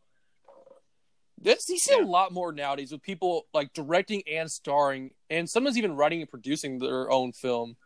This 1.43 1.69
you 1.69 1.79
see 1.79 1.97
Yeah. 1.97 2.05
a 2.05 2.07
lot 2.07 2.33
more 2.33 2.53
nowadays 2.53 2.93
with 2.93 3.03
people 3.03 3.47
like 3.53 3.73
directing 3.73 4.23
and 4.29 4.51
starring, 4.51 5.11
and 5.29 5.49
sometimes 5.49 5.77
even 5.77 5.97
writing 5.97 6.21
and 6.21 6.31
producing 6.31 6.79
their 6.79 7.11
own 7.11 7.33
film. 7.33 7.77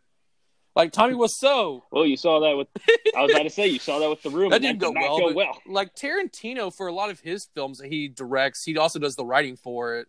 Like 0.76 0.92
Tommy 0.92 1.14
Wiseau, 1.22 1.82
well, 1.92 2.04
you 2.06 2.16
saw 2.16 2.40
that 2.40 2.56
with. 2.56 2.68
I 3.16 3.22
was 3.22 3.30
about 3.32 3.44
to 3.44 3.50
say 3.50 3.68
you 3.68 3.78
saw 3.78 3.98
that 4.00 4.10
with 4.10 4.22
the 4.22 4.30
room. 4.30 4.50
That 4.50 4.60
didn't 4.62 4.78
go 4.80 4.88
did 4.88 4.94
not 5.00 5.02
well, 5.20 5.28
Go 5.30 5.34
well. 5.34 5.62
like 5.66 5.94
Tarantino, 5.94 6.74
for 6.74 6.86
a 6.88 6.92
lot 6.92 7.10
of 7.10 7.20
his 7.20 7.46
films 7.54 7.78
that 7.78 7.88
he 7.92 8.08
directs, 8.08 8.64
he 8.64 8.76
also 8.76 8.98
does 8.98 9.14
the 9.16 9.24
writing 9.24 9.56
for 9.56 9.96
it. 9.98 10.08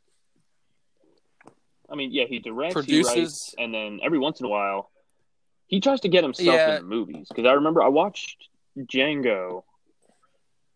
I 1.89 1.95
mean, 1.95 2.11
yeah, 2.11 2.25
he 2.27 2.39
directs, 2.39 2.73
Produces. 2.73 3.13
he 3.13 3.19
writes, 3.21 3.55
and 3.59 3.73
then 3.73 3.99
every 4.03 4.17
once 4.17 4.39
in 4.39 4.47
a 4.47 4.49
while, 4.49 4.89
he 5.67 5.79
tries 5.79 6.01
to 6.01 6.09
get 6.09 6.23
himself 6.23 6.47
Yeah. 6.55 6.77
in 6.77 6.81
the 6.83 6.87
movies. 6.87 7.27
Because 7.29 7.45
I 7.45 7.53
remember 7.53 7.83
I 7.83 7.89
watched 7.89 8.49
Django. 8.77 9.63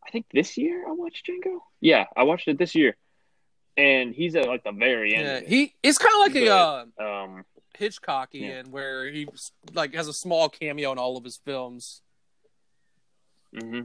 I 0.05 0.11
think 0.11 0.27
this 0.31 0.55
year 0.57 0.85
I 0.87 0.91
watched 0.91 1.27
Django. 1.27 1.59
Yeah, 1.81 2.05
I 2.15 2.23
watched 2.23 2.47
it 2.47 2.59
this 2.59 2.75
year, 2.75 2.95
and 3.75 4.13
he's 4.13 4.35
at 4.35 4.47
like 4.47 4.63
the 4.63 4.71
very 4.71 5.15
end. 5.15 5.25
Yeah, 5.25 5.49
he 5.49 5.73
it's 5.81 5.97
kind 5.97 6.13
of 6.15 6.33
like 6.33 6.43
a 6.43 6.49
uh, 6.53 6.85
Hitchcockian 7.79 8.67
where 8.69 9.09
he 9.09 9.27
like 9.73 9.93
has 9.93 10.07
a 10.07 10.13
small 10.13 10.49
cameo 10.49 10.91
in 10.91 10.97
all 10.97 11.17
of 11.17 11.23
his 11.23 11.37
films. 11.37 12.01
hmm 13.57 13.81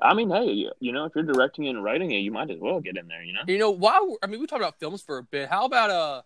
I 0.00 0.14
mean, 0.14 0.30
hey, 0.30 0.70
you, 0.78 0.92
know, 0.92 1.06
if 1.06 1.12
you're 1.16 1.24
directing 1.24 1.64
it 1.64 1.70
and 1.70 1.82
writing 1.82 2.12
it, 2.12 2.18
you 2.18 2.30
might 2.30 2.50
as 2.50 2.60
well 2.60 2.78
get 2.78 2.96
in 2.96 3.08
there. 3.08 3.20
You 3.24 3.32
know. 3.32 3.40
You 3.48 3.58
know, 3.58 3.70
while 3.70 4.16
I 4.22 4.28
mean, 4.28 4.40
we 4.40 4.46
talked 4.46 4.62
about 4.62 4.78
films 4.78 5.02
for 5.02 5.18
a 5.18 5.24
bit. 5.24 5.48
How 5.48 5.64
about 5.64 5.90
uh 5.90 6.22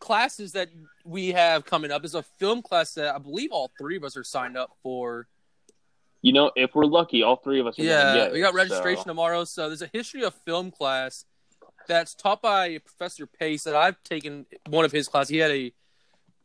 classes 0.00 0.52
that 0.52 0.68
we 1.04 1.28
have 1.28 1.64
coming 1.64 1.92
up? 1.92 2.04
Is 2.04 2.14
a 2.16 2.22
film 2.22 2.60
class 2.60 2.94
that 2.94 3.14
I 3.14 3.18
believe 3.18 3.52
all 3.52 3.70
three 3.78 3.96
of 3.96 4.02
us 4.04 4.16
are 4.16 4.24
signed 4.24 4.56
up 4.56 4.76
for. 4.82 5.28
You 6.22 6.32
know, 6.32 6.50
if 6.56 6.74
we're 6.74 6.86
lucky, 6.86 7.22
all 7.22 7.36
three 7.36 7.60
of 7.60 7.68
us. 7.68 7.78
Are 7.78 7.82
Yeah, 7.82 8.14
get 8.14 8.32
we 8.32 8.40
got 8.40 8.54
registration 8.54 9.04
so- 9.04 9.10
tomorrow. 9.10 9.44
So 9.44 9.68
there's 9.68 9.82
a 9.82 9.90
history 9.92 10.24
of 10.24 10.34
film 10.34 10.72
class 10.72 11.24
that's 11.88 12.14
taught 12.14 12.40
by 12.42 12.78
Professor 12.78 13.26
Pace 13.26 13.64
that 13.64 13.74
I've 13.74 14.00
taken 14.04 14.46
one 14.68 14.84
of 14.84 14.92
his 14.92 15.08
classes. 15.08 15.30
He 15.30 15.38
had 15.38 15.50
a 15.50 15.72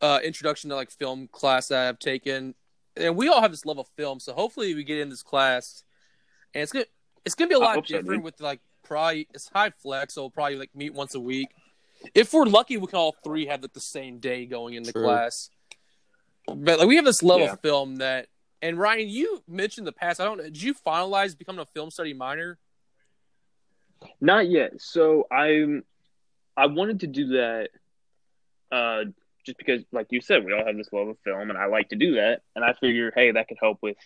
uh, 0.02 0.20
introduction 0.24 0.70
to 0.72 0.76
like 0.76 0.90
film 0.90 1.28
class 1.32 1.68
that 1.68 1.88
I've 1.88 2.00
taken, 2.00 2.56
and 2.98 3.16
we 3.16 3.28
all 3.30 3.42
have 3.42 3.52
this 3.52 3.66
love 3.66 3.78
of 3.78 3.88
film. 3.96 4.20
So 4.20 4.34
hopefully 4.34 4.74
we 4.74 4.84
get 4.84 4.98
in 5.00 5.10
this 5.10 5.22
class, 5.22 5.84
and 6.56 6.64
it's 6.64 6.72
gonna 6.72 6.86
it's 7.26 7.36
gonna 7.36 7.50
be 7.50 7.56
a 7.56 7.60
lot 7.60 7.76
hope 7.76 7.88
so, 7.88 7.98
different 7.98 8.24
with 8.24 8.42
like 8.42 8.60
probably 8.84 9.28
it's 9.34 9.50
HyFlex, 9.50 10.14
so 10.14 10.24
we'll 10.24 10.32
probably 10.32 10.56
like 10.56 10.76
meet 10.76 10.94
once 10.94 11.14
a 11.14 11.20
week. 11.20 11.50
If 12.16 12.34
we're 12.34 12.46
lucky, 12.46 12.78
we 12.78 12.88
can 12.88 12.98
all 12.98 13.16
three 13.24 13.46
have 13.46 13.62
like 13.62 13.74
the 13.74 13.80
same 13.80 14.20
day 14.20 14.46
going 14.46 14.74
into 14.74 14.92
True. 14.92 15.04
class. 15.04 15.50
But 16.48 16.80
like 16.80 16.88
we 16.88 16.96
have 16.98 17.06
this 17.06 17.24
love 17.24 17.40
Yeah. 17.40 17.54
of 17.54 17.62
film 17.62 17.98
that 17.98 18.28
and 18.62 18.78
Ryan, 18.78 19.10
you 19.10 19.44
mentioned 19.46 19.86
the 19.86 19.92
past. 19.92 20.22
I 20.22 20.24
don't. 20.24 20.38
know. 20.38 20.46
Did 20.46 20.62
you 20.62 20.74
finalize 20.74 21.38
becoming 21.38 21.60
a 21.62 21.66
film 21.66 21.92
study 21.92 22.14
minor? 22.14 22.58
Not 24.22 24.50
yet. 24.50 24.82
So 24.82 25.28
I'm. 25.32 25.84
I 26.56 26.68
wanted 26.68 27.00
to 27.00 27.08
do 27.08 27.28
that, 27.30 27.70
uh, 28.72 29.06
just 29.44 29.58
because, 29.58 29.82
like 29.92 30.08
you 30.12 30.22
said, 30.22 30.46
we 30.46 30.54
all 30.54 30.64
have 30.64 30.78
this 30.78 30.94
love 30.94 31.08
of 31.08 31.18
film, 31.24 31.50
and 31.50 31.58
I 31.58 31.66
like 31.66 31.90
to 31.90 31.96
do 31.96 32.16
that. 32.16 32.42
And 32.56 32.64
I 32.64 32.74
figure, 32.74 33.12
hey, 33.16 33.32
that 33.32 33.48
could 33.48 33.58
help 33.60 33.80
with, 33.82 33.98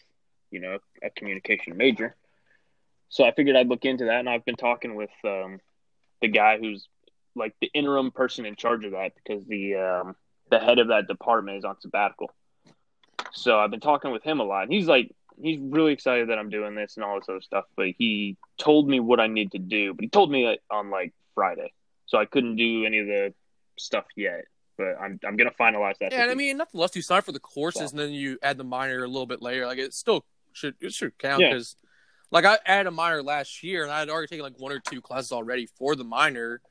you 0.50 0.62
know, 0.62 0.78
a 1.04 1.10
communication 1.10 1.76
major. 1.76 2.16
So 3.10 3.26
I 3.26 3.32
figured 3.32 3.58
I'd 3.58 3.68
look 3.68 3.84
into 3.84 4.06
that, 4.06 4.20
and 4.20 4.30
I've 4.30 4.46
been 4.46 4.56
talking 4.56 4.96
with 4.96 5.10
um, 5.26 5.60
the 6.22 6.28
guy 6.30 6.58
who's 6.58 6.88
like 7.36 7.56
the 7.62 7.70
interim 7.74 8.12
person 8.12 8.46
in 8.46 8.56
charge 8.56 8.84
of 8.84 8.92
that 8.92 9.12
because 9.16 9.46
the 9.46 9.76
um, 9.76 10.16
the 10.50 10.60
head 10.60 10.80
of 10.80 10.88
that 10.88 11.08
department 11.08 11.58
is 11.58 11.66
on 11.66 11.80
sabbatical. 11.80 12.32
So 13.34 13.60
I've 13.60 13.72
been 13.72 13.80
talking 13.80 14.12
with 14.12 14.24
him 14.24 14.40
a 14.40 14.44
lot, 14.44 14.64
and 14.64 14.74
he's 14.74 14.88
like, 14.88 15.14
he's 15.42 15.60
really 15.60 15.94
excited 15.94 16.30
that 16.30 16.38
I'm 16.40 16.50
doing 16.50 16.76
this 16.76 16.96
and 16.98 17.04
all 17.06 17.20
this 17.20 17.30
other 17.30 17.42
stuff. 17.42 17.66
But 17.76 17.88
he 17.98 18.38
told 18.58 18.88
me 18.90 19.00
what 19.00 19.20
I 19.20 19.28
need 19.28 19.52
to 19.52 19.60
do, 19.60 19.94
but 19.94 20.04
he 20.04 20.10
told 20.10 20.32
me 20.32 20.58
on 20.70 20.90
like 20.90 21.14
Friday, 21.36 21.72
so 22.06 22.18
I 22.18 22.26
couldn't 22.26 22.56
do 22.56 22.86
any 22.86 23.00
of 23.00 23.08
the 23.08 23.34
stuff 23.78 24.06
yet. 24.16 24.46
But 24.78 24.96
I'm 25.02 25.20
I'm 25.26 25.38
gonna 25.38 25.52
finalize 25.60 25.98
that. 26.00 26.12
Yeah, 26.12 26.24
and 26.24 26.32
I 26.32 26.36
mean, 26.36 26.58
nothing 26.58 26.80
less. 26.80 26.96
You 26.96 27.02
sign 27.02 27.22
for 27.22 27.32
the 27.32 27.40
courses, 27.40 27.82
So- 27.82 27.88
and 27.90 28.00
then 28.00 28.12
you 28.12 28.38
add 28.44 28.58
the 28.58 28.64
minor 28.64 29.04
a 29.04 29.08
little 29.08 29.26
bit 29.26 29.42
later. 29.42 29.66
Like 29.66 29.80
it 29.80 29.94
still 29.94 30.26
should 30.54 30.76
it 30.82 30.94
should 30.94 31.18
count 31.18 31.42
Yeah. 31.42 31.50
because, 31.50 31.76
like, 32.32 32.46
I 32.46 32.58
added 32.66 32.88
a 32.88 32.92
minor 32.92 33.22
last 33.24 33.64
year, 33.64 33.84
and 33.84 33.92
I 33.92 34.00
had 34.00 34.10
already 34.10 34.28
taken 34.28 34.44
like 34.44 34.60
one 34.60 34.72
or 34.72 34.80
two 34.80 35.02
classes 35.02 35.32
already 35.32 35.66
for 35.78 35.96
the 35.96 36.04
minor, 36.04 36.62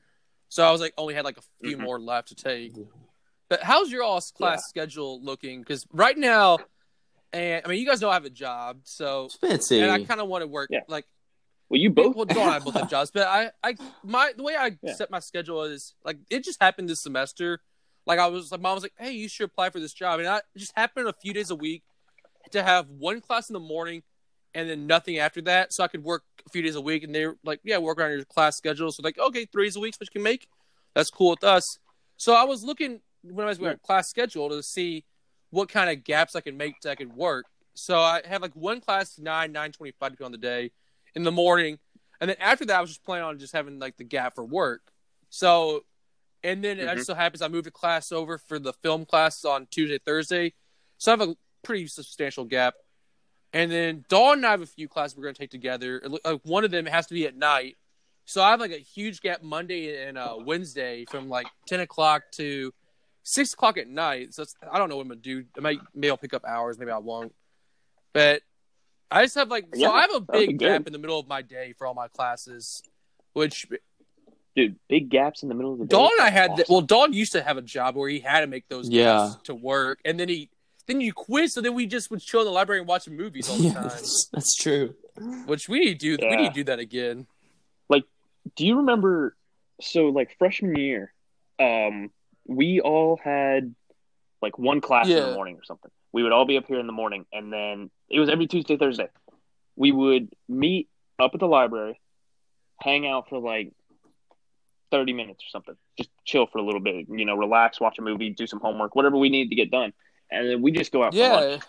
so 0.49 0.65
I 0.65 0.71
was 0.71 0.79
like 0.81 0.93
only 0.97 1.13
had 1.13 1.25
like 1.25 1.37
a 1.37 1.43
few 1.61 1.77
Mhm. 1.77 1.81
more 1.81 1.99
left 1.99 2.29
to 2.29 2.35
take. 2.35 2.73
But 3.49 3.63
how's 3.63 3.89
your 3.91 4.03
all's 4.03 4.31
class 4.31 4.67
schedule 4.67 5.21
looking? 5.23 5.61
Because 5.61 5.85
right 5.93 6.17
now, 6.17 6.59
and 7.33 7.61
I 7.65 7.67
mean, 7.69 7.79
you 7.79 7.85
guys 7.85 8.01
know 8.01 8.09
I 8.09 8.13
have 8.13 8.25
a 8.25 8.29
job, 8.29 8.79
so 8.83 9.29
Fancy. 9.41 9.79
and 9.81 9.91
I 9.91 10.03
kind 10.03 10.19
of 10.21 10.27
want 10.27 10.41
to 10.43 10.47
work 10.47 10.69
Yeah. 10.71 10.81
like 10.87 11.05
Well, 11.69 11.79
you 11.81 11.89
both. 11.89 12.15
well, 12.15 12.25
Dawn 12.25 12.47
and 12.47 12.55
I 12.55 12.59
both 12.59 12.75
have 12.75 12.87
jobs, 12.89 13.11
but 13.11 13.27
I, 13.27 13.51
I, 13.63 13.77
my 14.03 14.31
the 14.35 14.43
way 14.43 14.55
I 14.55 14.77
Yeah. 14.81 14.93
set 14.93 15.11
my 15.11 15.19
schedule 15.19 15.63
is 15.63 15.93
like 16.03 16.17
it 16.29 16.43
just 16.43 16.61
happened 16.61 16.89
this 16.89 17.01
semester. 17.01 17.59
Like 18.05 18.19
I 18.19 18.27
was 18.27 18.51
like, 18.51 18.61
mom 18.61 18.75
was 18.75 18.83
like, 18.83 18.93
"Hey, 18.97 19.11
you 19.11 19.27
should 19.27 19.45
apply 19.45 19.69
for 19.69 19.79
this 19.81 19.93
job," 19.93 20.19
and 20.19 20.27
I 20.29 20.41
just 20.57 20.71
happened 20.77 21.07
a 21.09 21.13
few 21.21 21.33
days 21.33 21.49
a 21.49 21.55
week 21.55 21.83
to 22.51 22.63
have 22.63 22.87
one 22.89 23.19
class 23.19 23.49
in 23.49 23.53
the 23.53 23.59
morning 23.59 24.01
and 24.55 24.69
then 24.69 24.87
nothing 24.87 25.17
after 25.19 25.41
that, 25.41 25.73
so 25.73 25.83
I 25.83 25.87
could 25.89 26.03
work 26.03 26.23
a 26.45 26.49
few 26.49 26.61
days 26.61 26.75
a 26.75 26.81
week. 26.81 27.03
And 27.03 27.13
they're 27.13 27.35
like, 27.43 27.59
"Yeah, 27.65 27.79
work 27.79 27.99
around 27.99 28.11
your 28.11 28.23
class 28.23 28.55
schedule." 28.55 28.91
So 28.93 29.03
like, 29.03 29.19
okay, 29.19 29.45
three 29.45 29.65
days 29.65 29.75
a 29.75 29.81
week, 29.81 29.95
which 29.99 30.07
you 30.13 30.19
can 30.19 30.23
make. 30.23 30.47
That's 30.95 31.09
cool 31.11 31.31
with 31.31 31.43
us. 31.43 31.79
So 32.15 32.33
I 32.33 32.45
was 32.45 32.63
looking 32.63 33.01
when 33.23 33.45
I 33.45 33.49
was 33.49 33.59
Yeah. 33.59 33.71
at 33.71 33.81
class 33.81 34.09
schedule 34.09 34.47
to 34.49 34.63
see 34.63 35.03
what 35.51 35.69
kind 35.69 35.89
of 35.89 36.03
gaps 36.03 36.35
I 36.35 36.41
can 36.41 36.57
make 36.57 36.81
that 36.81 36.91
I 36.91 36.95
could 36.95 37.13
work. 37.13 37.45
So 37.73 37.99
I 37.99 38.21
have 38.25 38.41
like 38.41 38.55
one 38.55 38.81
class 38.81 39.17
nine 39.19 39.51
nine 39.51 39.71
twenty 39.71 39.93
five 39.99 40.11
depending 40.11 40.25
on 40.25 40.31
the 40.31 40.37
day 40.37 40.71
in 41.15 41.23
the 41.23 41.31
morning, 41.31 41.79
and 42.19 42.29
then 42.29 42.37
after 42.39 42.65
that 42.65 42.77
I 42.77 42.81
was 42.81 42.89
just 42.89 43.03
planning 43.03 43.23
on 43.25 43.39
just 43.39 43.53
having 43.53 43.79
like 43.79 43.97
the 43.97 44.03
gap 44.03 44.35
for 44.35 44.43
work. 44.43 44.81
So, 45.29 45.85
and 46.43 46.63
then 46.63 46.79
it 46.79 46.87
Mhm. 46.87 46.93
just 46.95 47.07
so 47.07 47.13
happens 47.13 47.41
I 47.41 47.47
moved 47.47 47.67
a 47.67 47.71
class 47.71 48.11
over 48.11 48.37
for 48.37 48.59
the 48.59 48.73
film 48.73 49.05
class 49.05 49.45
on 49.45 49.67
Tuesday 49.67 49.99
Thursday, 49.99 50.53
so 50.97 51.11
I 51.11 51.17
have 51.17 51.29
a 51.29 51.35
pretty 51.63 51.87
substantial 51.87 52.45
gap. 52.45 52.75
And 53.53 53.71
then 53.71 54.05
Dawn 54.09 54.37
and 54.39 54.45
I 54.45 54.51
have 54.51 54.61
a 54.61 54.65
few 54.67 54.87
classes 54.87 55.15
we're 55.15 55.23
going 55.23 55.35
to 55.35 55.39
take 55.39 55.51
together. 55.51 56.01
Like 56.25 56.41
one 56.43 56.63
of 56.65 56.71
them 56.71 56.85
has 56.85 57.07
to 57.07 57.13
be 57.13 57.25
at 57.25 57.35
night, 57.35 57.77
so 58.25 58.41
I 58.43 58.51
have 58.51 58.59
like 58.59 58.71
a 58.71 58.77
huge 58.77 59.21
gap 59.21 59.41
Monday 59.43 60.05
and 60.07 60.17
uh, 60.17 60.35
Wednesday 60.39 61.05
from 61.05 61.29
like 61.29 61.47
ten 61.67 61.79
o'clock 61.79 62.23
to 62.33 62.73
six 63.27 63.53
o'clock 63.53 63.77
at 63.77 63.87
night. 63.89 64.33
So 64.33 64.41
that's, 64.43 64.55
I 64.71 64.77
don't 64.77 64.87
know 64.89 64.95
what 64.95 65.03
I'm 65.03 65.09
gonna 65.09 65.19
do. 65.21 65.43
I 65.57 65.61
might 65.61 65.79
maybe 65.93 66.09
I'll 66.09 66.17
pick 66.17 66.33
up 66.33 66.45
hours, 66.45 66.79
maybe 66.79 66.91
I 66.91 66.97
won't. 66.97 67.33
But 68.13 68.41
I 69.11 69.23
just 69.23 69.35
have 69.35 69.49
like 69.49 69.65
so 69.75 69.91
I 69.91 70.01
have 70.01 70.15
a 70.15 70.21
big 70.21 70.57
gap 70.59 70.87
in 70.87 70.93
the 70.93 70.99
middle 70.99 71.19
of 71.19 71.27
my 71.27 71.41
day 71.41 71.73
for 71.77 71.85
all 71.87 71.93
my 71.93 72.07
classes, 72.07 72.81
which 73.33 73.67
dude, 74.55 74.77
big 74.89 75.09
gaps 75.09 75.43
in 75.43 75.49
the 75.49 75.55
middle 75.55 75.73
of 75.73 75.79
the 75.79 75.85
day. 75.85 75.95
Dawn 75.95 76.11
I 76.19 76.29
had. 76.29 76.51
Awesome. 76.51 76.65
Well, 76.69 76.81
Dawn 76.81 77.13
used 77.13 77.31
to 77.33 77.43
have 77.43 77.57
a 77.57 77.61
job 77.61 77.95
where 77.95 78.09
he 78.09 78.19
had 78.19 78.41
to 78.41 78.47
make 78.47 78.67
those 78.69 78.89
Yeah. 78.89 79.33
to 79.43 79.53
work, 79.53 79.99
and 80.05 80.19
then 80.19 80.29
he 80.29 80.49
then 80.87 81.01
you 81.01 81.13
quit. 81.13 81.51
So 81.51 81.61
then 81.61 81.73
we 81.75 81.85
just 81.85 82.09
would 82.11 82.21
chill 82.21 82.39
in 82.41 82.45
the 82.45 82.51
library 82.51 82.79
and 82.79 82.87
watch 82.87 83.07
movies 83.09 83.49
all 83.49 83.57
the 83.57 83.63
Yeah, 83.67 83.73
time. 83.73 83.83
that's, 83.89 84.29
that's 84.33 84.55
true. 84.55 84.95
Which 85.45 85.67
we 85.69 85.79
need 85.79 85.99
to 85.99 86.17
do. 86.17 86.27
We 86.29 86.35
need 86.37 86.47
to 86.49 86.53
do 86.53 86.63
that 86.65 86.79
again. 86.79 87.27
Like, 87.89 88.03
do 88.55 88.65
you 88.65 88.77
remember 88.77 89.35
so 89.81 90.05
like 90.07 90.35
freshman 90.39 90.75
year 90.75 91.13
um 91.59 92.09
we 92.47 92.79
all 92.81 93.19
had 93.23 93.75
like 94.41 94.57
one 94.57 94.81
class 94.81 95.07
in 95.07 95.15
the 95.15 95.33
morning 95.33 95.55
or 95.55 95.63
something. 95.63 95.91
We 96.13 96.23
would 96.23 96.31
all 96.31 96.45
be 96.45 96.57
up 96.57 96.65
here 96.67 96.79
in 96.79 96.87
the 96.87 96.93
morning 96.93 97.25
and 97.33 97.51
then 97.51 97.89
it 98.09 98.19
was 98.19 98.29
every 98.29 98.47
tuesday 98.47 98.77
thursday. 98.77 99.07
We 99.75 99.91
would 99.91 100.29
meet 100.47 100.89
up 101.19 101.31
at 101.33 101.39
the 101.39 101.47
library 101.47 101.99
hang 102.79 103.07
out 103.07 103.27
for 103.27 103.39
like 103.39 103.73
30 104.91 105.13
minutes 105.13 105.43
or 105.43 105.49
something. 105.49 105.75
Just 105.97 106.09
chill 106.25 106.45
for 106.47 106.59
a 106.59 106.63
little 106.63 106.79
bit 106.79 107.07
you 107.09 107.25
know 107.25 107.35
relax 107.35 107.79
watch 107.79 107.97
a 107.99 108.01
movie 108.01 108.29
do 108.29 108.47
some 108.47 108.59
homework 108.59 108.95
whatever 108.95 109.17
we 109.17 109.29
needed 109.29 109.49
to 109.49 109.55
get 109.55 109.71
done. 109.71 109.93
And 110.31 110.47
then 110.49 110.61
we 110.61 110.71
just 110.71 110.91
go 110.91 111.03
out 111.03 111.13
for 111.13 111.19
lunch. 111.19 111.43
Yeah. 111.51 111.59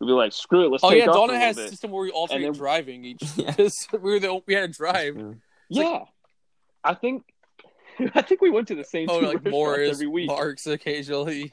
we'd 0.00 0.06
be 0.06 0.12
like 0.12 0.32
screw 0.32 0.64
it 0.66 0.70
let's 0.70 0.82
Oh 0.84 0.90
take 0.90 1.00
yeah. 1.04 1.08
off 1.10 1.14
Dawn 1.16 1.28
for 1.28 1.34
a 1.34 1.38
has 1.38 1.58
a 1.58 1.68
system 1.68 1.90
where 1.90 2.02
we 2.04 2.10
alternate 2.10 2.42
then- 2.42 2.52
driving. 2.52 3.04
Each. 3.10 3.22
We 3.92 3.98
were 3.98 4.18
the 4.20 4.40
we 4.46 4.54
had 4.54 4.72
to 4.72 4.76
drive. 4.78 5.16
yeah. 5.68 6.04
I 6.82 6.94
think 6.94 7.24
i 8.14 8.22
think 8.22 8.40
we 8.40 8.50
went 8.50 8.68
to 8.68 8.74
the 8.74 8.84
same 8.84 9.08
Oh, 9.10 9.20
two 9.20 9.26
like 9.26 9.44
Morris, 9.50 9.90
every 9.92 10.06
week 10.06 10.26
Marks 10.28 10.66
occasionally. 10.66 11.52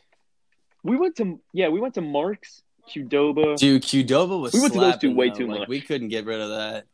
We 0.83 0.95
went 0.97 1.15
to 1.17 1.39
yeah, 1.53 1.69
we 1.69 1.79
went 1.79 1.95
to 1.95 2.01
Mark's, 2.01 2.61
Qdoba. 2.89 3.57
Dude, 3.57 3.81
Qdoba 3.83 4.39
was 4.39 4.53
We 4.53 4.61
went 4.61 4.73
to 4.73 4.79
those 4.79 4.97
two 4.97 5.13
way 5.13 5.29
though. 5.29 5.35
too 5.35 5.47
Like, 5.47 5.59
much. 5.61 5.67
We 5.69 5.81
couldn't 5.81 6.07
get 6.09 6.25
rid 6.25 6.39
of 6.39 6.49
that. 6.49 6.85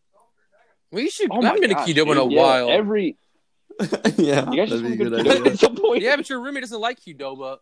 We 0.91 1.09
should. 1.09 1.29
Oh 1.31 1.37
I 1.37 1.39
my 1.41 1.45
haven't 1.47 1.61
been 1.61 1.69
to 1.71 1.75
gosh, 1.75 1.87
Qdoba 1.89 2.11
in 2.13 2.17
a 2.17 2.27
yeah, 2.29 2.41
while. 2.41 2.69
Every 2.71 3.17
yeah, 4.17 4.49
you 4.51 4.57
guys 4.57 4.69
just 4.69 4.83
that'd 4.83 4.83
be 4.83 4.93
a 4.93 4.95
good 4.95 5.11
go 5.11 5.17
to 5.17 5.23
Qdoba 5.23 5.39
idea. 5.41 5.51
at 5.53 5.59
some 5.59 5.75
point. 5.75 6.01
yeah, 6.03 6.15
but 6.15 6.29
your 6.29 6.39
roommate 6.41 6.63
doesn't 6.63 6.79
like 6.79 6.99
Qdoba. 7.01 7.57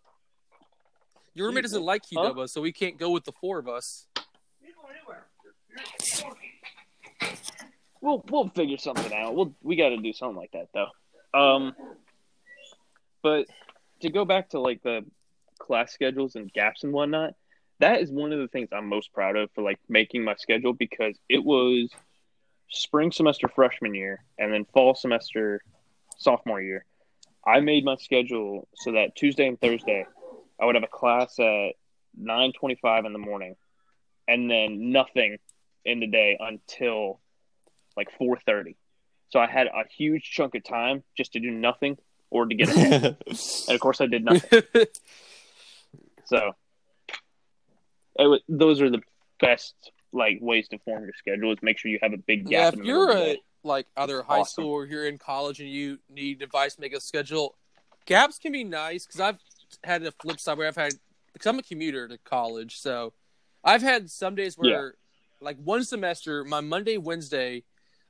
Your 1.34 1.48
roommate 1.48 1.64
doesn't 1.64 1.84
like 1.84 2.04
Huh? 2.14 2.34
Qdoba, 2.34 2.50
so 2.50 2.62
we 2.62 2.72
can't 2.74 2.98
go 2.98 3.10
with 3.12 3.24
the 3.26 3.32
four 3.34 3.58
of 3.60 3.68
us. 3.68 4.08
we'll 8.02 8.24
we'll 8.30 8.50
figure 8.50 8.78
something 8.78 9.14
out. 9.14 9.36
We'll 9.36 9.54
we 9.64 9.76
got 9.76 9.89
to 9.89 9.98
do 9.98 10.14
something 10.14 10.38
like 10.38 10.52
that 10.52 10.68
though. 10.74 10.88
Um, 11.34 11.74
but 13.24 13.48
to 14.02 14.10
go 14.10 14.26
back 14.26 14.50
to 14.50 14.60
like 14.60 14.82
the 14.84 15.06
class 15.60 15.94
schedules 15.94 16.36
and 16.36 16.52
gaps 16.52 16.84
and 16.84 16.92
whatnot, 16.92 17.34
that 17.80 18.02
is 18.02 18.12
one 18.12 18.32
of 18.32 18.40
the 18.40 18.48
things 18.48 18.70
I'm 18.72 18.88
most 18.88 19.14
proud 19.14 19.36
of 19.36 19.50
for 19.54 19.64
like 19.64 19.80
making 19.90 20.24
my 20.24 20.36
schedule 20.36 20.74
because 20.74 21.18
it 21.30 21.44
was 21.44 21.90
spring 22.70 23.12
semester 23.12 23.48
freshman 23.48 23.94
year 23.94 24.24
and 24.38 24.54
then 24.54 24.66
fall 24.74 24.96
semester 24.96 25.62
sophomore 26.18 26.62
year. 26.62 26.86
I 27.46 27.60
made 27.60 27.84
my 27.84 27.96
schedule 27.96 28.68
so 28.76 28.94
that 28.94 29.16
Tuesday 29.16 29.48
and 29.48 29.60
Thursday 29.60 30.06
I 30.60 30.66
would 30.66 30.76
have 30.76 30.84
a 30.84 30.88
class 30.88 31.40
at 31.40 31.74
9:25 32.20 33.06
in 33.06 33.14
the 33.14 33.20
morning 33.20 33.56
and 34.28 34.50
then 34.50 34.92
nothing 34.92 35.38
in 35.86 36.00
the 36.00 36.08
day 36.08 36.38
until 36.40 37.20
like 37.98 38.10
4:30. 38.20 38.76
So 39.32 39.40
I 39.40 39.48
had 39.48 39.68
a 39.68 39.84
huge 39.98 40.30
chunk 40.30 40.56
of 40.56 40.64
time 40.64 41.04
just 41.18 41.34
to 41.34 41.40
do 41.40 41.52
nothing 41.52 41.98
or 42.30 42.46
to 42.46 42.56
get 42.56 42.70
ahead. 42.70 43.18
and 43.28 43.70
of 43.70 43.80
course 43.80 44.02
I 44.02 44.08
did 44.08 44.26
nothing. 44.26 44.64
So 46.26 46.54
it 48.18 48.26
was, 48.26 48.40
those 48.48 48.80
are 48.80 48.90
the 48.90 49.02
best 49.42 49.76
like 50.14 50.38
ways 50.40 50.70
to 50.70 50.78
form 50.80 51.04
your 51.04 51.14
schedule 51.18 51.52
is 51.52 51.58
make 51.62 51.78
sure 51.78 51.92
you 51.92 52.00
have 52.02 52.14
a 52.14 52.18
big 52.18 52.46
gap 52.46 52.52
yeah, 52.52 52.68
if 52.70 52.76
the 52.76 52.84
you're 52.86 53.12
a 53.12 53.38
like 53.64 53.88
either 53.98 54.24
high 54.24 54.40
Awesome. 54.40 54.64
school 54.64 54.72
or 54.72 54.86
you're 54.86 55.08
in 55.08 55.18
college 55.18 55.60
and 55.60 55.70
you 55.70 56.00
need 56.10 56.42
advice 56.42 56.76
to 56.76 56.82
make 56.82 56.96
a 56.96 57.02
schedule, 57.02 57.58
gaps 58.06 58.40
can 58.40 58.54
be 58.54 58.64
nice 58.64 59.06
because 59.06 59.20
I've 59.20 59.40
had 59.84 60.04
the 60.04 60.14
flip 60.22 60.40
side 60.40 60.58
where 60.58 60.70
I've 60.70 60.76
had 60.78 60.94
because 61.34 61.48
I'm 61.48 61.60
a 61.60 61.64
commuter 61.64 62.08
to 62.08 62.18
college, 62.20 62.80
so 62.80 63.12
I've 63.62 63.82
had 63.82 64.10
some 64.10 64.36
days 64.36 64.58
where 64.58 64.96
like 65.42 65.58
one 65.58 65.84
semester, 65.84 66.46
my 66.46 66.62
Monday, 66.62 66.98
Wednesday, 66.98 67.64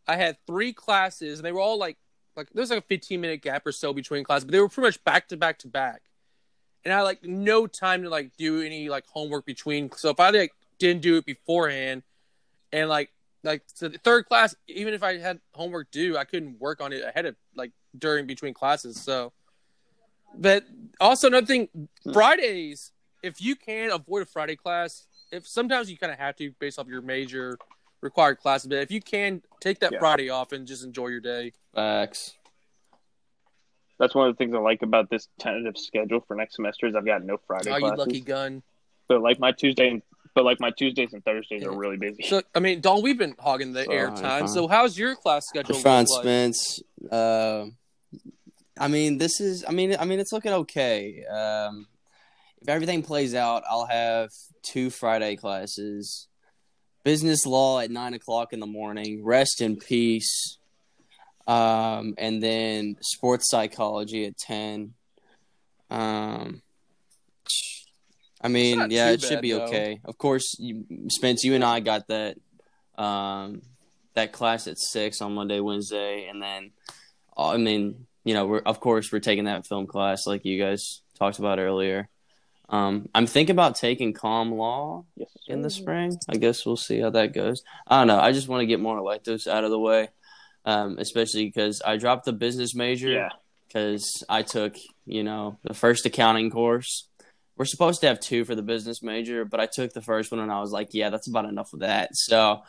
I 0.07 0.15
had 0.15 0.37
three 0.47 0.73
classes 0.73 1.39
and 1.39 1.45
they 1.45 1.51
were 1.51 1.61
all 1.61 1.77
like 1.77 1.97
like 2.35 2.49
there 2.53 2.61
was 2.61 2.69
like 2.69 2.79
a 2.79 2.87
15 2.87 3.19
minute 3.19 3.41
gap 3.41 3.65
or 3.65 3.71
so 3.71 3.93
between 3.93 4.23
classes, 4.23 4.45
but 4.45 4.51
they 4.51 4.59
were 4.59 4.69
pretty 4.69 4.87
much 4.87 5.03
back 5.03 5.27
to 5.29 5.37
back 5.37 5.59
to 5.59 5.67
back. 5.67 6.01
And 6.83 6.93
I 6.93 6.97
had, 6.97 7.03
like 7.03 7.23
no 7.23 7.67
time 7.67 8.03
to 8.03 8.09
like 8.09 8.31
do 8.37 8.61
any 8.61 8.89
like 8.89 9.05
homework 9.07 9.45
between. 9.45 9.91
So 9.91 10.09
if 10.09 10.19
I 10.19 10.29
like 10.29 10.53
didn't 10.79 11.01
do 11.01 11.17
it 11.17 11.25
beforehand 11.25 12.03
and 12.71 12.89
like 12.89 13.11
like 13.43 13.63
so 13.73 13.87
the 13.87 13.97
third 13.97 14.27
class, 14.27 14.55
even 14.67 14.93
if 14.93 15.03
I 15.03 15.17
had 15.17 15.39
homework 15.53 15.91
due, 15.91 16.17
I 16.17 16.23
couldn't 16.23 16.59
work 16.59 16.81
on 16.81 16.93
it 16.93 17.03
ahead 17.03 17.25
of 17.25 17.35
like 17.55 17.71
during 17.97 18.27
between 18.27 18.53
classes. 18.53 18.99
So 18.99 19.33
but 20.35 20.63
also 20.99 21.27
another 21.27 21.45
thing, 21.45 21.67
hmm. 22.03 22.13
Fridays, 22.13 22.91
if 23.21 23.41
you 23.41 23.55
can 23.55 23.91
avoid 23.91 24.23
a 24.23 24.25
Friday 24.25 24.55
class, 24.55 25.07
if 25.31 25.47
sometimes 25.47 25.89
you 25.89 25.97
kind 25.97 26.11
of 26.11 26.19
have 26.19 26.35
to 26.37 26.51
based 26.59 26.79
off 26.79 26.87
your 26.87 27.01
major 27.01 27.57
required 28.01 28.39
classes, 28.39 28.67
but 28.67 28.79
if 28.79 28.91
you 28.91 29.01
can 29.01 29.41
take 29.59 29.79
that 29.79 29.93
Yeah. 29.93 29.99
Friday 29.99 30.29
off 30.29 30.51
and 30.51 30.67
just 30.67 30.83
enjoy 30.83 31.07
your 31.07 31.19
day. 31.19 31.53
Facts. 31.73 32.33
That's 33.99 34.15
one 34.15 34.27
of 34.27 34.35
the 34.35 34.37
things 34.37 34.55
I 34.55 34.59
like 34.59 34.81
about 34.81 35.09
this 35.09 35.27
tentative 35.39 35.77
schedule 35.77 36.21
for 36.27 36.35
next 36.35 36.55
semester 36.55 36.87
is 36.87 36.95
I've 36.95 37.05
got 37.05 37.23
no 37.23 37.37
Friday 37.45 37.71
Oh, 37.71 37.77
you 37.77 37.95
lucky 37.95 38.21
gun. 38.21 38.63
But 39.07 39.21
like 39.21 39.39
my 39.39 39.51
Tuesday 39.51 39.89
and 39.89 40.01
but 40.33 40.45
like 40.45 40.59
my 40.59 40.71
Tuesdays 40.71 41.13
and 41.13 41.23
Thursdays 41.23 41.63
are 41.63 41.75
really 41.75 41.97
busy. 41.97 42.23
So 42.23 42.41
I 42.55 42.59
mean, 42.59 42.81
Don, 42.81 43.01
we've 43.01 43.17
been 43.17 43.35
hogging 43.37 43.73
the 43.73 43.83
Fine, 43.83 43.95
airtime. 43.97 44.49
So 44.49 44.67
how's 44.67 44.97
your 44.97 45.15
class 45.15 45.45
schedule? 45.47 45.75
look 45.75 45.83
Fine, 45.83 46.05
like? 46.09 46.23
Spence. 46.23 46.81
Uh, 47.11 47.65
I 48.79 48.87
mean, 48.87 49.17
this 49.17 49.39
is. 49.41 49.65
I 49.67 49.71
mean, 49.71 49.95
I 49.99 50.05
mean, 50.05 50.19
it's 50.19 50.31
looking 50.31 50.53
okay. 50.53 51.23
Um, 51.25 51.87
if 52.61 52.69
everything 52.69 53.03
plays 53.03 53.35
out, 53.35 53.63
I'll 53.69 53.85
have 53.85 54.31
two 54.63 54.89
Friday 54.89 55.35
classes. 55.35 56.27
Business 57.03 57.45
law 57.45 57.79
at 57.79 57.91
nine 57.91 58.13
o'clock 58.13 58.53
in 58.53 58.59
the 58.59 58.67
morning. 58.67 59.23
Rest 59.23 59.61
in 59.61 59.77
peace. 59.77 60.57
Um, 61.47 62.13
and 62.17 62.41
then 62.41 62.97
sports 63.01 63.49
psychology 63.49 64.25
at 64.25 64.37
ten. 64.37 64.93
Um, 65.89 66.61
I 68.41 68.47
mean, 68.47 68.89
yeah, 68.89 69.09
it 69.11 69.21
should 69.21 69.41
be 69.41 69.51
though. 69.51 69.65
okay. 69.65 69.99
Of 70.05 70.17
course, 70.17 70.55
you, 70.59 70.85
Spence, 71.09 71.43
you 71.43 71.55
and 71.55 71.63
I 71.63 71.79
got 71.79 72.07
that. 72.07 72.37
Um, 72.97 73.61
that 74.13 74.31
class 74.31 74.67
at 74.67 74.77
six 74.77 75.21
on 75.21 75.33
Monday, 75.33 75.59
Wednesday, 75.59 76.27
and 76.27 76.41
then 76.41 76.71
uh, 77.37 77.49
I 77.49 77.57
mean, 77.57 78.07
you 78.23 78.33
know, 78.33 78.45
we're 78.45 78.59
of 78.59 78.79
course 78.79 79.11
we're 79.11 79.19
taking 79.19 79.45
that 79.45 79.65
film 79.67 79.87
class 79.87 80.27
like 80.27 80.45
you 80.45 80.61
guys 80.61 81.01
talked 81.17 81.39
about 81.39 81.59
earlier. 81.59 82.09
Um, 82.71 83.09
I'm 83.13 83.27
thinking 83.27 83.53
about 83.53 83.75
taking 83.75 84.13
comm 84.13 84.53
law 84.57 85.03
Yes. 85.17 85.29
in 85.47 85.61
the 85.61 85.69
spring. 85.69 86.17
I 86.29 86.37
guess 86.37 86.65
we'll 86.65 86.77
see 86.77 86.99
how 87.01 87.09
that 87.11 87.33
goes. 87.33 87.61
I 87.85 87.99
don't 87.99 88.07
know. 88.07 88.19
I 88.19 88.31
just 88.31 88.47
want 88.47 88.61
to 88.61 88.65
get 88.65 88.79
more 88.79 88.97
electives 88.97 89.45
out 89.45 89.63
of 89.65 89.71
the 89.71 89.79
way, 89.79 90.07
um, 90.65 90.97
especially 90.97 91.45
because 91.45 91.81
I 91.85 91.97
dropped 91.97 92.25
the 92.25 92.33
business 92.33 92.73
major 92.73 93.09
Yeah. 93.09 93.29
because 93.67 94.23
I 94.29 94.41
took, 94.43 94.75
you 95.05 95.23
know, 95.23 95.59
the 95.63 95.73
first 95.73 96.05
accounting 96.05 96.49
course. 96.49 97.09
We're 97.57 97.65
supposed 97.65 97.99
to 98.01 98.07
have 98.07 98.19
two 98.21 98.45
for 98.45 98.55
the 98.55 98.63
business 98.63 99.03
major, 99.03 99.43
but 99.43 99.59
I 99.59 99.65
took 99.65 99.91
the 99.91 100.01
first 100.01 100.31
one 100.31 100.39
and 100.39 100.51
I 100.51 100.61
was 100.61 100.71
like, 100.71 100.93
yeah, 100.93 101.09
that's 101.09 101.27
about 101.27 101.45
enough 101.45 101.73
of 101.73 101.81
that. 101.81 102.15
So 102.15 102.61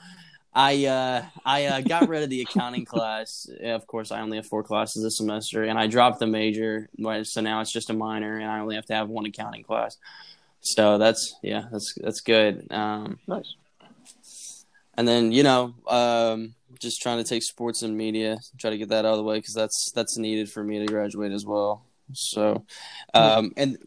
I 0.55 0.85
uh, 0.85 1.25
I 1.45 1.65
uh, 1.67 1.81
got 1.81 2.09
rid 2.09 2.23
of 2.23 2.31
the 2.31 2.43
accounting 2.43 2.85
class. 2.85 3.49
Of 3.63 3.87
course, 3.87 4.11
I 4.11 4.21
only 4.21 4.37
have 4.37 4.47
four 4.47 4.63
classes 4.63 5.03
this 5.03 5.17
semester, 5.17 5.65
and 5.65 5.79
I 5.79 5.87
dropped 5.87 6.19
the 6.19 6.27
major. 6.27 6.89
So 7.25 7.41
now 7.41 7.61
it's 7.61 7.73
just 7.73 7.91
a 7.91 7.95
minor, 7.95 8.37
and 8.37 8.51
I 8.51 8.61
only 8.61 8.75
have 8.75 8.87
to 8.87 8.95
have 8.95 9.09
one 9.09 9.25
accounting 9.25 9.63
class. 9.63 9.97
So 10.61 10.99
that's 10.99 11.37
yeah, 11.43 11.65
that's 11.73 11.95
that's 11.95 12.21
good. 12.21 12.71
Um, 12.71 13.19
Nice. 13.27 13.55
and 14.95 15.09
then 15.09 15.33
you 15.33 15.43
know, 15.43 15.75
um, 15.89 16.55
just 16.79 17.01
trying 17.01 17.19
to 17.19 17.25
take 17.25 17.43
sports 17.43 17.83
and 17.83 17.97
media, 17.97 18.39
try 18.59 18.71
to 18.71 18.79
get 18.79 18.91
that 18.91 19.05
out 19.05 19.13
of 19.13 19.19
the 19.19 19.25
way 19.25 19.39
because 19.39 19.55
that's 19.55 19.91
that's 19.95 20.19
needed 20.19 20.51
for 20.51 20.63
me 20.63 20.81
to 20.81 20.87
graduate 20.87 21.33
as 21.33 21.47
well. 21.47 21.85
So, 22.13 22.67
um, 23.15 23.53
and 23.57 23.79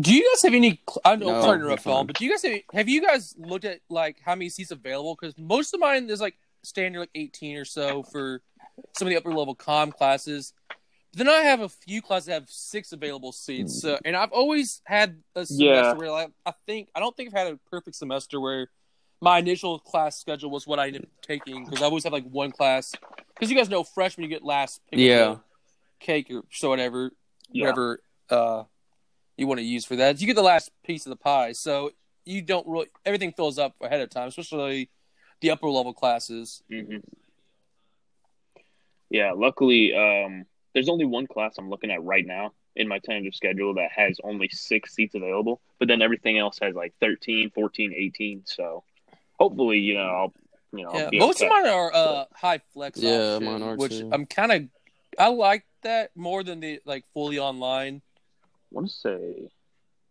Do 0.00 0.12
you 0.14 0.28
guys 0.32 0.42
have 0.42 0.54
any? 0.54 0.80
cl- 0.88 1.00
I 1.04 1.16
know, 1.16 1.26
No, 1.26 1.40
sorry 1.42 1.58
to 1.58 1.64
interrupt, 1.64 1.84
you're 1.86 1.94
fine. 1.94 2.06
But 2.06 2.16
do 2.18 2.24
you 2.24 2.30
guys 2.32 2.42
have, 2.42 2.60
have 2.72 2.88
you 2.88 3.00
guys 3.00 3.34
looked 3.38 3.64
at 3.64 3.80
like 3.88 4.16
how 4.24 4.34
many 4.34 4.48
seats 4.48 4.70
available? 4.72 5.16
Because 5.20 5.36
most 5.38 5.72
of 5.74 5.80
mine 5.80 6.10
is 6.10 6.20
like 6.20 6.34
standard 6.62 6.98
like 7.00 7.10
eighteen 7.14 7.56
or 7.56 7.64
so 7.64 8.02
for 8.02 8.42
some 8.96 9.06
of 9.06 9.10
the 9.10 9.16
upper 9.16 9.32
level 9.32 9.54
com 9.54 9.92
classes. 9.92 10.52
But 10.68 11.18
Then 11.18 11.28
I 11.28 11.42
have 11.42 11.60
a 11.60 11.68
few 11.68 12.02
classes 12.02 12.26
that 12.26 12.32
have 12.32 12.50
six 12.50 12.90
available 12.92 13.30
seats, 13.30 13.80
so, 13.80 13.98
and 14.04 14.16
I've 14.16 14.32
always 14.32 14.82
had 14.84 15.22
a 15.36 15.46
semester 15.46 15.64
Yeah. 15.64 15.92
where 15.92 16.10
like, 16.10 16.30
I 16.44 16.52
think 16.66 16.88
I 16.94 16.98
don't 17.00 17.16
think 17.16 17.28
I've 17.28 17.38
had 17.46 17.52
a 17.52 17.56
perfect 17.70 17.94
semester 17.94 18.40
where 18.40 18.68
my 19.20 19.38
initial 19.38 19.78
class 19.78 20.18
schedule 20.18 20.50
was 20.50 20.66
what 20.66 20.80
I 20.80 20.88
ended 20.88 21.02
up 21.04 21.08
taking 21.22 21.64
because 21.64 21.82
I 21.82 21.84
always 21.84 22.02
have 22.02 22.12
like 22.12 22.28
one 22.28 22.50
class 22.50 22.92
because 23.32 23.48
you 23.48 23.56
guys 23.56 23.68
know 23.68 23.84
freshman 23.84 24.24
you 24.24 24.28
get 24.28 24.44
last 24.44 24.80
pick 24.90 24.98
Yeah. 24.98 25.36
cake 26.00 26.26
or 26.32 26.42
so 26.50 26.68
whatever 26.70 27.12
Yeah. 27.52 27.66
whatever 27.66 28.00
uh, 28.28 28.64
you 29.36 29.46
want 29.46 29.58
to 29.58 29.64
use 29.64 29.84
for 29.84 29.96
that. 29.96 30.20
You 30.20 30.26
get 30.26 30.36
the 30.36 30.42
last 30.42 30.70
piece 30.84 31.06
of 31.06 31.10
the 31.10 31.16
pie, 31.16 31.52
so 31.52 31.90
you 32.24 32.42
don't 32.42 32.66
really 32.66 32.86
everything 33.04 33.32
fills 33.32 33.58
up 33.58 33.74
ahead 33.80 34.00
of 34.00 34.10
time, 34.10 34.28
especially 34.28 34.90
the 35.40 35.50
upper 35.50 35.68
level 35.68 35.92
classes. 35.92 36.62
hmm 36.70 36.96
Yeah. 39.10 39.32
Luckily, 39.32 39.94
um, 39.94 40.44
there's 40.74 40.88
only 40.88 41.04
one 41.04 41.26
class 41.26 41.56
I'm 41.58 41.70
looking 41.70 41.90
at 41.90 42.02
right 42.02 42.26
now 42.26 42.52
in 42.76 42.88
my 42.88 42.98
tentative 42.98 43.34
schedule 43.34 43.74
that 43.74 43.90
has 43.94 44.18
only 44.24 44.48
six 44.48 44.94
seats 44.94 45.14
available, 45.14 45.60
but 45.78 45.86
then 45.86 46.02
everything 46.02 46.38
else 46.38 46.58
has 46.60 46.74
like 46.74 46.92
13, 47.00 47.50
14, 47.50 47.94
18. 47.96 48.42
So 48.46 48.82
hopefully, 49.38 49.78
you 49.78 49.94
know, 49.94 50.00
I'll, 50.06 50.34
you 50.72 50.82
know, 50.84 50.94
Yeah, 50.96 51.10
most 51.12 51.36
okay. 51.36 51.46
of 51.46 51.50
mine 51.52 51.66
are 51.68 51.94
uh, 51.94 52.24
high 52.32 52.60
flex. 52.72 53.00
Yeah, 53.00 53.34
option, 53.36 53.44
mine 53.44 53.62
are 53.62 53.76
which 53.76 53.92
too. 53.92 54.08
I'm 54.12 54.26
kind 54.26 54.50
of 54.52 54.62
I 55.18 55.28
like 55.28 55.64
that 55.82 56.10
more 56.16 56.42
than 56.42 56.58
the 56.60 56.80
like 56.84 57.04
fully 57.14 57.38
online. 57.38 58.02
I 58.74 58.76
want 58.76 58.88
to 58.88 58.94
say, 58.94 59.48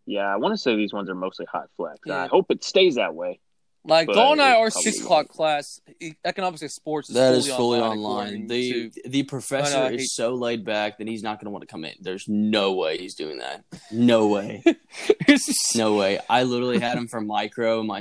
yeah, 0.06 0.32
I 0.32 0.36
want 0.36 0.54
to 0.54 0.58
say 0.58 0.76
these 0.76 0.92
ones 0.92 1.10
are 1.10 1.14
mostly 1.14 1.46
hot 1.50 1.68
flex. 1.76 2.00
Yeah. 2.06 2.24
I 2.24 2.26
hope 2.28 2.46
it 2.50 2.64
stays 2.64 2.94
that 2.94 3.14
way. 3.14 3.40
Like 3.86 4.06
But 4.06 4.14
Dawn 4.14 4.32
and 4.32 4.40
I, 4.40 4.52
it 4.52 4.56
our 4.60 4.70
six 4.70 4.98
o'clock 5.02 5.28
class, 5.28 5.78
economics 6.24 6.62
and 6.62 6.70
sports 6.70 7.10
is 7.10 7.16
that 7.16 7.28
fully 7.34 7.38
is 7.38 7.48
fully 7.54 7.80
online. 7.80 7.98
online. 7.98 8.46
The 8.46 8.90
to- 8.90 9.08
the 9.10 9.22
professor 9.24 9.76
I 9.76 9.80
know, 9.80 9.86
I 9.86 9.90
hate- 9.90 10.00
is 10.00 10.14
so 10.14 10.34
laid 10.34 10.64
back 10.64 10.96
that 10.98 11.06
he's 11.06 11.22
not 11.22 11.38
going 11.38 11.44
to 11.46 11.50
want 11.50 11.60
to 11.62 11.66
come 11.66 11.84
in. 11.84 11.92
There's 12.00 12.24
no 12.26 12.72
way 12.72 12.96
he's 12.96 13.14
doing 13.14 13.38
that. 13.38 13.62
No 13.92 14.28
way. 14.28 14.62
Just- 15.28 15.76
No 15.76 15.96
way. 15.96 16.18
I 16.30 16.44
literally 16.44 16.78
had 16.80 16.96
him 16.96 17.08
for 17.08 17.20
micro 17.20 17.82
my 17.82 18.00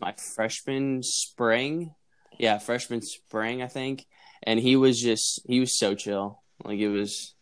my 0.00 0.12
freshman 0.34 1.02
spring. 1.02 1.94
Yeah, 2.38 2.56
freshman 2.56 3.02
spring, 3.02 3.62
I 3.62 3.66
think. 3.66 4.06
And 4.42 4.58
he 4.58 4.76
was 4.76 4.98
just 4.98 5.42
he 5.46 5.60
was 5.60 5.78
so 5.78 5.94
chill. 5.94 6.40
Like 6.64 6.78
it 6.78 6.88
was 6.88 7.34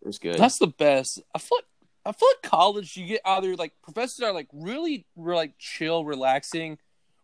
it 0.00 0.06
was 0.08 0.18
good. 0.18 0.38
That's 0.38 0.58
the 0.58 0.66
best. 0.66 1.22
I 1.32 1.38
feel 1.38 1.58
like 1.58 1.66
I 2.04 2.12
feel 2.12 2.28
like 2.30 2.42
college 2.50 2.96
you 2.96 3.06
get 3.06 3.20
either 3.24 3.54
like 3.56 3.72
professors 3.82 4.20
are 4.20 4.32
like 4.32 4.48
really 4.52 5.06
re- 5.16 5.36
like 5.36 5.58
chill, 5.58 6.04
relaxing, 6.04 6.78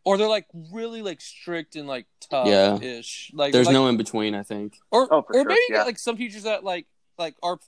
or 0.05 0.17
they're 0.17 0.29
like 0.29 0.47
really 0.73 1.03
like 1.03 1.21
strict 1.21 1.75
and 1.77 1.89
like 1.89 2.07
tough 2.21 2.47
Yeah. 2.47 2.79
ish. 2.81 3.31
Like 3.35 3.53
There's 3.53 3.67
like, 3.67 3.73
no 3.75 3.89
in 3.89 3.97
between, 3.97 4.35
I 4.35 4.43
think. 4.43 4.77
or 4.91 5.13
Oh, 5.13 5.23
for 5.23 5.33
or 5.33 5.41
sure, 5.41 5.45
maybe 5.47 5.61
you 5.61 5.67
yeah. 5.71 5.77
got 5.79 5.87
like 5.87 5.99
some 5.99 6.17
teachers 6.17 6.45
that 6.45 6.63
like 6.65 6.87
like 7.19 7.35
our 7.43 7.59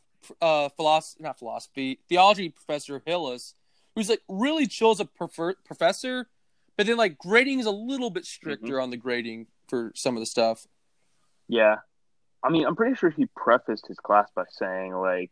uh 0.40 0.68
philosophy 0.70 1.22
not 1.22 1.38
philosophy 1.38 1.98
theology 2.08 2.48
professor 2.50 3.02
Hillis, 3.04 3.54
who's 3.96 4.08
like 4.08 4.22
really 4.28 4.66
chill 4.66 4.90
as 4.92 5.00
a 5.00 5.04
prefer- 5.04 5.54
professor, 5.64 6.28
but 6.76 6.86
then 6.86 6.96
like 6.96 7.18
grading 7.18 7.58
is 7.61 7.66
a 7.66 7.70
little 7.72 8.11
bit 8.11 8.24
stricter 8.24 8.74
Mm-hmm. 8.74 8.82
on 8.82 8.90
the 8.90 8.96
grading 8.96 9.46
for 9.68 9.90
some 9.96 10.16
of 10.16 10.20
the 10.20 10.26
stuff. 10.26 10.66
Yeah. 11.48 11.76
I 12.42 12.48
mean, 12.50 12.64
I'm 12.66 12.74
pretty 12.76 12.94
sure 12.96 13.11
he 13.11 13.26
prefaced 13.36 13.86
his 13.88 13.98
class 13.98 14.28
by 14.34 14.44
saying, 14.48 14.94
like, 14.94 15.30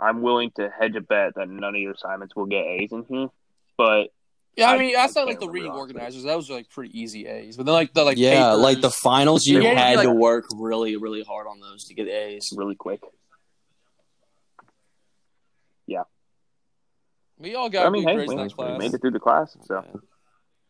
I'm 0.00 0.22
willing 0.22 0.50
to 0.56 0.70
hedge 0.70 0.94
a 0.96 1.00
bet 1.00 1.34
that 1.34 1.48
none 1.48 1.74
of 1.74 1.80
your 1.80 1.92
assignments 1.92 2.36
will 2.36 2.46
get 2.46 2.64
A's 2.64 2.92
in 2.92 3.04
here. 3.08 3.28
But 3.76 4.08
Yeah, 4.56 4.70
I 4.70 4.74
I- 4.74 4.78
mean, 4.78 4.96
I 4.96 5.00
I 5.02 5.06
saw 5.08 5.20
can't 5.20 5.28
like 5.30 5.40
the 5.40 5.50
reading 5.50 5.70
organizers. 5.72 6.22
That 6.24 6.36
was 6.36 6.48
like 6.50 6.68
pretty 6.70 6.98
easy 6.98 7.26
A's, 7.26 7.56
but 7.56 7.66
then 7.66 7.74
like 7.74 7.92
the 7.94 8.04
like 8.04 8.18
yeah, 8.18 8.52
like 8.52 8.80
the 8.80 8.90
finals 8.90 9.46
you 9.46 9.60
Yeah, 9.62 9.74
had 9.74 9.96
like- 9.96 10.06
to 10.06 10.12
work 10.12 10.46
really, 10.54 10.96
really 10.96 11.22
hard 11.22 11.46
on 11.46 11.60
those 11.60 11.84
to 11.86 11.94
get 11.94 12.08
A's. 12.08 12.52
really 12.56 12.74
quick. 12.76 13.00
Yeah, 15.86 16.02
we 17.38 17.54
all 17.54 17.70
got 17.70 17.86
I 17.86 17.90
mean, 17.90 18.06
hey, 18.06 18.16
we, 18.16 18.22
in 18.24 18.36
that 18.36 18.52
we 18.58 18.78
made 18.78 18.92
it 18.92 19.00
through 19.00 19.12
the 19.12 19.20
class. 19.20 19.56
So, 19.66 19.84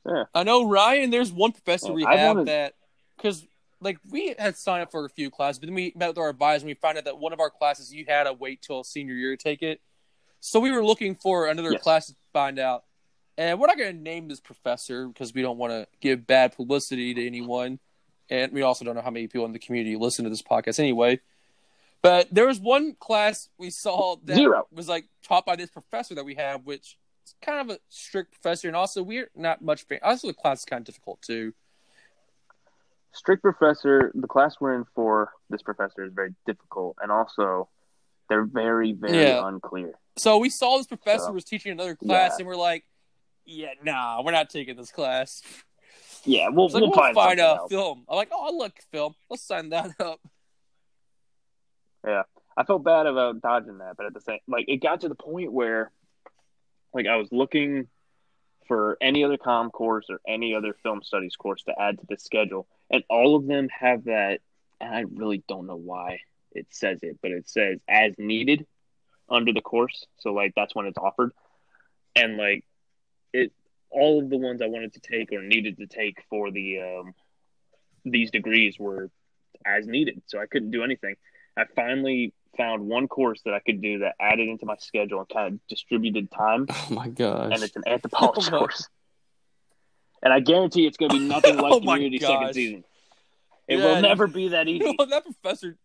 yeah. 0.06 0.24
I 0.34 0.44
know 0.44 0.68
Ryan. 0.68 1.10
There's 1.10 1.32
one 1.32 1.52
professor 1.52 1.88
Yeah, 1.88 1.94
we 1.94 2.06
I 2.06 2.16
have 2.16 2.36
wanted- 2.36 2.48
that 2.48 2.74
because 3.16 3.44
like 3.80 3.98
we 4.10 4.34
had 4.38 4.56
signed 4.56 4.82
up 4.82 4.90
for 4.90 5.04
a 5.04 5.08
few 5.08 5.30
classes, 5.30 5.58
but 5.58 5.66
then 5.66 5.74
we 5.74 5.92
met 5.96 6.08
with 6.08 6.18
our 6.18 6.28
advisor 6.28 6.62
and 6.62 6.66
we 6.68 6.74
found 6.74 6.98
out 6.98 7.04
that 7.04 7.18
one 7.18 7.32
of 7.32 7.40
our 7.40 7.50
classes 7.50 7.92
you 7.92 8.04
had 8.08 8.24
to 8.24 8.32
wait 8.32 8.60
till 8.62 8.82
senior 8.84 9.14
year 9.14 9.36
to 9.36 9.42
take 9.42 9.62
it. 9.62 9.80
So 10.40 10.60
we 10.60 10.70
were 10.70 10.84
looking 10.84 11.14
for 11.14 11.46
another 11.48 11.72
Yes. 11.72 11.82
class 11.82 12.06
to 12.08 12.14
find 12.32 12.58
out, 12.58 12.84
and 13.36 13.58
we're 13.58 13.66
not 13.68 13.78
going 13.78 13.94
to 13.96 14.02
name 14.02 14.28
this 14.28 14.40
professor 14.40 15.08
because 15.08 15.32
we 15.34 15.42
don't 15.42 15.58
want 15.58 15.72
to 15.72 15.86
give 16.00 16.26
bad 16.26 16.54
publicity 16.56 17.14
to 17.14 17.26
anyone. 17.26 17.78
and 18.30 18.52
we 18.52 18.60
also 18.60 18.84
don't 18.84 18.94
know 18.94 19.00
how 19.00 19.10
many 19.10 19.26
people 19.26 19.46
in 19.46 19.52
the 19.52 19.58
community 19.58 19.96
listen 19.96 20.22
to 20.24 20.28
this 20.30 20.42
podcast 20.42 20.78
anyway. 20.78 21.18
But 22.02 22.28
there 22.30 22.46
was 22.46 22.60
one 22.60 22.94
class 22.94 23.48
we 23.58 23.70
saw 23.70 24.16
that 24.24 24.36
Zero. 24.36 24.66
was 24.70 24.86
like 24.88 25.06
taught 25.22 25.46
by 25.46 25.56
this 25.56 25.70
professor 25.70 26.14
that 26.14 26.24
we 26.26 26.34
have, 26.34 26.66
which 26.66 26.98
is 27.26 27.34
kind 27.40 27.58
of 27.58 27.74
a 27.76 27.80
strict 27.88 28.32
professor, 28.32 28.68
and 28.68 28.76
also 28.76 29.02
we're 29.02 29.30
not 29.34 29.62
much. 29.62 29.82
Fan- 29.84 30.00
also, 30.02 30.26
the 30.28 30.34
class 30.34 30.58
is 30.60 30.64
kind 30.66 30.80
of 30.82 30.84
difficult 30.86 31.22
too. 31.22 31.54
Strict 33.12 33.42
professor. 33.42 34.12
The 34.14 34.26
class 34.28 34.56
we're 34.60 34.74
in 34.74 34.84
for 34.94 35.32
this 35.50 35.62
professor 35.62 36.04
is 36.04 36.12
very 36.12 36.34
difficult, 36.46 36.96
and 37.02 37.10
also 37.10 37.68
they're 38.28 38.44
very, 38.44 38.92
very 38.92 39.22
Yeah. 39.22 39.46
unclear. 39.46 39.92
So 40.16 40.38
we 40.38 40.50
saw 40.50 40.76
this 40.78 40.86
professor 40.86 41.26
So, 41.26 41.32
was 41.32 41.44
teaching 41.44 41.72
another 41.72 41.94
class, 41.96 42.32
yeah. 42.32 42.36
and 42.40 42.46
we're 42.46 42.56
like, 42.56 42.84
"Yeah, 43.44 43.72
nah, 43.82 44.22
we're 44.22 44.32
not 44.32 44.50
taking 44.50 44.76
this 44.76 44.90
class." 44.90 45.42
Yeah, 46.24 46.48
we'll 46.48 46.66
like, 46.66 46.74
we'll, 46.74 46.90
we'll 46.90 46.92
find, 46.92 47.14
find 47.14 47.40
a 47.40 47.44
else. 47.44 47.70
film. 47.70 48.04
I'm 48.08 48.16
like, 48.16 48.28
"Oh, 48.32 48.52
look, 48.56 48.78
film. 48.90 49.14
Let's 49.30 49.42
sign 49.42 49.68
that 49.70 49.92
up." 50.00 50.20
Yeah, 52.06 52.22
I 52.56 52.64
felt 52.64 52.84
bad 52.84 53.06
about 53.06 53.40
dodging 53.40 53.78
that, 53.78 53.96
but 53.96 54.06
at 54.06 54.14
the 54.14 54.20
same, 54.20 54.40
like 54.46 54.66
it 54.68 54.78
got 54.78 55.00
to 55.02 55.08
the 55.08 55.14
point 55.14 55.52
where, 55.52 55.90
like, 56.92 57.06
I 57.06 57.16
was 57.16 57.28
looking 57.32 57.88
for 58.66 58.98
any 59.00 59.24
other 59.24 59.36
com 59.38 59.70
course 59.70 60.06
or 60.10 60.20
any 60.26 60.54
other 60.54 60.74
film 60.82 61.02
studies 61.02 61.36
course 61.36 61.62
to 61.64 61.80
add 61.80 61.98
to 62.00 62.06
the 62.08 62.18
schedule, 62.18 62.66
and 62.90 63.02
all 63.08 63.36
of 63.36 63.46
them 63.46 63.68
have 63.68 64.04
that. 64.04 64.40
And 64.80 64.94
I 64.94 65.00
really 65.12 65.42
don't 65.48 65.66
know 65.66 65.76
why 65.76 66.20
it 66.52 66.66
says 66.70 66.98
it, 67.02 67.18
but 67.20 67.30
it 67.32 67.48
says 67.48 67.78
as 67.88 68.12
needed 68.18 68.66
under 69.28 69.52
the 69.52 69.60
course. 69.60 70.06
So 70.20 70.32
like 70.32 70.52
that's 70.54 70.74
when 70.74 70.86
it's 70.86 70.98
offered, 70.98 71.32
and 72.16 72.36
like 72.36 72.64
it, 73.32 73.52
all 73.90 74.22
of 74.22 74.30
the 74.30 74.36
ones 74.38 74.62
I 74.62 74.66
wanted 74.66 74.94
to 74.94 75.00
take 75.00 75.32
or 75.32 75.42
needed 75.42 75.78
to 75.78 75.86
take 75.86 76.22
for 76.30 76.50
the 76.50 76.80
um, 76.80 77.14
these 78.04 78.30
degrees 78.30 78.78
were 78.78 79.10
as 79.66 79.86
needed, 79.86 80.22
so 80.26 80.38
I 80.40 80.46
couldn't 80.46 80.70
do 80.70 80.84
anything. 80.84 81.16
I 81.56 81.64
finally 81.74 82.32
found 82.56 82.88
one 82.88 83.08
course 83.08 83.40
that 83.44 83.52
I 83.54 83.58
could 83.58 83.82
do 83.82 83.98
that 84.00 84.14
added 84.20 84.48
into 84.48 84.64
my 84.66 84.76
schedule 84.78 85.18
and 85.20 85.28
kind 85.28 85.54
of 85.54 85.60
distributed 85.68 86.30
time, 86.30 86.66
Oh 86.70 86.86
my 86.90 87.08
gosh. 87.08 87.52
and 87.52 87.62
it's 87.62 87.76
an 87.76 87.82
anthropology 87.86 88.40
Oh 88.46 88.50
course. 88.58 88.88
And 90.22 90.32
I 90.32 90.40
guarantee 90.40 90.86
it's 90.86 90.96
going 90.96 91.10
to 91.10 91.18
be 91.18 91.24
nothing 91.28 91.56
like 91.60 91.72
Oh 91.72 91.80
Community 91.80 92.18
second 92.18 92.54
season. 92.54 92.84
It 93.68 93.78
Yeah, 93.78 93.84
will 93.94 94.02
never 94.02 94.26
be 94.26 94.48
that 94.48 94.66
easy. 94.68 94.94
Well, 94.98 95.06
that 95.10 95.24
professor 95.24 95.76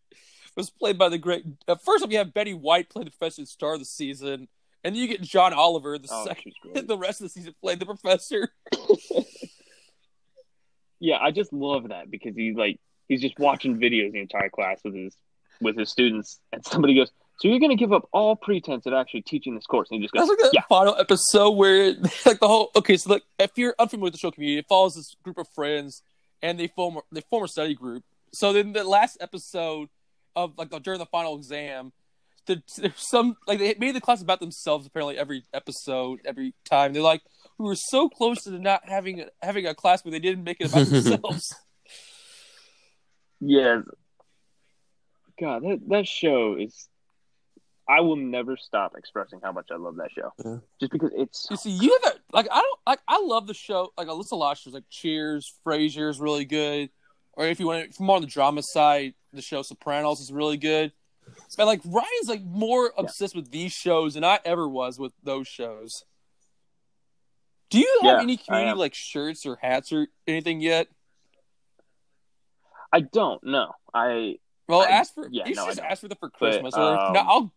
was 0.55 0.69
played 0.69 0.97
by 0.97 1.09
the 1.09 1.17
great. 1.17 1.45
Uh, 1.67 1.75
first, 1.75 2.07
we 2.07 2.15
have 2.15 2.33
Betty 2.33 2.53
White 2.53 2.89
play 2.89 3.03
the 3.03 3.11
professor 3.11 3.45
star 3.45 3.73
of 3.73 3.79
the 3.79 3.85
season, 3.85 4.47
and 4.83 4.95
then 4.95 4.95
you 4.95 5.07
get 5.07 5.21
John 5.21 5.53
Oliver 5.53 5.97
the 5.97 6.07
Oh, 6.11 6.25
second. 6.25 6.53
The 6.87 6.97
rest 6.97 7.21
of 7.21 7.25
the 7.25 7.29
season 7.29 7.53
played 7.61 7.79
the 7.79 7.85
professor. 7.85 8.49
Yeah, 10.99 11.17
I 11.21 11.31
just 11.31 11.51
love 11.51 11.89
that 11.89 12.09
because 12.09 12.35
he's 12.35 12.55
like 12.55 12.79
he's 13.09 13.21
just 13.21 13.37
watching 13.37 13.77
videos 13.77 14.13
the 14.13 14.19
entire 14.19 14.49
class 14.49 14.79
with 14.85 14.95
his 14.95 15.15
with 15.61 15.77
his 15.77 15.89
students, 15.89 16.39
and 16.51 16.65
somebody 16.65 16.95
goes, 16.95 17.11
"So 17.39 17.47
you're 17.47 17.59
going 17.59 17.71
to 17.71 17.75
give 17.75 17.91
up 17.91 18.07
all 18.11 18.35
pretense 18.35 18.85
of 18.85 18.93
actually 18.93 19.21
teaching 19.23 19.55
this 19.55 19.65
course?" 19.65 19.89
And 19.91 19.99
he 19.99 20.05
just 20.05 20.13
That's 20.13 20.29
goes, 20.29 20.37
like 20.41 20.51
the 20.51 20.55
"Yeah, 20.55 20.63
final 20.69 20.95
episode 20.97 21.51
where, 21.51 21.93
like, 22.25 22.39
the 22.39 22.47
whole. 22.47 22.71
Okay, 22.75 22.97
so 22.97 23.11
like, 23.11 23.23
if 23.39 23.51
you're 23.57 23.75
unfamiliar 23.79 24.05
with 24.05 24.13
the 24.13 24.19
show 24.19 24.31
community, 24.31 24.59
it 24.59 24.65
follows 24.67 24.95
this 24.95 25.15
group 25.23 25.37
of 25.37 25.47
friends, 25.55 26.01
and 26.41 26.59
they 26.59 26.67
form 26.67 26.99
they 27.11 27.21
form 27.29 27.43
a 27.43 27.47
study 27.47 27.73
group. 27.73 28.03
So 28.33 28.53
then 28.53 28.73
the 28.73 28.83
last 28.83 29.17
episode 29.21 29.89
of 30.35 30.57
like 30.57 30.69
the, 30.69 30.79
during 30.79 30.99
the 30.99 31.05
final 31.05 31.35
exam, 31.35 31.91
the, 32.45 32.61
there's 32.77 32.93
some 32.97 33.37
like 33.47 33.59
they 33.59 33.75
made 33.79 33.95
the 33.95 34.01
class 34.01 34.21
about 34.21 34.39
themselves. 34.39 34.85
Apparently, 34.85 35.17
every 35.17 35.45
episode, 35.53 36.19
every 36.25 36.53
time 36.65 36.93
they're 36.93 37.01
like, 37.01 37.21
we 37.57 37.65
were 37.65 37.75
so 37.75 38.09
close 38.09 38.43
to 38.43 38.51
not 38.51 38.87
having 38.87 39.25
having 39.41 39.65
a 39.65 39.75
class 39.75 40.03
where 40.03 40.11
they 40.11 40.19
didn't 40.19 40.43
make 40.43 40.57
it 40.59 40.69
about 40.69 40.85
themselves. 40.87 41.55
yes." 43.39 43.83
God, 45.39 45.63
that 45.63 45.79
that 45.89 46.07
show 46.07 46.55
is. 46.55 46.87
I 47.87 47.99
will 48.01 48.15
never 48.15 48.55
stop 48.55 48.93
expressing 48.97 49.39
how 49.43 49.51
much 49.51 49.67
I 49.71 49.75
love 49.75 49.97
that 49.97 50.09
show, 50.11 50.31
Yeah. 50.43 50.57
just 50.79 50.91
because 50.91 51.11
it's 51.15 51.47
You 51.51 51.57
see, 51.57 51.69
you 51.71 51.99
have 52.03 52.13
a 52.13 52.19
like 52.35 52.47
I 52.51 52.59
don't 52.61 52.79
like 52.87 52.99
I 53.07 53.19
love 53.21 53.47
the 53.47 53.53
show. 53.53 53.91
Like 53.97 54.07
I 54.07 54.11
listen 54.13 54.29
to 54.29 54.35
a 54.35 54.43
lot 54.43 54.51
of 54.53 54.57
shows 54.59 54.73
like 54.73 54.89
Cheers, 54.89 55.53
Frasier 55.65 56.09
is 56.09 56.19
really 56.19 56.45
good. 56.45 56.89
Or 57.33 57.45
if 57.45 57.59
you 57.59 57.65
want 57.67 57.83
to, 57.83 57.89
if 57.89 57.99
you're 57.99 58.05
more 58.05 58.15
on 58.17 58.21
the 58.21 58.27
drama 58.27 58.61
side, 58.63 59.15
the 59.33 59.41
show 59.41 59.61
Sopranos 59.63 60.19
is 60.21 60.31
really 60.31 60.57
good. 60.57 60.91
But 61.57 61.65
like 61.67 61.81
Ryan's 61.83 62.27
like 62.27 62.43
more 62.43 62.93
obsessed 62.97 63.35
with 63.35 63.51
these 63.51 63.71
shows 63.73 64.13
than 64.13 64.23
I 64.23 64.39
ever 64.45 64.67
was 64.69 64.97
with 64.99 65.13
those 65.23 65.47
shows. 65.47 66.03
Do 67.69 67.79
you 67.79 67.99
have 68.03 68.17
Yeah, 68.17 68.21
any 68.21 68.37
community 68.37 68.77
like 68.77 68.93
shirts 68.93 69.45
or 69.45 69.57
hats 69.61 69.91
or 69.91 70.07
anything 70.27 70.61
yet? 70.61 70.87
I 72.91 73.01
don't 73.01 73.43
know. 73.43 73.71
I 73.93 74.35
Well, 74.67 74.81
I- 74.81 74.87
ask 74.87 75.13
for 75.13 75.27
yeah, 75.31 75.47
you 75.47 75.55
no, 75.55 75.65
I 75.65 75.69
just 75.69 75.79
ask 75.79 76.01
for 76.01 76.07
them 76.07 76.17
for 76.19 76.29
But, 76.29 76.37
Christmas. 76.39 76.75
or 76.75 76.97
um, 76.99 77.13
no, 77.13 77.19
I'll 77.19 77.53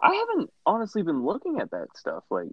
I 0.00 0.14
haven't 0.14 0.50
honestly 0.64 1.02
been 1.02 1.24
looking 1.24 1.58
at 1.60 1.70
that 1.72 1.88
stuff. 1.96 2.22
Like, 2.30 2.48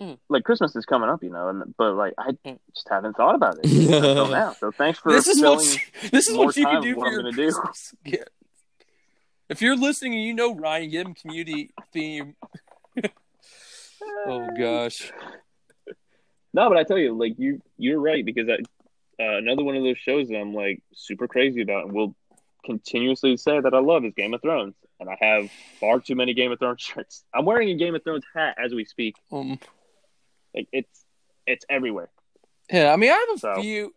Hmm. 0.00 0.12
like 0.28 0.44
Christmas 0.44 0.76
is 0.76 0.86
coming 0.86 1.08
up, 1.08 1.24
you 1.24 1.30
know, 1.30 1.48
and 1.48 1.74
but 1.76 1.94
like 1.94 2.14
I 2.16 2.30
Hmm. 2.44 2.54
just 2.72 2.88
haven't 2.88 3.16
thought 3.16 3.34
about 3.34 3.58
it 3.58 3.64
until 3.64 4.28
now. 4.30 4.52
So 4.52 4.70
thanks 4.70 5.00
for 5.00 5.10
this 5.12 5.26
is 5.26 5.40
filling. 5.40 5.56
what 5.66 6.10
this 6.12 6.28
is 6.28 6.36
what 6.36 6.56
you 6.56 6.64
can 6.66 6.82
do 6.82 6.94
for 6.94 7.06
I'm 7.06 7.12
your 7.12 7.22
gonna 7.22 7.32
do. 7.34 7.50
Christmas 7.50 7.94
gift. 8.04 8.30
If 9.48 9.60
you're 9.62 9.76
listening 9.76 10.14
and 10.14 10.22
you 10.22 10.34
know 10.34 10.54
Ryan, 10.54 10.90
give 10.90 11.06
him 11.08 11.14
community 11.14 11.70
theme. 11.92 12.36
oh 14.26 14.48
gosh. 14.56 15.10
No, 16.54 16.68
but 16.68 16.78
I 16.78 16.84
tell 16.84 16.98
you, 16.98 17.16
like 17.16 17.34
you, 17.38 17.60
you're 17.76 18.00
right 18.00 18.24
because 18.24 18.48
I, 18.48 18.54
uh, 19.22 19.38
another 19.38 19.64
one 19.64 19.76
of 19.76 19.82
those 19.82 19.98
shows 19.98 20.28
that 20.28 20.36
I'm 20.36 20.54
like 20.54 20.80
super 20.94 21.26
crazy 21.28 21.62
about 21.62 21.84
and 21.86 21.92
will 21.92 22.14
continuously 22.64 23.36
say 23.36 23.60
that 23.60 23.74
I 23.74 23.78
love 23.80 24.04
is 24.04 24.12
Game 24.14 24.34
of 24.34 24.42
Thrones, 24.42 24.74
and 25.00 25.08
I 25.08 25.16
have 25.20 25.50
far 25.80 26.00
too 26.00 26.14
many 26.14 26.34
Game 26.34 26.52
of 26.52 26.58
Thrones 26.58 26.80
shirts. 26.82 27.24
I'm 27.34 27.44
wearing 27.44 27.70
a 27.70 27.74
Game 27.74 27.94
of 27.94 28.02
Thrones 28.04 28.24
hat 28.34 28.56
as 28.62 28.72
we 28.74 28.84
speak. 28.84 29.16
Um, 29.32 29.58
Like 30.54 30.68
it's, 30.72 31.04
it's 31.46 31.64
everywhere. 31.68 32.10
yeah, 32.70 32.92
I 32.92 32.96
mean, 32.96 33.10
I 33.10 33.14
have 33.28 33.36
a 33.36 33.38
So- 33.38 33.62
few, 33.62 33.94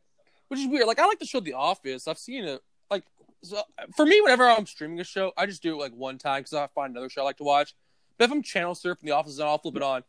which 0.50 0.60
is 0.60 0.68
weird. 0.68 0.88
Like, 0.88 1.00
I 1.00 1.06
like 1.06 1.20
the 1.20 1.26
show 1.26 1.40
The 1.40 1.54
Office. 1.54 2.08
I've 2.08 2.18
seen 2.18 2.44
it. 2.46 2.62
Like, 2.90 3.04
so 3.42 3.62
for 3.96 4.06
me, 4.06 4.20
whenever 4.22 4.48
I'm 4.50 4.66
streaming 4.66 5.00
a 5.00 5.04
show, 5.04 5.32
I 5.38 5.46
just 5.46 5.64
do 5.64 5.74
it 5.74 5.78
like 5.80 5.94
one 5.94 6.18
time 6.18 6.42
because 6.42 6.54
I 6.54 6.68
find 6.68 6.92
another 6.92 7.10
show 7.10 7.22
I 7.22 7.26
like 7.26 7.38
to 7.38 7.44
watch. 7.44 7.74
But 8.18 8.26
if 8.26 8.32
I'm 8.32 8.44
channel 8.44 8.74
surfing 8.76 9.02
The 9.02 9.12
Office, 9.12 9.40
and 9.40 9.48
I'll 9.48 9.58
flip 9.58 9.76
it 9.78 9.82
on, 9.84 10.04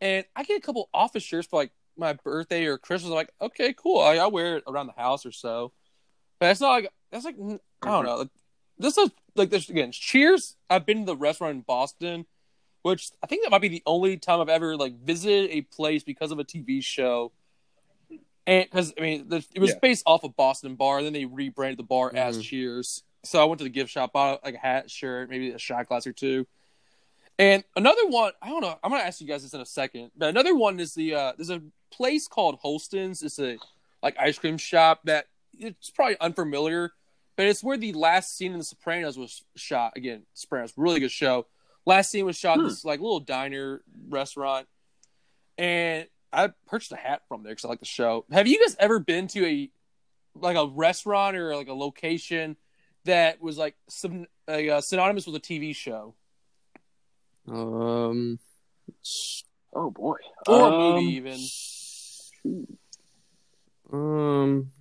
and 0.00 0.24
I 0.34 0.42
get 0.44 0.56
a 0.58 0.60
couple 0.60 0.88
Office 0.94 1.22
shirts 1.22 1.46
for 1.48 1.56
like 1.60 1.72
my 1.96 2.14
birthday 2.14 2.64
or 2.64 2.78
Christmas. 2.78 3.10
I'm 3.10 3.14
like, 3.16 3.30
okay, 3.40 3.74
cool. 3.76 4.00
I, 4.00 4.16
I 4.16 4.26
wear 4.28 4.56
it 4.56 4.64
around 4.66 4.86
the 4.86 4.94
house 5.00 5.26
or 5.26 5.32
so. 5.32 5.72
But 6.40 6.50
it's 6.50 6.60
not 6.60 6.70
like 6.70 6.88
that's 7.10 7.24
like 7.26 7.36
I 7.82 7.90
don't 7.90 8.04
know. 8.04 8.16
Like, 8.16 8.28
this 8.78 8.96
is 8.98 9.10
like 9.34 9.50
this 9.50 9.68
again. 9.68 9.92
Cheers. 9.92 10.56
I've 10.70 10.86
been 10.86 11.00
to 11.00 11.04
the 11.06 11.16
restaurant 11.16 11.54
in 11.56 11.60
Boston, 11.62 12.26
which 12.82 13.10
I 13.22 13.26
think 13.26 13.42
that 13.44 13.50
might 13.50 13.60
be 13.60 13.68
the 13.68 13.82
only 13.86 14.16
time 14.16 14.40
I've 14.40 14.48
ever 14.48 14.76
like 14.76 14.94
visited 15.00 15.50
a 15.50 15.62
place 15.62 16.02
because 16.02 16.30
of 16.32 16.38
a 16.38 16.44
TV 16.44 16.82
show. 16.82 17.32
And 18.46 18.64
because 18.64 18.92
I 18.98 19.00
mean, 19.02 19.28
the, 19.28 19.44
it 19.54 19.60
was 19.60 19.70
Yeah. 19.70 19.78
based 19.80 20.02
off 20.06 20.24
of 20.24 20.36
Boston 20.36 20.74
Bar, 20.74 20.98
and 20.98 21.06
then 21.06 21.12
they 21.12 21.24
rebranded 21.24 21.78
the 21.78 21.84
bar 21.84 22.12
as 22.14 22.38
Mhm. 22.38 22.42
Cheers. 22.42 23.02
So 23.24 23.40
I 23.40 23.44
went 23.44 23.58
to 23.58 23.64
the 23.64 23.70
gift 23.70 23.90
shop, 23.90 24.12
bought 24.12 24.42
like 24.44 24.54
a 24.56 24.58
hat, 24.58 24.90
shirt, 24.90 25.30
maybe 25.30 25.50
a 25.50 25.58
shot 25.58 25.86
glass 25.86 26.06
or 26.06 26.12
two. 26.12 26.46
And 27.38 27.62
another 27.76 28.06
one, 28.08 28.32
I 28.42 28.48
don't 28.48 28.60
know. 28.60 28.78
I'm 28.82 28.90
gonna 28.90 29.04
ask 29.04 29.20
you 29.20 29.26
guys 29.26 29.42
this 29.42 29.54
in 29.54 29.60
a 29.60 29.66
second, 29.66 30.10
but 30.16 30.28
another 30.28 30.54
one 30.54 30.80
is 30.80 30.94
the 30.94 31.14
uh, 31.14 31.32
there's 31.36 31.50
a 31.50 31.62
place 31.90 32.26
called 32.26 32.58
Holsten's. 32.60 33.22
It's 33.22 33.38
a 33.38 33.58
like 34.02 34.16
ice 34.18 34.38
cream 34.38 34.58
shop 34.58 35.02
that 35.04 35.26
it's 35.56 35.90
probably 35.90 36.18
unfamiliar, 36.20 36.92
but 37.36 37.46
it's 37.46 37.62
where 37.62 37.76
the 37.76 37.92
last 37.92 38.36
scene 38.36 38.52
in 38.52 38.58
The 38.58 38.64
Sopranos 38.64 39.18
was 39.18 39.42
shot. 39.56 39.92
Again, 39.96 40.22
Sopranos, 40.34 40.72
really 40.76 41.00
good 41.00 41.10
show. 41.10 41.46
Last 41.86 42.10
scene 42.10 42.24
was 42.26 42.36
shot 42.38 42.58
in 42.58 42.60
Hmm. 42.62 42.68
this 42.68 42.84
like 42.84 43.00
little 43.00 43.20
diner 43.20 43.82
restaurant, 44.08 44.66
and 45.58 46.06
I 46.32 46.50
purchased 46.66 46.92
a 46.92 46.96
hat 46.96 47.22
from 47.28 47.42
there 47.42 47.52
because 47.52 47.64
I 47.64 47.68
like 47.68 47.80
the 47.80 47.84
show. 47.86 48.24
Have 48.30 48.46
you 48.46 48.58
guys 48.60 48.76
ever 48.78 48.98
been 49.00 49.26
to 49.28 49.44
a 49.46 49.70
like 50.34 50.56
a 50.56 50.66
restaurant 50.66 51.36
or 51.36 51.54
like 51.56 51.68
a 51.68 51.74
location 51.74 52.56
that 53.04 53.42
was 53.42 53.58
like 53.58 53.74
some 53.88 54.26
a, 54.48 54.70
uh, 54.70 54.80
synonymous 54.80 55.26
with 55.26 55.34
a 55.36 55.40
TV 55.40 55.74
show 55.74 56.14
Um, 57.48 58.38
Oh 59.74 59.90
boy, 59.90 60.16
or 60.46 60.68
a 60.68 60.72
Um, 60.72 60.78
movie 60.78 61.16
even? 61.16 61.38
um, 63.92 64.72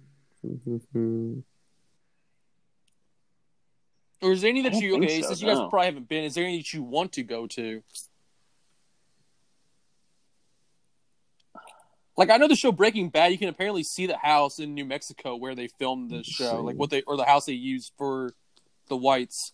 Or 4.21 4.31
is 4.31 4.41
there 4.41 4.49
any 4.49 4.61
that 4.61 4.73
you 4.75 4.97
okay? 4.97 5.21
so, 5.21 5.29
since 5.29 5.41
you 5.41 5.47
guys 5.47 5.57
no. 5.57 5.69
probably 5.69 5.87
haven't 5.87 6.07
been, 6.07 6.23
is 6.23 6.35
there 6.35 6.45
any 6.45 6.57
that 6.57 6.73
you 6.73 6.83
want 6.83 7.13
to 7.13 7.23
go 7.23 7.47
to? 7.47 7.81
Like 12.17 12.29
I 12.29 12.37
know 12.37 12.47
the 12.47 12.55
show 12.55 12.71
Breaking 12.71 13.09
Bad, 13.09 13.31
you 13.31 13.37
can 13.37 13.49
apparently 13.49 13.83
see 13.83 14.05
the 14.05 14.17
house 14.17 14.59
in 14.59 14.75
New 14.75 14.85
Mexico 14.85 15.35
where 15.35 15.55
they 15.55 15.67
filmed 15.67 16.11
the 16.11 16.23
show, 16.23 16.61
like 16.61 16.75
what 16.75 16.89
they 16.89 17.01
or 17.03 17.17
the 17.17 17.25
house 17.25 17.45
they 17.45 17.53
used 17.53 17.93
for 17.97 18.33
the 18.89 18.97
whites. 18.97 19.53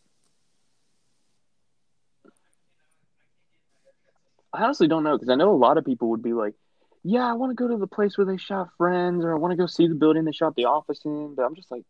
I 4.51 4.63
honestly 4.63 4.87
don't 4.87 5.03
know 5.03 5.15
because 5.15 5.29
I 5.29 5.35
know 5.35 5.51
a 5.51 5.55
lot 5.55 5.77
of 5.77 5.85
people 5.85 6.09
would 6.09 6.23
be 6.23 6.33
like, 6.33 6.55
yeah, 7.03 7.29
I 7.29 7.33
want 7.33 7.51
to 7.51 7.55
go 7.55 7.69
to 7.69 7.77
the 7.77 7.87
place 7.87 8.17
where 8.17 8.25
they 8.25 8.37
shot 8.37 8.69
Friends, 8.77 9.23
or 9.23 9.33
I 9.33 9.37
want 9.37 9.51
to 9.51 9.57
go 9.57 9.67
see 9.67 9.87
the 9.87 9.95
building 9.95 10.25
they 10.25 10.31
shot 10.31 10.55
The 10.55 10.65
Office 10.65 11.01
in. 11.05 11.35
But 11.35 11.43
I'm 11.43 11.55
just 11.55 11.71
like, 11.71 11.83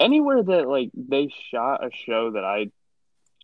anywhere 0.00 0.42
that 0.42 0.68
like 0.68 0.90
they 0.94 1.30
shot 1.50 1.84
a 1.84 1.90
show 2.06 2.32
that 2.32 2.44
I 2.44 2.70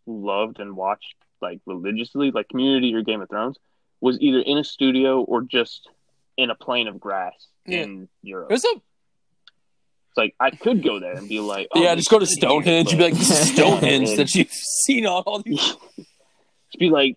loved 0.06 0.60
and 0.60 0.76
watched 0.76 1.14
like 1.40 1.60
religiously, 1.66 2.30
like 2.30 2.48
Community 2.48 2.94
or 2.94 3.02
Game 3.02 3.20
of 3.20 3.28
Thrones, 3.28 3.56
was 4.00 4.18
either 4.20 4.40
in 4.40 4.58
a 4.58 4.64
studio 4.64 5.20
or 5.22 5.42
just 5.42 5.88
in 6.36 6.50
a 6.50 6.54
plane 6.54 6.88
of 6.88 6.98
grass 7.00 7.34
Yeah. 7.66 7.82
in 7.82 8.08
Europe. 8.22 8.48
There's 8.48 8.64
a 8.64 8.68
It's 8.74 10.16
like 10.16 10.34
I 10.40 10.50
could 10.50 10.82
go 10.82 10.98
there 11.00 11.16
and 11.16 11.28
be 11.28 11.40
like, 11.40 11.68
oh, 11.74 11.82
yeah, 11.82 11.94
just 11.94 12.10
go 12.10 12.18
to 12.18 12.26
Stonehenge. 12.26 12.90
You'd 12.92 12.98
be 12.98 13.04
like, 13.04 13.14
this 13.14 13.30
is 13.30 13.52
Stonehenge 13.52 14.16
that 14.16 14.34
you've 14.34 14.50
seen 14.50 15.06
on 15.06 15.22
all 15.26 15.42
these. 15.42 15.60
Just 16.70 16.80
be 16.80 16.90
like, 16.90 17.16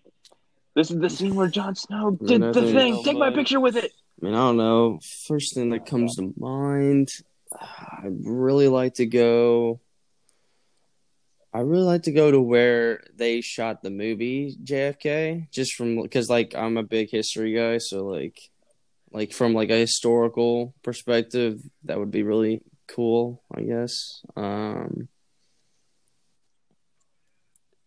this 0.74 0.90
is 0.90 0.98
the 0.98 1.10
scene 1.10 1.34
where 1.34 1.46
Jon 1.46 1.74
Snow 1.74 2.18
I 2.22 2.26
did 2.26 2.40
mean, 2.40 2.52
the 2.52 2.62
thing. 2.72 3.02
Take 3.04 3.18
my 3.18 3.28
my. 3.28 3.34
picture 3.36 3.60
with 3.60 3.76
it. 3.76 3.92
I 4.22 4.24
mean, 4.24 4.34
I 4.34 4.38
don't 4.38 4.56
know. 4.56 4.98
First 5.28 5.54
thing 5.54 5.68
that 5.70 5.84
comes 5.84 6.16
to 6.16 6.32
mind, 6.38 7.08
I'd 7.60 8.24
really 8.24 8.68
like 8.68 8.94
to 8.94 9.06
go. 9.06 9.80
I 11.54 11.60
really 11.60 11.84
like 11.84 12.04
to 12.04 12.12
go 12.12 12.30
to 12.30 12.40
where 12.40 13.04
they 13.14 13.42
shot 13.42 13.82
the 13.82 13.90
movie 13.90 14.56
JFK, 14.64 15.50
just 15.50 15.74
from 15.74 16.00
because 16.00 16.30
like 16.30 16.54
I'm 16.54 16.76
a 16.76 16.82
big 16.82 17.10
history 17.10 17.54
guy, 17.54 17.78
so 17.78 18.06
like, 18.06 18.40
like 19.10 19.32
from 19.32 19.52
like 19.52 19.70
a 19.70 19.76
historical 19.76 20.74
perspective, 20.82 21.60
that 21.84 21.98
would 21.98 22.10
be 22.10 22.22
really 22.22 22.62
cool, 22.88 23.42
I 23.54 23.62
guess. 23.62 24.22
Um, 24.36 25.08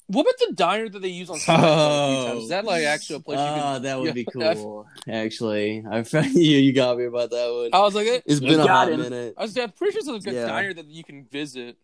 What 0.07 0.21
about 0.21 0.35
the 0.47 0.53
diner 0.53 0.87
that 0.89 1.01
they 1.01 1.07
use 1.07 1.29
on 1.31 1.37
Seinfeld 1.37 1.63
Oh. 1.63 2.37
Is 2.43 2.49
that 2.49 2.63
like 2.63 2.83
actually 2.83 3.15
a 3.17 3.19
place 3.21 3.37
you 3.39 3.43
ah, 3.43 3.73
can? 3.73 3.81
that 3.83 3.97
would 3.99 4.05
yeah, 4.07 4.11
be 4.13 4.27
I've- 4.43 4.61
cool. 4.61 4.87
Actually, 5.09 5.83
I 5.89 6.03
found 6.03 6.27
you. 6.35 6.57
You 6.59 6.73
got 6.73 6.97
me 6.97 7.05
about 7.05 7.31
that 7.31 7.51
one. 7.51 7.69
I 7.73 7.83
was 7.83 7.95
like, 7.95 8.07
It's 8.25 8.39
You 8.39 8.49
been 8.49 8.59
a 8.59 8.67
hot 8.67 8.91
him. 8.91 9.01
minute. 9.01 9.33
I 9.37 9.41
was 9.41 9.57
I'm 9.57 9.71
pretty 9.71 9.93
sure 9.99 10.15
it's 10.15 10.25
a 10.25 10.29
good 10.29 10.35
Yeah. 10.35 10.45
diner 10.47 10.73
that 10.75 10.85
you 10.85 11.03
can 11.03 11.25
visit. 11.25 11.77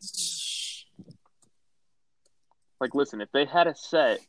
Like, 2.79 2.95
listen, 2.95 3.21
if 3.21 3.31
they 3.31 3.45
had 3.45 3.67
a 3.67 3.75
set 3.75 4.19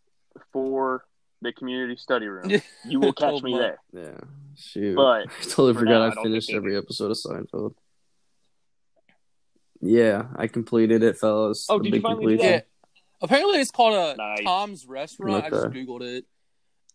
for 0.53 1.05
the 1.41 1.53
community 1.53 1.97
study 1.97 2.27
room, 2.29 2.51
you 2.87 3.01
will 3.01 3.13
catch 3.23 3.35
Oh, 3.35 3.41
me 3.41 3.59
there. 3.59 3.79
Yeah, 3.93 4.19
shoot. 4.57 4.95
But 4.97 5.27
I 5.29 5.43
totally 5.43 5.73
for 5.75 5.81
forgot 5.81 5.93
now, 6.15 6.17
I 6.17 6.21
I 6.21 6.23
finished 6.23 6.51
every 6.53 6.77
episode 6.77 7.11
of 7.11 7.17
Seinfeld. 7.17 7.75
Yeah, 9.81 10.27
I 10.37 10.47
completed 10.47 11.03
it, 11.03 11.17
fellas. 11.19 11.67
Oh, 11.69 11.79
The 11.79 11.85
did 11.85 11.89
you 11.89 11.93
big 11.95 12.03
finally 12.03 12.25
do 12.25 12.31
completion. 12.39 12.63
Yeah. 13.23 13.27
Apparently, 13.27 13.61
it's 13.61 13.71
called 13.71 13.95
a 13.95 14.17
Nice. 14.17 14.43
Tom's 14.45 14.87
Restaurant. 14.87 15.45
I 15.45 15.51
just 15.51 15.69
googled 15.69 16.03
it, 16.03 16.25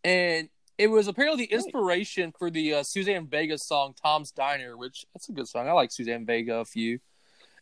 and 0.04 0.50
it 0.78 0.88
was 0.88 1.08
apparently 1.08 1.46
the 1.46 1.54
inspiration 1.54 2.34
for 2.38 2.50
the 2.52 2.76
uh, 2.76 2.84
Suzanne 2.84 3.28
Vega 3.28 3.58
song 3.58 3.94
"Tom's 4.02 4.32
Diner," 4.32 4.78
which 4.78 5.06
that's 5.14 5.30
a 5.30 5.32
good 5.32 5.48
song. 5.48 5.68
I 5.68 5.72
like 5.72 5.92
Suzanne 5.92 6.26
Vega 6.26 6.56
a 6.58 6.66
few, 6.66 7.00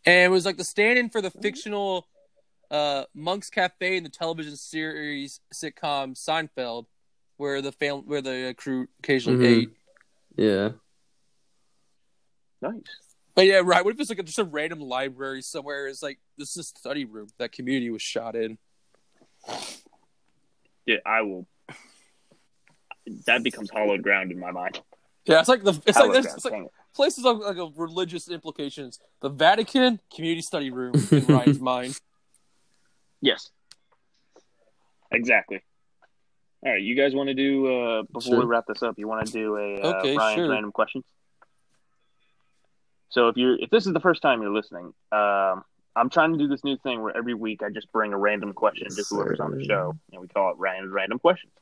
and 0.06 0.26
it 0.26 0.30
was 0.30 0.46
like 0.46 0.58
the 0.58 0.64
stand-in 0.64 1.10
for 1.10 1.22
the 1.22 1.32
fictional 1.32 2.08
uh, 2.72 3.04
Monk's 3.14 3.50
Cafe 3.50 3.98
in 3.98 4.04
the 4.04 4.10
television 4.10 4.56
series 4.58 5.40
sitcom 5.54 6.16
Seinfeld, 6.18 6.86
where 7.38 7.62
the 7.62 7.72
fam- 7.72 8.06
where 8.08 8.22
the 8.22 8.56
crew 8.58 8.88
occasionally 9.00 9.46
Mhm. 9.46 9.62
ate. 9.62 9.70
Yeah. 10.38 10.70
nice. 12.62 12.82
But 13.36 13.46
yeah, 13.48 13.62
right. 13.64 13.84
What 13.84 13.94
if 13.94 14.00
it's 14.00 14.10
like 14.10 14.20
a, 14.20 14.24
just 14.24 14.40
a 14.40 14.46
random 14.46 14.80
library 14.80 15.42
somewhere? 15.42 15.88
It's 15.88 16.02
like 16.02 16.20
this 16.38 16.52
is 16.52 16.58
a 16.58 16.64
study 16.64 17.04
room 17.04 17.28
that 17.38 17.52
community 17.52 17.90
was 17.90 18.02
shot 18.02 18.36
in. 18.36 18.58
Yeah, 20.86 20.98
I 21.06 21.22
will. 21.22 21.46
That 23.26 23.44
becomes 23.44 23.70
hollowed 23.70 24.02
ground 24.02 24.32
in 24.32 24.40
my 24.40 24.52
mind. 24.52 24.82
Yeah, 25.26 25.40
it's 25.40 25.50
like 25.50 25.64
the 25.64 25.72
it's 25.72 25.86
like 25.88 25.96
Hallowed 25.96 26.16
there's 26.16 26.26
it's 26.28 26.46
like 26.46 26.54
places 26.96 27.24
like, 27.24 27.38
like 27.38 27.58
a 27.58 27.70
religious 27.76 28.30
implications. 28.30 29.00
The 29.22 29.30
Vatican 29.30 30.00
community 30.14 30.42
study 30.42 30.72
room 30.72 30.94
in 31.12 31.26
Ryan's 31.28 31.60
mind. 31.60 32.00
Yes. 33.22 33.50
Exactly. 35.12 35.62
All 36.66 36.72
right, 36.72 36.82
you 36.82 36.96
guys 36.96 37.14
want 37.14 37.28
to 37.28 37.36
do 37.36 37.68
uh, 37.68 38.04
before 38.12 38.40
we 38.40 38.46
wrap 38.46 38.66
this 38.68 38.82
up? 38.82 38.96
You 38.98 39.08
want 39.08 39.28
to 39.28 39.32
do 39.32 39.56
a 39.56 39.82
uh, 39.82 39.94
Okay, 40.00 40.16
Ryan's 40.16 40.36
sure. 40.36 40.50
random 40.50 40.72
questions? 40.72 41.04
So 43.16 43.30
if 43.30 43.38
you're 43.38 43.56
if 43.58 43.70
this 43.70 43.88
is 43.88 43.94
the 43.94 44.02
first 44.02 44.22
time 44.22 44.42
you're 44.42 44.54
listening, 44.54 44.94
um, 45.14 45.64
I'm 45.96 46.10
trying 46.12 46.34
to 46.34 46.38
do 46.38 46.50
this 46.50 46.66
new 46.66 46.76
thing 46.76 47.02
where 47.02 47.16
every 47.16 47.34
week 47.34 47.64
I 47.64 47.70
just 47.70 47.90
bring 47.94 48.12
a 48.12 48.18
random 48.18 48.52
question 48.52 48.90
to 48.90 49.06
whoever's 49.10 49.40
on 49.40 49.58
the 49.58 49.64
show, 49.64 49.96
and 50.12 50.20
we 50.20 50.28
call 50.28 50.52
it 50.52 50.58
Ryan's 50.58 50.92
random 50.92 51.20
questions. 51.20 51.54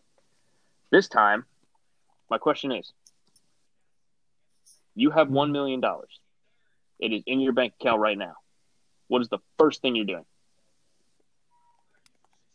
This 0.91 1.07
time, 1.07 1.45
my 2.27 2.39
question 2.39 2.71
is: 2.71 2.91
You 4.95 5.11
have 5.11 5.29
one 5.29 5.51
million 5.51 5.79
dollars. 5.79 6.09
It 6.97 7.13
is 7.13 7.21
in 7.27 7.39
your 7.39 7.53
bank 7.53 7.73
account 7.79 8.01
right 8.01 8.17
now. 8.17 8.33
What 9.07 9.21
is 9.21 9.29
the 9.29 9.37
first 9.59 9.83
thing 9.83 9.95
you're 9.95 10.05
doing? 10.05 10.25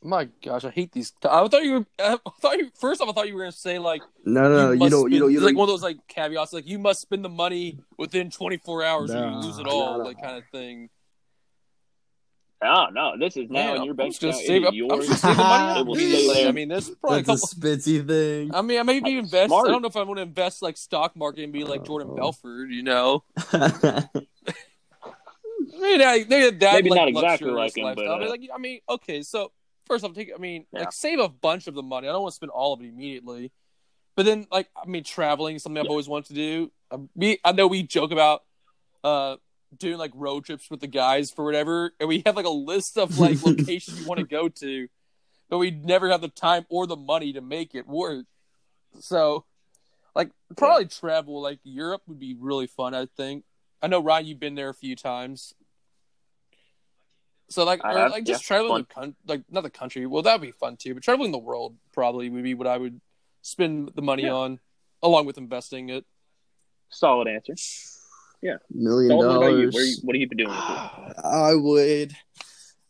My 0.03 0.29
gosh, 0.45 0.65
I 0.65 0.71
hate 0.71 0.93
these. 0.93 1.13
I 1.25 1.47
thought 1.49 1.65
you 1.65 1.73
were. 1.73 1.87
I 1.99 2.17
thought 2.41 2.57
you 2.59 2.71
first 2.79 3.01
off. 3.01 3.09
I 3.09 3.13
thought 3.13 3.27
you 3.29 3.35
were 3.35 3.41
gonna 3.41 3.53
say 3.53 3.79
like 3.81 4.03
No, 4.25 4.43
no, 4.43 4.49
no. 4.49 4.71
You, 4.73 4.79
must 4.79 4.91
don't. 4.93 5.01
spend, 5.01 5.15
You 5.15 5.21
don't. 5.21 5.31
You 5.33 5.39
it's 5.39 5.45
like 5.45 5.53
don't. 5.55 5.59
one 5.59 5.69
of 5.69 5.73
those 5.73 5.83
like 5.83 5.97
caveats, 6.07 6.53
like 6.53 6.69
you 6.69 6.79
must 6.79 7.01
spend 7.01 7.25
the 7.25 7.29
money 7.29 7.79
within 7.99 8.31
24 8.31 8.85
hours 8.85 9.11
or 9.13 9.19
you 9.29 9.37
lose 9.37 9.59
it 9.59 9.67
all, 9.67 9.93
no, 9.93 9.99
no. 9.99 10.05
like 10.05 10.21
kind 10.23 10.37
of 10.37 10.45
thing. 10.53 10.89
Oh 12.63 12.87
no, 12.93 13.13
this 13.19 13.37
is 13.37 13.49
now 13.51 13.59
Man, 13.75 13.77
in 13.79 13.83
your 13.85 13.93
I'm 13.93 13.97
bank 13.97 14.13
just 14.19 14.21
gonna 14.21 14.33
account. 14.33 14.47
save 14.47 14.63
It 14.63 14.67
up. 14.67 14.75
is 14.75 14.81
I'm 14.81 14.89
yours. 14.89 15.07
just 15.09 15.23
gonna 15.23 15.35
save 15.35 15.37
the 15.37 15.43
money. 15.45 15.71
It 15.79 15.81
up, 15.81 15.87
will 15.87 15.95
dude. 15.95 16.09
stay 16.13 16.29
Like, 16.29 16.37
there. 16.39 16.49
I 16.49 16.53
mean, 16.53 16.69
there's 16.69 16.91
probably 16.91 17.19
a 17.19 17.23
That's 17.23 17.53
couple. 17.55 17.69
a 17.71 17.77
spitsy 17.77 18.07
thing. 18.09 18.55
I 18.55 18.63
mean, 18.63 18.79
I 18.79 18.83
maybe 18.85 19.15
That's 19.15 19.25
invest. 19.27 19.49
smart. 19.49 19.69
I 19.69 19.71
don't 19.73 19.83
know 19.83 19.89
if 19.89 19.97
I 19.97 20.03
want 20.03 20.19
to 20.19 20.23
invest 20.23 20.63
like 20.63 20.77
stock 20.77 21.15
market 21.17 21.43
and 21.45 21.53
be 21.53 21.65
like 21.65 21.85
Jordan 21.85 22.09
Oh. 22.13 22.17
Belfort, 22.17 22.71
you 22.71 22.83
know. 22.83 23.25
Maybe 25.81 25.99
that, 25.99 26.29
maybe 26.29 26.57
that 26.59 26.73
Maybe 26.75 26.91
like, 26.91 26.99
not 26.99 27.09
exactly 27.09 27.51
like 27.51 27.77
him, 27.77 27.85
but, 27.85 27.99
lifestyle. 27.99 28.25
uh, 28.25 28.29
like, 28.29 28.49
I 28.55 28.59
mean, 28.59 28.81
okay, 28.89 29.23
so 29.23 29.53
first 29.89 30.05
off, 30.05 30.15
take. 30.15 30.31
I 30.35 30.39
mean, 30.39 30.67
Yeah. 30.73 30.81
like 30.81 30.93
save 30.93 31.19
a 31.19 31.29
bunch 31.29 31.67
of 31.67 31.75
the 31.75 31.83
money. 31.83 32.09
I 32.09 32.13
don't 32.13 32.23
want 32.23 32.33
to 32.33 32.37
spend 32.37 32.51
all 32.51 32.73
of 32.73 32.81
it 32.81 32.87
immediately, 32.87 33.51
but 34.17 34.25
then 34.27 34.47
like 34.51 34.69
I 34.77 34.87
mean, 34.87 35.05
traveling 35.05 35.57
is 35.57 35.63
something 35.63 35.79
I've 35.79 35.85
Yeah. 35.87 35.91
always 35.91 36.09
wanted 36.09 36.29
to 36.29 36.35
do. 36.35 36.73
Um, 36.91 37.09
we 37.15 37.39
I 37.45 37.53
know 37.53 37.67
we 37.67 37.83
joke 37.83 38.11
about 38.13 38.45
uh 39.05 39.37
doing 39.77 39.99
like 39.99 40.13
road 40.15 40.45
trips 40.45 40.71
with 40.71 40.81
the 40.81 40.87
guys 40.87 41.31
for 41.31 41.45
whatever, 41.45 41.93
and 42.01 42.09
we 42.09 42.23
have 42.27 42.37
like 42.37 42.47
a 42.47 42.51
list 42.51 42.97
of 42.99 43.19
like 43.19 43.43
locations 43.45 43.99
we 44.01 44.07
want 44.07 44.19
to 44.21 44.27
go 44.27 44.49
to, 44.49 44.89
but 45.51 45.59
we 45.59 45.71
never 45.71 46.09
have 46.09 46.21
the 46.21 46.29
time 46.29 46.67
or 46.69 46.87
the 46.87 46.97
money 46.97 47.33
to 47.33 47.41
make 47.41 47.75
it 47.75 47.87
work. 47.87 48.25
So, 49.01 49.45
like, 50.15 50.31
probably 50.57 50.87
travel 50.87 51.41
like 51.43 51.61
Europe 51.63 52.03
would 52.07 52.19
be 52.19 52.35
really 52.39 52.67
fun. 52.67 52.95
I 52.95 53.07
think. 53.17 53.45
I 53.83 53.87
know 53.87 54.01
Ryan, 54.03 54.27
you've 54.27 54.41
been 54.41 54.55
there 54.57 54.71
a 54.71 54.75
few 54.75 54.97
times. 54.97 55.55
So 57.51 57.65
like, 57.65 57.85
I 57.85 57.95
or, 57.95 57.99
have, 57.99 58.11
like 58.11 58.25
just 58.25 58.43
yeah, 58.45 58.47
traveling 58.57 58.85
fun. 58.85 58.87
the 58.89 58.95
coun- 58.95 59.17
like 59.27 59.43
not 59.51 59.63
the 59.63 59.71
country. 59.71 60.07
Well, 60.07 60.23
that'd 60.23 60.41
be 60.43 60.51
fun 60.53 60.77
too. 60.77 60.95
But 60.95 61.03
traveling 61.03 61.33
the 61.33 61.39
world 61.39 61.77
probably 61.93 62.29
would 62.29 62.43
be 62.43 62.55
what 62.55 62.67
I 62.67 62.77
would 62.77 63.01
spend 63.43 63.93
the 63.95 64.03
money 64.03 64.25
Yeah. 64.25 64.33
on, 64.35 64.61
along 65.03 65.27
with 65.27 65.39
investing 65.39 65.89
it. 65.89 66.05
Solid 66.91 67.29
answer. 67.29 67.55
Yeah, 68.41 68.57
Million 68.71 69.11
Dalton, 69.11 69.29
what 69.29 69.37
about 69.37 69.51
you? 69.51 69.57
dollars. 69.71 69.75
Where 69.75 69.85
you, 69.85 69.97
what 70.03 70.15
have 70.17 70.21
you 70.21 70.29
been 70.29 70.39
doing 70.39 70.51
with? 70.51 71.19
I 71.25 71.55
would. 71.55 72.13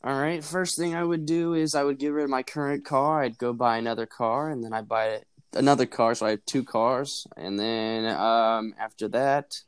All 0.05 0.19
right. 0.21 0.45
First 0.45 0.77
thing 0.77 0.95
I 0.95 1.03
would 1.03 1.27
do 1.27 1.55
is 1.55 1.75
I 1.75 1.83
would 1.85 1.99
get 1.99 2.09
rid 2.13 2.25
of 2.25 2.31
my 2.31 2.43
current 2.43 2.85
car. 2.85 3.23
I'd 3.23 3.39
go 3.39 3.53
buy 3.53 3.79
another 3.79 4.07
car, 4.07 4.51
and 4.51 4.63
then 4.63 4.73
I'd 4.73 4.89
buy 4.89 5.23
another 5.55 5.87
car. 5.87 6.15
So 6.15 6.27
I 6.27 6.31
have 6.31 6.45
two 6.47 6.65
cars, 6.65 7.27
and 7.37 7.59
then 7.59 8.05
um, 8.15 8.75
after 8.79 9.09
that, 9.09 9.61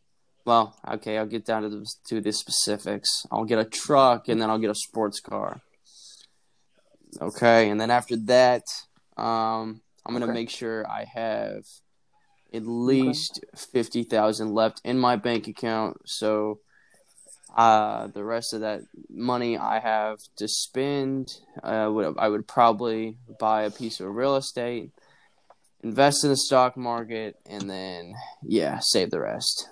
well, 0.51 0.75
okay, 0.95 1.17
I'll 1.17 1.27
get 1.27 1.47
down 1.47 1.63
to 1.63 1.69
the 1.69 1.87
to 2.09 2.21
the 2.21 2.33
specifics. 2.33 3.25
I'll 3.31 3.45
get 3.45 3.61
a 3.61 3.65
truck, 3.65 4.27
and 4.29 4.43
then 4.43 4.51
I'll 4.51 4.59
get 4.59 4.71
a 4.71 4.75
sports 4.75 5.21
car. 5.21 5.61
Okay, 7.21 7.71
and 7.71 7.81
then 7.81 7.93
after 7.93 8.17
that, 8.35 8.65
um, 9.17 9.81
I'm 10.05 10.13
gonna 10.13 10.25
Okay. 10.25 10.35
make 10.35 10.51
sure 10.51 10.85
I 10.89 11.05
have 11.05 11.63
at 12.53 12.67
least 12.67 13.45
fifty 13.55 14.03
thousand 14.03 14.53
left 14.53 14.81
in 14.85 14.99
my 14.99 15.15
bank 15.15 15.47
account. 15.47 15.99
So 16.07 16.59
uh, 17.57 18.09
the 18.09 18.25
rest 18.25 18.53
of 18.53 18.63
that 18.63 18.81
money 19.09 19.57
I 19.57 19.79
have 19.79 20.19
to 20.39 20.49
spend, 20.49 21.29
uh, 21.63 21.89
would 21.93 22.17
I 22.19 22.29
would 22.29 22.49
probably 22.49 23.19
buy 23.39 23.63
a 23.63 23.71
piece 23.71 24.01
of 24.01 24.13
real 24.13 24.35
estate, 24.35 24.91
invest 25.85 26.25
in 26.25 26.31
the 26.31 26.37
stock 26.37 26.77
market, 26.77 27.37
and 27.47 27.71
then 27.71 28.15
yeah, 28.43 28.81
save 28.83 29.11
the 29.13 29.21
rest. 29.21 29.69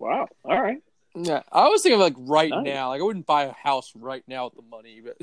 Wow. 0.00 0.26
All 0.44 0.60
right. 0.60 0.78
Yeah, 1.14 1.42
I 1.52 1.68
was 1.68 1.82
thinking 1.82 2.00
like 2.00 2.14
right 2.16 2.50
Nice. 2.50 2.64
now. 2.64 2.88
Like 2.88 3.00
I 3.00 3.04
wouldn't 3.04 3.26
buy 3.26 3.44
a 3.44 3.52
house 3.52 3.92
right 3.94 4.24
now 4.26 4.46
with 4.46 4.54
the 4.54 4.62
money, 4.62 5.00
but 5.04 5.16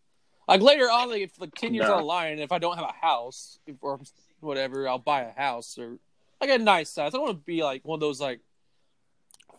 like 0.48 0.60
later 0.60 0.84
on, 0.90 1.08
like 1.10 1.22
if 1.22 1.40
like 1.40 1.54
ten 1.54 1.72
years 1.72 1.84
No. 1.84 1.94
down 1.94 1.98
the 2.00 2.06
line, 2.06 2.38
if 2.38 2.50
I 2.52 2.58
don't 2.58 2.76
have 2.76 2.84
a 2.88 3.06
house 3.06 3.58
or 3.80 4.00
whatever, 4.40 4.88
I'll 4.88 4.98
buy 4.98 5.22
a 5.22 5.32
house 5.32 5.78
or 5.78 5.98
like 6.40 6.50
a 6.50 6.58
nice 6.58 6.90
size. 6.90 7.14
I 7.14 7.16
don't 7.16 7.26
want 7.26 7.38
to 7.38 7.44
be 7.44 7.62
like 7.62 7.84
one 7.84 7.96
of 7.96 8.00
those 8.00 8.20
like 8.20 8.40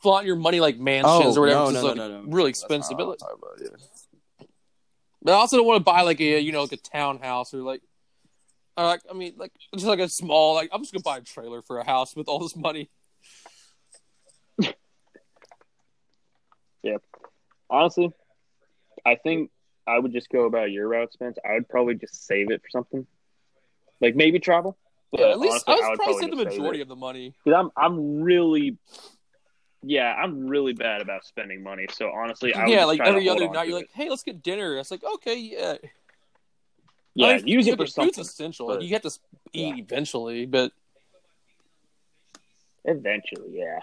flaunt 0.02 0.26
your 0.26 0.36
money 0.36 0.60
like 0.60 0.78
mansions 0.78 1.38
or 1.38 1.42
whatever. 1.42 1.62
Oh, 1.62 1.70
no, 1.70 1.72
no, 1.72 1.78
is, 1.78 1.84
no, 1.84 1.88
like, 1.88 1.98
no, 1.98 2.22
no. 2.22 2.32
really 2.32 2.50
expensive. 2.50 2.98
But, 2.98 3.10
I'm 3.10 3.18
talking 3.18 3.38
about, 3.42 3.62
yeah. 3.62 4.46
but 5.22 5.32
I 5.32 5.36
also 5.36 5.58
don't 5.58 5.66
want 5.68 5.78
to 5.80 5.84
buy 5.84 6.02
like 6.02 6.20
a 6.20 6.40
you 6.40 6.52
know 6.52 6.62
like 6.64 6.74
a 6.74 6.78
townhouse 6.78 7.54
or 7.54 7.62
like 7.62 7.82
Uh, 8.78 8.88
like, 8.88 9.02
I 9.10 9.14
mean, 9.14 9.34
like 9.38 9.54
just 9.74 9.86
like 9.86 10.00
a 10.00 10.10
small, 10.10 10.56
like 10.56 10.70
I'm 10.74 10.82
just 10.82 10.92
gonna 10.92 11.04
buy 11.04 11.18
a 11.18 11.22
trailer 11.22 11.62
for 11.62 11.78
a 11.80 11.86
house 11.86 12.16
with 12.16 12.28
all 12.28 12.40
this 12.40 12.56
money. 12.56 12.90
Honestly, 17.70 18.12
I 19.06 19.16
think 19.16 19.52
I 19.88 20.00
would 20.00 20.12
just 20.12 20.30
go 20.30 20.46
about 20.46 20.72
your 20.72 20.88
route, 20.88 21.14
Spence. 21.14 21.38
I 21.48 21.54
would 21.56 21.70
probably 21.70 21.96
just 21.96 22.26
save 22.26 22.52
it 22.52 22.62
for 22.62 22.70
something, 22.70 23.06
like 24.02 24.16
maybe 24.16 24.40
travel. 24.40 24.78
But 25.12 25.22
Yeah, 25.22 25.30
at 25.32 25.40
least 25.40 25.64
honestly, 25.68 25.74
I 25.74 25.90
would 25.90 25.90
would 25.90 25.98
probably 25.98 26.22
say 26.24 26.30
the 26.30 26.38
save 26.38 26.46
majority 26.48 26.82
of 26.82 26.88
the 26.88 26.96
money. 26.96 27.34
Because 27.44 27.58
I'm 27.60 27.72
I'm 27.78 28.22
really, 28.22 28.78
yeah, 29.84 30.14
I'm 30.14 30.48
really 30.48 30.74
bad 30.74 31.02
about 31.02 31.26
spending 31.26 31.64
money. 31.64 31.88
So 31.92 32.10
honestly, 32.10 32.54
I 32.54 32.66
would 32.66 32.72
yeah, 32.72 32.86
like 32.86 33.00
every 33.02 33.30
other 33.30 33.48
night, 33.48 33.68
you're 33.68 33.78
it. 33.78 33.82
like, 33.82 33.90
"Hey, 33.94 34.10
let's 34.10 34.24
get 34.24 34.42
dinner." 34.44 34.78
It's 34.78 34.92
like, 34.92 35.04
okay, 35.04 35.38
yeah, 35.38 35.78
yeah, 37.14 37.28
I 37.28 37.36
mean, 37.38 37.48
use 37.48 37.68
yeah, 37.68 37.74
it 37.74 37.78
for 37.78 37.88
something. 37.88 38.14
Food's 38.14 38.30
essential. 38.30 38.68
but- 38.68 38.82
you 38.82 38.94
have 38.94 39.02
to 39.04 39.12
eat 39.54 39.78
Yeah. 39.78 39.84
eventually, 39.84 40.46
but 40.46 40.72
Eventually, 42.88 43.50
yeah. 43.58 43.80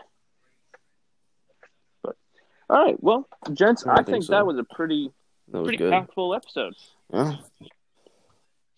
But 2.73 2.79
all 2.79 2.85
right, 2.87 3.03
well, 3.03 3.29
gents, 3.53 3.87
I 3.87 3.93
I, 3.93 3.97
think, 3.97 4.07
think 4.09 4.25
so. 4.25 4.33
that 4.33 4.47
was 4.47 4.59
a 4.59 4.65
pretty 4.65 5.11
That 5.49 5.59
was 5.61 5.67
pretty 5.67 5.79
good. 5.79 5.93
packed 5.93 6.15
full 6.15 6.35
episode. 6.35 6.75
Yeah. 7.13 7.37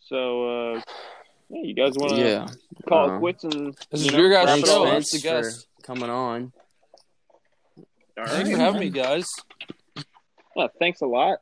So 0.00 0.74
uh, 0.74 0.80
yeah, 1.48 1.62
you 1.62 1.74
guys 1.74 1.92
want 1.96 2.12
to 2.14 2.18
yeah. 2.18 2.46
call 2.88 3.10
Uh, 3.10 3.16
it 3.16 3.18
quits 3.20 3.44
and 3.44 3.74
this 3.90 4.02
you 4.02 4.06
is 4.08 4.12
know, 4.12 4.18
your 4.18 4.30
guys' 4.32 4.46
wrap 4.46 4.58
it 4.58 4.66
Thanks, 4.66 4.70
all 4.70 4.86
show. 4.86 4.90
up? 4.96 5.02
The 5.04 5.18
guest. 5.20 5.68
coming 5.82 6.10
on. 6.10 6.52
All 8.18 8.26
Thanks 8.26 8.50
for 8.50 8.56
having 8.56 8.80
me, 8.80 8.90
guys. 8.90 9.28
Yeah, 10.56 10.66
thanks 10.78 11.00
a 11.00 11.06
lot. 11.06 11.38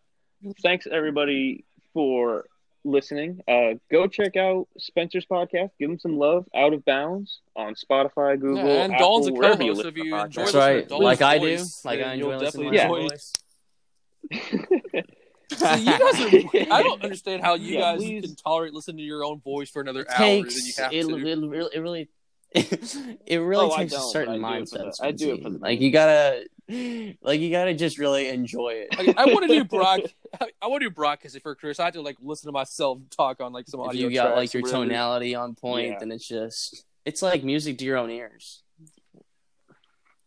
Thanks 0.62 0.86
everybody 0.90 1.64
for 1.92 2.44
listening. 2.84 3.40
Uh, 3.48 3.74
go 3.90 4.06
check 4.06 4.36
out 4.36 4.68
Spencer's 4.78 5.26
podcast. 5.26 5.70
Give 5.78 5.90
him 5.90 5.98
some 5.98 6.16
love. 6.18 6.46
Out 6.54 6.72
of 6.72 6.84
Bounds 6.84 7.40
on 7.56 7.74
Spotify, 7.74 8.38
Google, 8.40 8.64
Yeah, 8.66 8.84
and 8.84 8.92
Apple, 8.94 9.20
Dawn's 9.20 9.28
a 9.28 9.32
wherever 9.32 9.62
you 9.62 9.72
listen 9.74 9.88
If 9.88 9.96
you 9.96 10.14
enjoy 10.16 10.18
That's 10.22 10.36
listening 10.54 10.62
right. 10.62 10.82
to 10.82 10.88
Dawn's 10.88 11.02
Like 11.04 11.22
I 11.22 11.38
do. 11.38 11.64
Like 11.84 12.00
I 12.00 12.14
you'll 12.14 12.30
enjoy 12.32 12.44
listening 12.44 12.70
to 12.72 12.76
definitely 12.76 13.02
my 13.02 13.08
voice. 13.08 13.32
So 15.54 15.74
you 15.74 15.84
guys 15.84 16.00
are. 16.20 16.72
I 16.72 16.82
don't 16.82 17.02
understand 17.04 17.42
how 17.42 17.54
you 17.56 17.74
Yeah, 17.74 17.80
guys 17.80 17.98
please. 17.98 18.24
can 18.24 18.36
tolerate 18.36 18.72
listening 18.72 18.96
to 18.98 19.02
your 19.02 19.22
own 19.22 19.40
voice 19.40 19.68
for 19.68 19.82
another 19.82 20.00
It 20.00 20.08
hour. 20.10 20.18
Then 20.18 20.36
you 20.38 20.44
takes 20.44 20.78
have 20.78 20.92
it, 20.94 21.02
to. 21.06 21.14
it, 21.14 21.22
really 21.22 21.68
it 21.74 21.78
really 21.80 22.08
it 23.26 23.36
really 23.36 23.66
Oh, 23.70 23.76
takes 23.76 23.92
a 23.92 24.00
certain 24.00 24.42
I 24.42 24.56
do 24.58 24.62
it 24.62 24.68
for 24.70 24.76
mindset. 24.78 24.96
the- 24.96 25.04
I 25.06 25.10
do 25.12 25.34
it 25.34 25.42
for 25.42 25.50
the 25.50 25.58
like 25.58 25.80
you 25.80 25.90
gotta 25.90 26.46
like 27.22 27.40
you 27.40 27.50
gotta 27.50 27.74
just 27.74 27.98
really 27.98 28.28
enjoy 28.28 28.86
it. 28.88 28.98
Like, 28.98 29.16
I 29.18 29.26
want 29.26 29.42
to 29.42 29.48
do 29.48 29.64
broad. 29.76 30.02
I 30.40 30.66
want 30.66 30.82
to 30.82 30.88
do 30.88 30.94
broadcasting 30.94 31.40
for 31.40 31.54
Chris. 31.54 31.78
I 31.80 31.84
have 31.86 31.94
to 31.94 32.00
like 32.02 32.16
listen 32.22 32.48
to 32.48 32.52
myself 32.52 32.98
talk 33.10 33.40
on 33.40 33.52
like 33.52 33.68
some 33.68 33.80
if 33.80 33.88
audio. 33.88 34.08
you 34.08 34.14
got 34.14 34.36
like 34.36 34.52
your 34.54 34.62
whatever. 34.62 34.84
tonality 34.84 35.34
on 35.34 35.54
point, 35.54 35.88
Yeah. 35.88 35.98
then 35.98 36.10
it's 36.12 36.26
just 36.26 36.84
it's 37.04 37.20
like 37.22 37.44
music 37.44 37.78
to 37.78 37.84
your 37.84 37.96
own 37.98 38.10
ears. 38.10 38.62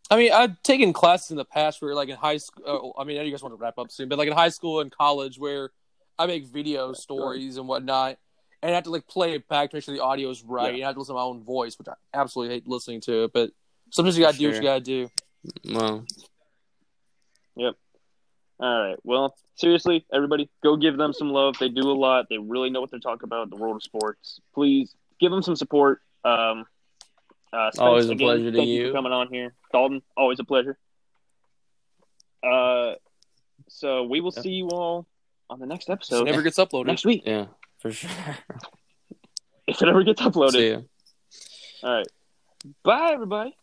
I 0.08 0.16
mean, 0.16 0.30
I've 0.32 0.62
taken 0.62 0.92
classes 0.92 1.32
in 1.32 1.36
the 1.36 1.44
past 1.44 1.82
where, 1.82 1.94
like 1.94 2.08
in 2.08 2.16
high 2.16 2.36
school. 2.36 2.92
Uh, 2.96 3.00
I 3.00 3.04
mean, 3.04 3.18
I 3.18 3.28
guys 3.28 3.42
want 3.42 3.52
to 3.54 3.60
wrap 3.60 3.76
up 3.78 3.90
soon, 3.90 4.08
but 4.08 4.18
like 4.18 4.28
in 4.28 4.34
high 4.34 4.50
school 4.50 4.80
and 4.80 4.90
college, 4.90 5.38
where 5.38 5.70
I 6.18 6.26
make 6.26 6.46
video 6.46 6.92
stories 6.92 7.56
and 7.56 7.66
whatnot, 7.66 8.16
and 8.62 8.70
I 8.70 8.74
have 8.76 8.84
to 8.84 8.90
like 8.90 9.08
play 9.08 9.32
it 9.34 9.48
back 9.48 9.70
to 9.70 9.76
make 9.76 9.82
sure 9.84 9.94
the 9.94 10.02
audio 10.02 10.30
is 10.30 10.44
right, 10.44 10.74
and 10.74 10.82
I 10.84 10.86
have 10.86 10.94
to 10.94 11.00
listen 11.00 11.14
to 11.14 11.18
my 11.18 11.24
own 11.24 11.42
voice, 11.42 11.76
which 11.76 11.88
I 11.88 11.94
absolutely 12.14 12.54
hate 12.54 12.68
listening 12.68 13.00
to. 13.02 13.28
But 13.34 13.50
sometimes 13.90 14.16
you 14.16 14.24
gotta 14.24 14.38
do 14.38 14.46
what 14.46 14.54
Sure. 14.54 14.62
you 14.62 14.68
gotta 14.68 14.80
do. 14.80 15.10
Well, 15.74 16.04
All 17.58 17.72
right. 18.88 18.96
Well, 19.04 19.36
seriously, 19.56 20.06
everybody, 20.12 20.48
go 20.62 20.76
give 20.76 20.96
them 20.96 21.12
some 21.12 21.28
love. 21.30 21.56
They 21.58 21.68
do 21.68 21.90
a 21.90 21.92
lot. 21.92 22.26
They 22.30 22.38
really 22.38 22.70
know 22.70 22.80
what 22.80 22.90
they're 22.90 23.00
talking 23.00 23.24
about 23.24 23.44
in 23.44 23.50
the 23.50 23.56
world 23.56 23.76
of 23.76 23.82
sports. 23.82 24.40
Please 24.54 24.94
give 25.20 25.30
them 25.30 25.42
some 25.42 25.56
support. 25.56 26.00
Um, 26.24 26.64
uh, 27.52 27.70
Spence, 27.70 27.78
Always 27.78 28.08
a 28.08 28.12
again, 28.12 28.26
pleasure 28.26 28.50
to 28.50 28.56
thank 28.56 28.68
you. 28.68 28.86
for 28.88 28.92
coming 28.94 29.12
on 29.12 29.28
here. 29.28 29.52
Dalton, 29.72 30.00
always 30.16 30.40
a 30.40 30.44
pleasure. 30.44 30.78
Uh, 32.42 32.94
so 33.68 34.04
we 34.04 34.20
will 34.20 34.32
Yeah. 34.34 34.42
see 34.42 34.50
you 34.52 34.68
all 34.70 35.06
on 35.50 35.58
the 35.60 35.66
next 35.66 35.90
episode. 35.90 36.16
It 36.16 36.18
episode 36.20 36.30
never 36.30 36.42
gets 36.42 36.56
uploaded. 36.58 36.86
next 36.86 37.04
week 37.04 37.22
yeah, 37.26 37.46
for 37.78 37.90
sure. 37.92 38.10
if 39.66 39.82
it 39.82 39.88
ever 39.88 40.02
gets 40.02 40.22
uploaded. 40.22 40.52
See 40.52 40.70
ya. 40.70 40.80
All 41.82 41.94
right. 41.94 42.06
Bye, 42.82 43.10
everybody. 43.12 43.54